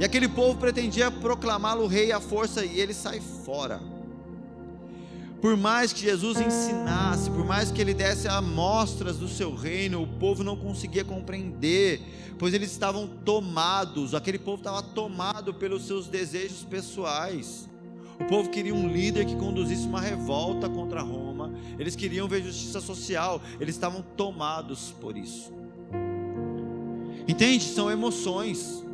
E 0.00 0.04
aquele 0.04 0.28
povo 0.28 0.58
pretendia 0.58 1.08
proclamá-lo 1.10 1.86
rei 1.86 2.10
à 2.10 2.20
força 2.20 2.64
e 2.64 2.80
ele 2.80 2.92
sai 2.92 3.20
fora. 3.20 3.80
Por 5.40 5.56
mais 5.56 5.92
que 5.92 6.00
Jesus 6.00 6.38
ensinasse, 6.38 7.30
por 7.30 7.46
mais 7.46 7.70
que 7.70 7.80
ele 7.80 7.94
desse 7.94 8.28
amostras 8.28 9.16
do 9.16 9.28
seu 9.28 9.54
reino, 9.54 10.02
o 10.02 10.06
povo 10.06 10.42
não 10.42 10.56
conseguia 10.56 11.04
compreender, 11.04 12.02
pois 12.38 12.52
eles 12.52 12.72
estavam 12.72 13.06
tomados, 13.06 14.14
aquele 14.14 14.38
povo 14.38 14.58
estava 14.58 14.82
tomado 14.82 15.54
pelos 15.54 15.86
seus 15.86 16.08
desejos 16.08 16.64
pessoais. 16.64 17.68
O 18.18 18.24
povo 18.24 18.50
queria 18.50 18.74
um 18.74 18.86
líder 18.86 19.24
que 19.24 19.36
conduzisse 19.36 19.86
uma 19.86 20.00
revolta 20.00 20.68
contra 20.68 21.00
Roma, 21.00 21.54
eles 21.78 21.96
queriam 21.96 22.28
ver 22.28 22.42
justiça 22.42 22.80
social, 22.80 23.40
eles 23.58 23.74
estavam 23.76 24.02
tomados 24.02 24.92
por 25.00 25.16
isso. 25.16 25.59
Entende? 27.30 27.62
São 27.62 27.88
emoções, 27.88 28.84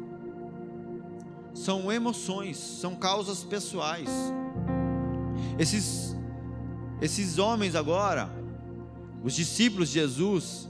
são 1.55 1.91
emoções, 1.91 2.59
são 2.59 2.95
causas 2.95 3.43
pessoais. 3.43 4.11
Esses 5.59 6.15
esses 7.01 7.39
homens 7.39 7.75
agora, 7.75 8.31
os 9.25 9.35
discípulos 9.35 9.89
de 9.89 9.95
Jesus, 9.95 10.69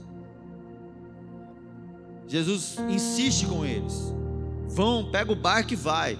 Jesus 2.25 2.77
insiste 2.87 3.45
com 3.45 3.65
eles: 3.65 4.13
vão, 4.69 5.11
pega 5.11 5.33
o 5.33 5.35
barco 5.35 5.73
e 5.73 5.75
vai. 5.75 6.17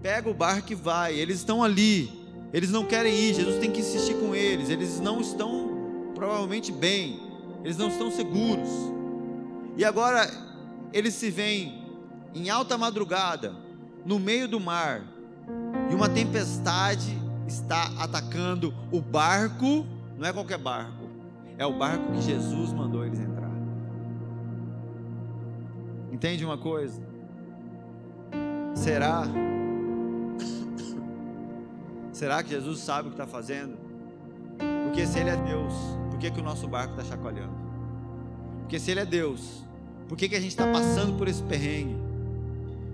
Pega 0.00 0.30
o 0.30 0.34
barco 0.34 0.70
e 0.70 0.76
vai. 0.76 1.16
Eles 1.16 1.38
estão 1.38 1.64
ali, 1.64 2.08
eles 2.52 2.70
não 2.70 2.86
querem 2.86 3.12
ir. 3.12 3.34
Jesus 3.34 3.58
tem 3.58 3.72
que 3.72 3.80
insistir 3.80 4.14
com 4.14 4.36
eles. 4.36 4.70
Eles 4.70 5.00
não 5.00 5.20
estão 5.20 6.12
provavelmente 6.14 6.70
bem, 6.70 7.20
eles 7.64 7.76
não 7.76 7.88
estão 7.88 8.08
seguros. 8.08 8.99
E 9.80 9.84
agora 9.84 10.30
eles 10.92 11.14
se 11.14 11.30
veem 11.30 11.82
em 12.34 12.50
alta 12.50 12.76
madrugada, 12.76 13.54
no 14.04 14.18
meio 14.18 14.46
do 14.46 14.60
mar, 14.60 15.00
e 15.90 15.94
uma 15.94 16.06
tempestade 16.06 17.16
está 17.48 17.90
atacando 17.98 18.74
o 18.92 19.00
barco, 19.00 19.86
não 20.18 20.28
é 20.28 20.34
qualquer 20.34 20.58
barco, 20.58 21.08
é 21.56 21.64
o 21.64 21.78
barco 21.78 22.12
que 22.12 22.20
Jesus 22.20 22.74
mandou 22.74 23.06
eles 23.06 23.20
entrar. 23.20 23.50
Entende 26.12 26.44
uma 26.44 26.58
coisa? 26.58 27.00
Será? 28.74 29.22
Será 32.12 32.42
que 32.42 32.50
Jesus 32.50 32.80
sabe 32.80 33.08
o 33.08 33.12
que 33.12 33.14
está 33.14 33.26
fazendo? 33.26 33.78
Porque 34.84 35.06
se 35.06 35.18
Ele 35.18 35.30
é 35.30 35.36
Deus, 35.36 35.72
por 36.10 36.18
que, 36.18 36.30
que 36.30 36.40
o 36.40 36.44
nosso 36.44 36.68
barco 36.68 37.00
está 37.00 37.02
chacoalhando? 37.02 37.54
Porque 38.58 38.78
se 38.78 38.90
Ele 38.90 39.00
é 39.00 39.06
Deus, 39.06 39.69
por 40.10 40.18
que, 40.18 40.28
que 40.28 40.34
a 40.34 40.40
gente 40.40 40.50
está 40.50 40.66
passando 40.66 41.16
por 41.16 41.28
esse 41.28 41.40
perrengue? 41.44 41.96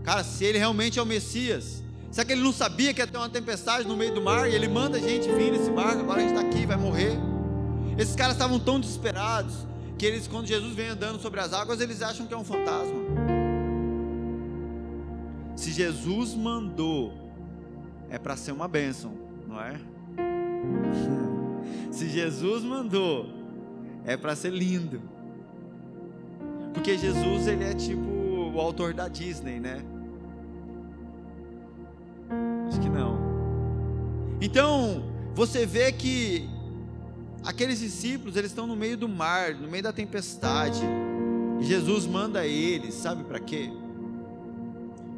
Cara, 0.05 0.23
se 0.23 0.45
Ele 0.45 0.59
realmente 0.59 0.99
é 0.99 1.03
o 1.03 1.07
Messias, 1.07 1.83
Será 2.17 2.25
que 2.25 2.33
ele 2.33 2.43
não 2.43 2.53
sabia 2.53 2.95
que 2.95 3.01
ia 3.03 3.07
ter 3.07 3.19
uma 3.19 3.29
tempestade 3.29 3.87
no 3.87 3.95
meio 3.95 4.15
do 4.15 4.23
mar 4.23 4.51
e 4.51 4.55
ele 4.55 4.69
manda 4.69 4.97
a 4.97 5.01
gente 5.01 5.31
vir 5.33 5.53
nesse 5.53 5.71
barco? 5.71 6.01
Agora 6.01 6.21
a 6.21 6.23
gente 6.23 6.35
está 6.35 6.49
aqui, 6.49 6.65
vai 6.65 6.79
morrer. 6.79 7.13
Esses 7.99 8.17
caras 8.17 8.33
estavam 8.33 8.59
tão 8.59 8.81
desesperados 8.81 9.67
que 9.99 10.07
eles, 10.07 10.27
quando 10.27 10.47
Jesus 10.47 10.75
vem 10.75 10.89
andando 10.89 11.21
sobre 11.21 11.41
as 11.41 11.53
águas, 11.53 11.79
eles 11.79 12.01
acham 12.01 12.27
que 12.27 12.33
é 12.33 12.37
um 12.39 12.43
fantasma. 12.43 12.95
Se 15.57 15.73
Jesus 15.73 16.33
mandou, 16.33 17.13
é 18.09 18.19
para 18.19 18.35
ser 18.35 18.53
uma 18.53 18.67
bênção, 18.67 19.13
não 19.47 19.61
é? 19.61 19.79
Se 21.93 22.09
Jesus 22.09 22.63
mandou, 22.63 23.29
é 24.07 24.17
para 24.17 24.35
ser 24.35 24.55
lindo. 24.55 25.03
Porque 26.77 26.99
Jesus, 26.99 27.47
ele 27.49 27.65
é 27.65 27.73
tipo 27.73 28.53
o 28.55 28.61
autor 28.61 28.93
da 28.93 29.09
Disney, 29.09 29.59
né? 29.59 29.83
Acho 32.69 32.79
que 32.79 32.89
não. 32.89 33.19
Então, 34.43 35.03
você 35.35 35.65
vê 35.65 35.91
que 35.91 36.47
aqueles 37.43 37.81
discípulos, 37.81 38.37
eles 38.37 38.51
estão 38.51 38.67
no 38.67 38.77
meio 38.77 38.97
do 38.97 39.09
mar, 39.09 39.55
no 39.55 39.67
meio 39.67 39.83
da 39.83 39.93
tempestade. 39.93 40.83
E 41.59 41.65
Jesus 41.65 42.07
manda 42.07 42.47
eles, 42.47 42.93
sabe 42.95 43.25
para 43.25 43.41
quê? 43.41 43.71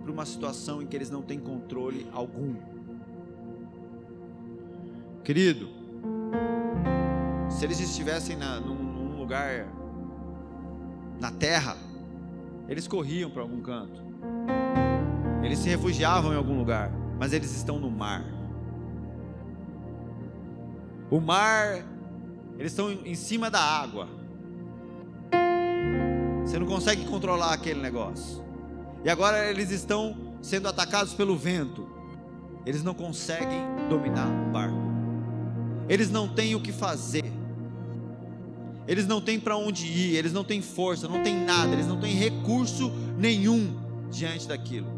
Para 0.05 0.13
uma 0.13 0.25
situação 0.25 0.81
em 0.81 0.87
que 0.87 0.95
eles 0.95 1.11
não 1.11 1.23
têm 1.23 1.41
controle 1.41 2.07
algum. 2.13 2.55
Querido, 5.25 5.69
se 7.51 7.65
eles 7.65 7.81
estivessem 7.81 8.37
na, 8.37 8.61
num, 8.61 8.77
num 8.77 9.19
lugar 9.19 9.67
na 11.21 11.31
terra, 11.31 11.77
eles 12.69 12.87
corriam 12.87 13.31
para 13.31 13.43
algum 13.43 13.61
canto. 13.61 14.03
Eles 15.43 15.59
se 15.59 15.69
refugiavam 15.69 16.33
em 16.33 16.37
algum 16.37 16.59
lugar 16.59 16.93
mas 17.19 17.33
eles 17.33 17.55
estão 17.55 17.79
no 17.79 17.91
mar. 17.91 18.25
O 21.11 21.21
mar, 21.21 21.85
eles 22.57 22.73
estão 22.73 22.93
em 22.93 23.15
cima 23.15 23.51
da 23.51 23.61
água. 23.61 24.09
Você 26.45 26.59
não 26.59 26.67
consegue 26.67 27.05
controlar 27.07 27.53
aquele 27.53 27.81
negócio. 27.81 28.45
E 29.05 29.11
agora 29.11 29.51
eles 29.51 29.71
estão 29.71 30.17
sendo 30.41 30.69
atacados 30.69 31.13
pelo 31.13 31.37
vento. 31.37 31.89
Eles 32.65 32.83
não 32.83 32.95
conseguem 32.95 33.63
dominar 33.89 34.29
o 34.29 34.53
barco. 34.53 34.77
Eles 35.89 36.11
não 36.11 36.29
têm 36.29 36.55
o 36.55 36.61
que 36.61 36.73
fazer. 36.73 37.33
Eles 38.89 39.07
não 39.07 39.21
têm 39.21 39.39
para 39.39 39.55
onde 39.55 39.87
ir, 39.87 40.17
eles 40.17 40.33
não 40.33 40.43
têm 40.43 40.63
força, 40.63 41.07
não 41.07 41.23
têm 41.23 41.37
nada, 41.45 41.75
eles 41.75 41.87
não 41.87 42.01
têm 42.01 42.15
recurso 42.15 42.91
nenhum 43.19 43.77
diante 44.11 44.49
daquilo. 44.49 44.89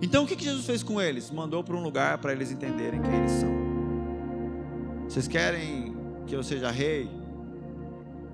Então 0.00 0.24
o 0.24 0.26
que, 0.26 0.34
que 0.34 0.44
Jesus 0.44 0.64
fez 0.64 0.82
com 0.82 0.98
eles? 0.98 1.30
Mandou 1.30 1.62
para 1.62 1.76
um 1.76 1.82
lugar 1.82 2.16
para 2.16 2.32
eles 2.32 2.50
entenderem 2.50 3.00
quem 3.02 3.14
eles 3.14 3.32
são. 3.32 3.50
Vocês 5.06 5.28
querem 5.28 5.94
que 6.26 6.34
eu 6.34 6.42
seja 6.42 6.70
rei? 6.70 7.10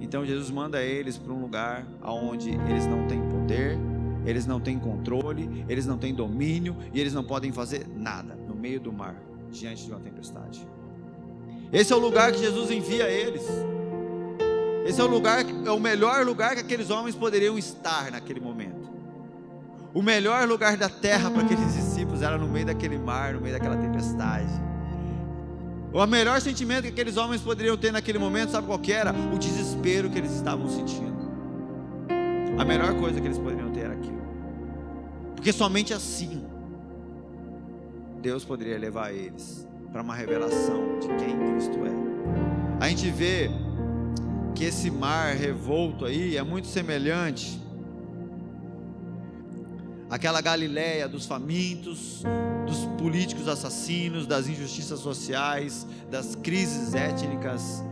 Então 0.01 0.25
Jesus 0.25 0.51
manda 0.51 0.81
eles 0.81 1.19
para 1.19 1.33
um 1.33 1.41
lugar 1.41 1.85
onde 2.05 2.51
eles 2.51 2.87
não 2.87 3.09
têm 3.09 3.21
poder, 3.29 3.77
eles 4.25 4.47
não 4.47 4.61
têm 4.61 4.79
controle, 4.79 5.65
eles 5.69 5.85
não 5.85 5.99
têm 5.99 6.15
domínio 6.15 6.77
e 6.95 7.01
eles 7.01 7.13
não 7.13 7.25
podem 7.25 7.51
fazer 7.51 7.89
nada 7.89 8.37
no 8.37 8.55
meio 8.55 8.79
do 8.79 8.93
mar, 8.93 9.21
diante 9.51 9.85
de 9.85 9.91
uma 9.91 9.99
tempestade. 9.99 10.65
Esse 11.73 11.93
é 11.93 11.97
o 11.97 11.99
lugar 11.99 12.31
que 12.31 12.39
Jesus 12.39 12.71
envia 12.71 13.09
eles. 13.09 13.43
Esse 14.87 15.01
é 15.01 15.05
o 15.05 15.09
lugar, 15.09 15.45
é 15.45 15.71
o 15.71 15.81
melhor 15.81 16.25
lugar 16.25 16.55
que 16.55 16.61
aqueles 16.61 16.91
homens 16.91 17.17
poderiam 17.17 17.59
estar 17.59 18.11
naquele 18.13 18.39
momento. 18.39 18.89
O 19.93 20.01
melhor 20.03 20.47
lugar 20.47 20.77
da 20.77 20.89
terra 20.89 21.31
para 21.31 21.43
aqueles 21.43 21.75
discípulos 21.75 22.23
era 22.23 22.39
no 22.39 22.47
meio 22.47 22.67
daquele 22.67 22.97
mar, 22.97 23.35
no 23.35 23.41
meio 23.41 23.55
daquela 23.55 23.77
tempestade. 23.77 24.53
O 25.93 26.07
melhor 26.07 26.41
sentimento 26.41 26.83
que 26.83 26.91
aqueles 26.91 27.17
homens 27.17 27.41
poderiam 27.41 27.77
ter 27.77 27.91
naquele 27.91 28.19
momento, 28.19 28.51
sabe 28.51 28.67
qual 28.67 28.81
era? 28.89 29.13
O 29.35 29.39
desespero 29.39 30.09
que 30.11 30.19
eles 30.19 30.33
estavam 30.33 30.69
sentindo. 30.69 31.17
A 32.59 32.65
melhor 32.65 32.95
coisa 32.95 33.21
que 33.21 33.27
eles 33.27 33.39
poderiam 33.39 33.71
ter 33.71 33.81
era 33.81 33.95
aquilo. 33.95 34.23
Porque 35.35 35.53
somente 35.53 35.93
assim 35.93 36.45
Deus 38.21 38.45
poderia 38.45 38.79
levar 38.79 39.13
eles 39.13 39.67
para 39.91 40.03
uma 40.03 40.15
revelação 40.15 40.99
de 41.01 41.09
quem 41.09 41.39
Cristo 41.39 41.79
é. 41.87 42.85
A 42.85 42.89
gente 42.89 43.11
vê 43.11 43.51
que 44.57 44.65
esse 44.65 44.91
mar 44.91 45.37
revolto 45.37 46.07
aí 46.07 46.35
é 46.35 46.43
muito 46.43 46.67
semelhante 46.67 47.61
àquela 50.09 50.41
Galileia 50.41 51.07
dos 51.07 51.27
famintos, 51.27 52.23
dos 52.67 52.87
políticos 52.97 53.49
assassinos, 53.49 54.27
das 54.27 54.49
injustiças 54.49 55.01
sociais, 55.01 55.87
das 56.11 56.35
crises 56.37 56.95
étnicas. 56.95 57.85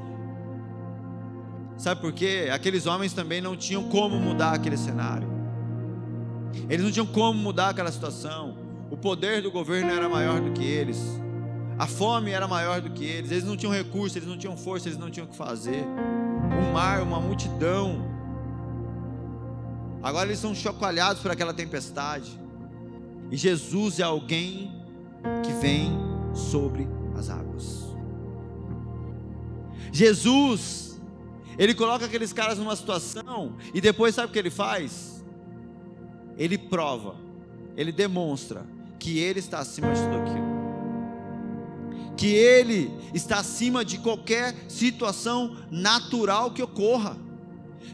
Sabe 1.77 2.01
por 2.01 2.13
quê? 2.13 2.49
Aqueles 2.51 2.87
homens 2.87 3.13
também 3.13 3.43
não 3.43 3.55
tinham 3.55 3.83
como 3.91 4.19
mudar 4.19 4.53
aquele 4.53 4.79
cenário. 4.79 5.29
Eles 6.71 6.83
não 6.83 6.91
tinham 6.91 7.07
como 7.07 7.39
mudar 7.39 7.71
aquela 7.71 7.93
situação. 7.93 8.57
O 8.91 8.97
poder 8.97 9.43
do 9.43 9.51
governo 9.51 9.91
era 9.91 10.09
maior 10.09 10.41
do 10.41 10.53
que 10.53 10.65
eles. 10.65 10.99
A 11.79 11.87
fome 11.87 12.31
era 12.31 12.49
maior 12.49 12.81
do 12.81 12.91
que 12.91 13.05
eles. 13.05 13.31
Eles 13.31 13.45
não 13.45 13.57
tinham 13.57 13.73
recursos, 13.73 14.17
eles 14.17 14.29
não 14.29 14.39
tinham 14.39 14.57
força, 14.57 14.89
eles 14.89 14.99
não 14.99 15.11
tinham 15.11 15.27
o 15.27 15.31
que 15.31 15.37
fazer. 15.37 15.85
Um 16.53 16.73
mar, 16.73 17.03
uma 17.03 17.21
multidão. 17.21 18.05
Agora 20.03 20.27
eles 20.29 20.39
são 20.39 20.55
chacoalhados 20.55 21.23
por 21.23 21.31
aquela 21.31 21.55
tempestade. 21.55 22.39
E 23.31 23.37
Jesus 23.37 24.01
é 24.01 24.03
alguém 24.03 24.71
que 25.45 25.53
vem 25.55 25.93
sobre 26.35 26.89
as 27.17 27.31
águas. 27.31 27.85
Jesus, 29.93 31.01
ele 31.57 31.75
coloca 31.75 32.05
aqueles 32.05 32.33
caras 32.33 32.59
numa 32.59 32.75
situação 32.75 33.57
e 33.73 33.81
depois 33.81 34.15
sabe 34.15 34.29
o 34.29 34.33
que 34.33 34.39
ele 34.39 34.51
faz? 34.51 35.25
Ele 36.37 36.59
prova, 36.59 37.15
ele 37.77 37.93
demonstra 37.93 38.67
que 38.99 39.19
ele 39.19 39.39
está 39.39 39.61
acima 39.61 39.93
de 39.93 40.01
tudo 40.03 40.17
aquilo. 40.17 40.44
Que 42.17 42.29
ele 42.29 42.91
está 43.13 43.39
acima 43.39 43.85
de 43.85 43.99
qualquer 43.99 44.55
situação 44.69 45.57
natural 45.71 46.51
que 46.53 46.63
ocorra. 46.63 47.17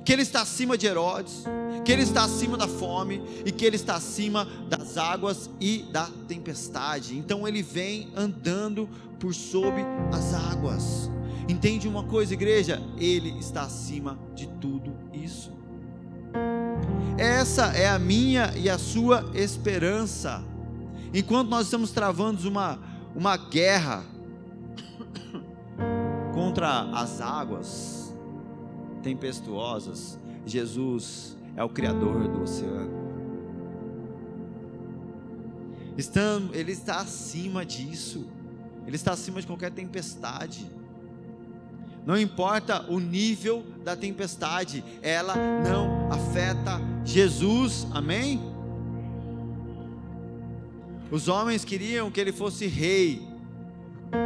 Que 0.04 0.12
ele 0.12 0.22
está 0.22 0.42
acima 0.42 0.78
de 0.78 0.86
Herodes, 0.86 1.44
que 1.84 1.92
ele 1.92 2.02
está 2.02 2.24
acima 2.24 2.56
da 2.56 2.66
fome 2.66 3.22
e 3.44 3.52
que 3.52 3.64
ele 3.64 3.76
está 3.76 3.96
acima 3.96 4.46
das 4.68 4.96
águas 4.96 5.50
e 5.60 5.84
da 5.90 6.08
tempestade. 6.26 7.16
Então 7.16 7.46
ele 7.46 7.62
vem 7.62 8.10
andando 8.16 8.88
por 9.18 9.34
sob 9.34 9.82
as 10.12 10.34
águas. 10.34 11.10
Entende 11.48 11.88
uma 11.88 12.04
coisa, 12.04 12.32
igreja? 12.32 12.80
Ele 12.96 13.38
está 13.38 13.62
acima 13.62 14.18
de 14.34 14.46
tudo 14.46 14.96
isso. 15.12 15.52
Essa 17.18 17.66
é 17.76 17.88
a 17.88 17.98
minha 17.98 18.52
e 18.56 18.70
a 18.70 18.78
sua 18.78 19.30
esperança. 19.34 20.42
Enquanto 21.12 21.48
nós 21.48 21.66
estamos 21.66 21.90
travando 21.90 22.48
uma, 22.48 22.78
uma 23.14 23.36
guerra 23.36 24.04
contra 26.32 26.90
as 26.92 27.20
águas 27.20 28.14
tempestuosas, 29.02 30.18
Jesus 30.46 31.36
é 31.56 31.64
o 31.64 31.68
Criador 31.68 32.28
do 32.28 32.42
oceano. 32.42 33.00
Ele 36.52 36.72
está 36.72 37.00
acima 37.00 37.64
disso, 37.64 38.26
Ele 38.86 38.96
está 38.96 39.12
acima 39.12 39.40
de 39.40 39.46
qualquer 39.46 39.70
tempestade. 39.70 40.66
Não 42.06 42.18
importa 42.18 42.90
o 42.90 42.98
nível 42.98 43.62
da 43.84 43.94
tempestade, 43.94 44.82
ela 45.02 45.34
não 45.36 46.10
afeta 46.10 46.80
Jesus, 47.04 47.86
amém? 47.92 48.40
Os 51.10 51.26
homens 51.28 51.64
queriam 51.64 52.10
que 52.10 52.20
ele 52.20 52.32
fosse 52.32 52.66
rei 52.66 53.22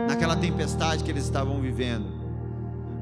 naquela 0.06 0.36
tempestade 0.36 1.02
que 1.02 1.10
eles 1.10 1.24
estavam 1.24 1.60
vivendo. 1.60 2.06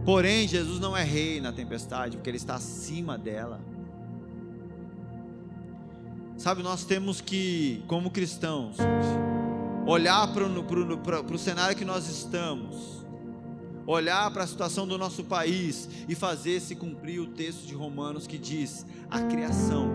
Porém, 0.04 0.46
Jesus 0.46 0.80
não 0.80 0.96
é 0.96 1.02
rei 1.04 1.40
na 1.40 1.52
tempestade, 1.52 2.16
porque 2.16 2.30
ele 2.30 2.36
está 2.36 2.54
acima 2.56 3.16
dela. 3.16 3.60
Sabe, 6.36 6.62
nós 6.62 6.84
temos 6.84 7.20
que, 7.20 7.84
como 7.86 8.10
cristãos, 8.10 8.76
olhar 9.86 10.32
para 10.32 10.44
o 10.44 11.38
cenário 11.38 11.76
que 11.76 11.84
nós 11.84 12.08
estamos, 12.08 13.04
olhar 13.86 14.28
para 14.32 14.42
a 14.42 14.46
situação 14.46 14.86
do 14.86 14.98
nosso 14.98 15.22
país 15.24 15.88
e 16.08 16.14
fazer 16.14 16.60
se 16.60 16.74
cumprir 16.74 17.20
o 17.20 17.28
texto 17.28 17.66
de 17.66 17.74
Romanos 17.74 18.26
que 18.26 18.38
diz: 18.38 18.84
a 19.08 19.20
criação 19.22 19.88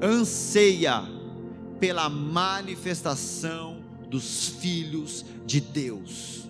anseia 0.00 1.02
pela 1.84 2.08
manifestação 2.08 3.84
dos 4.08 4.48
filhos 4.48 5.22
de 5.44 5.60
Deus. 5.60 6.48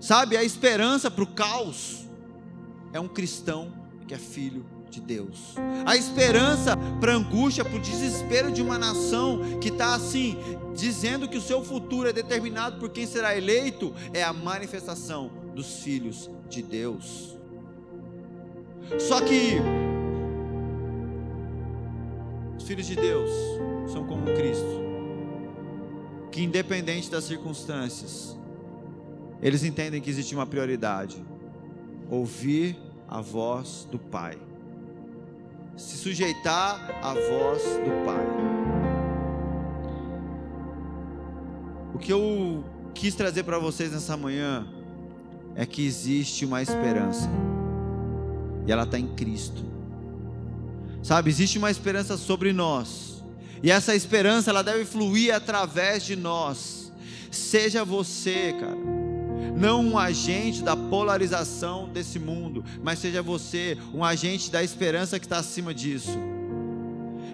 Sabe, 0.00 0.34
a 0.34 0.42
esperança 0.42 1.10
para 1.10 1.24
o 1.24 1.26
caos 1.26 2.06
é 2.90 2.98
um 2.98 3.06
cristão 3.06 3.70
que 4.08 4.14
é 4.14 4.16
filho 4.16 4.64
de 4.88 4.98
Deus. 4.98 5.56
A 5.84 5.94
esperança 5.94 6.74
para 7.02 7.12
a 7.12 7.16
angústia, 7.16 7.62
para 7.62 7.76
o 7.76 7.82
desespero 7.82 8.50
de 8.50 8.62
uma 8.62 8.78
nação 8.78 9.58
que 9.60 9.68
está 9.68 9.94
assim, 9.94 10.38
dizendo 10.74 11.28
que 11.28 11.36
o 11.36 11.42
seu 11.42 11.62
futuro 11.62 12.08
é 12.08 12.14
determinado 12.14 12.78
por 12.78 12.88
quem 12.88 13.06
será 13.06 13.36
eleito, 13.36 13.94
é 14.14 14.22
a 14.22 14.32
manifestação 14.32 15.30
dos 15.54 15.80
filhos 15.80 16.30
de 16.48 16.62
Deus. 16.62 17.36
Só 18.98 19.20
que 19.20 19.58
filhos 22.70 22.86
de 22.86 22.94
Deus 22.94 23.28
são 23.92 24.06
como 24.06 24.26
Cristo, 24.26 24.80
que 26.30 26.40
independente 26.40 27.10
das 27.10 27.24
circunstâncias, 27.24 28.38
eles 29.42 29.64
entendem 29.64 30.00
que 30.00 30.08
existe 30.08 30.36
uma 30.36 30.46
prioridade: 30.46 31.20
ouvir 32.08 32.78
a 33.08 33.20
voz 33.20 33.88
do 33.90 33.98
Pai 33.98 34.38
se 35.76 35.96
sujeitar 35.96 37.00
à 37.02 37.12
voz 37.12 37.62
do 37.62 38.04
Pai. 38.04 38.26
O 41.92 41.98
que 41.98 42.12
eu 42.12 42.62
quis 42.94 43.16
trazer 43.16 43.42
para 43.42 43.58
vocês 43.58 43.90
nessa 43.90 44.16
manhã 44.16 44.64
é 45.56 45.66
que 45.66 45.84
existe 45.84 46.44
uma 46.44 46.62
esperança, 46.62 47.28
e 48.64 48.70
ela 48.70 48.84
está 48.84 48.96
em 48.96 49.08
Cristo. 49.08 49.79
Sabe, 51.02 51.30
existe 51.30 51.58
uma 51.58 51.70
esperança 51.70 52.16
sobre 52.16 52.52
nós, 52.52 53.24
e 53.62 53.70
essa 53.70 53.94
esperança 53.94 54.50
ela 54.50 54.62
deve 54.62 54.84
fluir 54.84 55.34
através 55.34 56.04
de 56.04 56.16
nós. 56.16 56.92
Seja 57.30 57.84
você, 57.84 58.54
cara 58.58 59.00
não 59.60 59.84
um 59.84 59.98
agente 59.98 60.62
da 60.62 60.74
polarização 60.74 61.86
desse 61.86 62.18
mundo, 62.18 62.64
mas 62.82 62.98
seja 62.98 63.20
você 63.20 63.76
um 63.92 64.02
agente 64.02 64.50
da 64.50 64.64
esperança 64.64 65.18
que 65.18 65.26
está 65.26 65.36
acima 65.36 65.74
disso. 65.74 66.18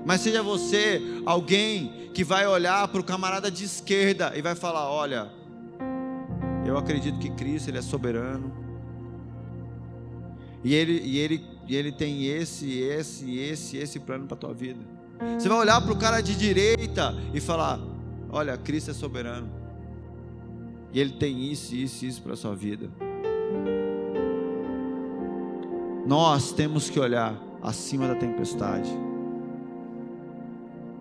Mas 0.04 0.22
seja 0.22 0.42
você 0.42 1.00
alguém 1.24 2.10
que 2.12 2.24
vai 2.24 2.46
olhar 2.46 2.88
para 2.88 3.00
o 3.00 3.04
camarada 3.04 3.48
de 3.48 3.64
esquerda 3.64 4.32
e 4.34 4.42
vai 4.42 4.56
falar: 4.56 4.90
olha, 4.90 5.30
eu 6.66 6.76
acredito 6.76 7.18
que 7.18 7.30
Cristo 7.30 7.70
ele 7.70 7.78
é 7.78 7.82
soberano. 7.82 8.52
E 10.64 10.74
ele, 10.74 11.00
e 11.04 11.18
ele 11.18 11.44
E 11.66 11.74
Ele 11.74 11.90
tem 11.90 12.26
esse, 12.26 12.78
esse, 12.78 13.38
esse, 13.38 13.76
esse 13.76 14.00
plano 14.00 14.26
para 14.26 14.36
a 14.36 14.38
tua 14.38 14.54
vida. 14.54 14.80
Você 15.38 15.48
vai 15.48 15.58
olhar 15.58 15.80
para 15.80 15.92
o 15.92 15.96
cara 15.96 16.20
de 16.20 16.36
direita 16.36 17.14
e 17.34 17.40
falar: 17.40 17.80
Olha, 18.30 18.56
Cristo 18.56 18.90
é 18.90 18.94
soberano. 18.94 19.50
E 20.92 21.00
Ele 21.00 21.12
tem 21.12 21.50
isso, 21.50 21.74
isso, 21.74 22.04
isso 22.04 22.22
para 22.22 22.34
a 22.34 22.36
sua 22.36 22.54
vida. 22.54 22.88
Nós 26.06 26.52
temos 26.52 26.88
que 26.88 27.00
olhar 27.00 27.34
acima 27.62 28.06
da 28.06 28.14
tempestade, 28.14 28.90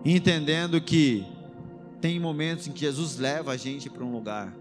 entendendo 0.04 0.80
que 0.80 1.24
tem 2.00 2.18
momentos 2.18 2.66
em 2.66 2.72
que 2.72 2.80
Jesus 2.80 3.16
leva 3.18 3.52
a 3.52 3.56
gente 3.56 3.88
para 3.88 4.04
um 4.04 4.12
lugar 4.12 4.52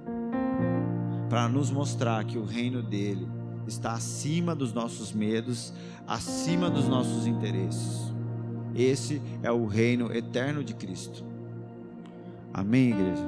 para 1.29 1.49
nos 1.49 1.71
mostrar 1.71 2.23
que 2.23 2.37
o 2.37 2.45
reino 2.45 2.81
dele 2.81 3.27
está 3.67 3.93
acima 3.93 4.55
dos 4.55 4.73
nossos 4.73 5.13
medos, 5.13 5.73
acima 6.07 6.69
dos 6.69 6.87
nossos 6.87 7.25
interesses. 7.25 8.13
Esse 8.75 9.21
é 9.41 9.51
o 9.51 9.65
reino 9.65 10.11
eterno 10.11 10.63
de 10.63 10.73
Cristo. 10.73 11.23
Amém, 12.53 12.89
igreja? 12.89 13.23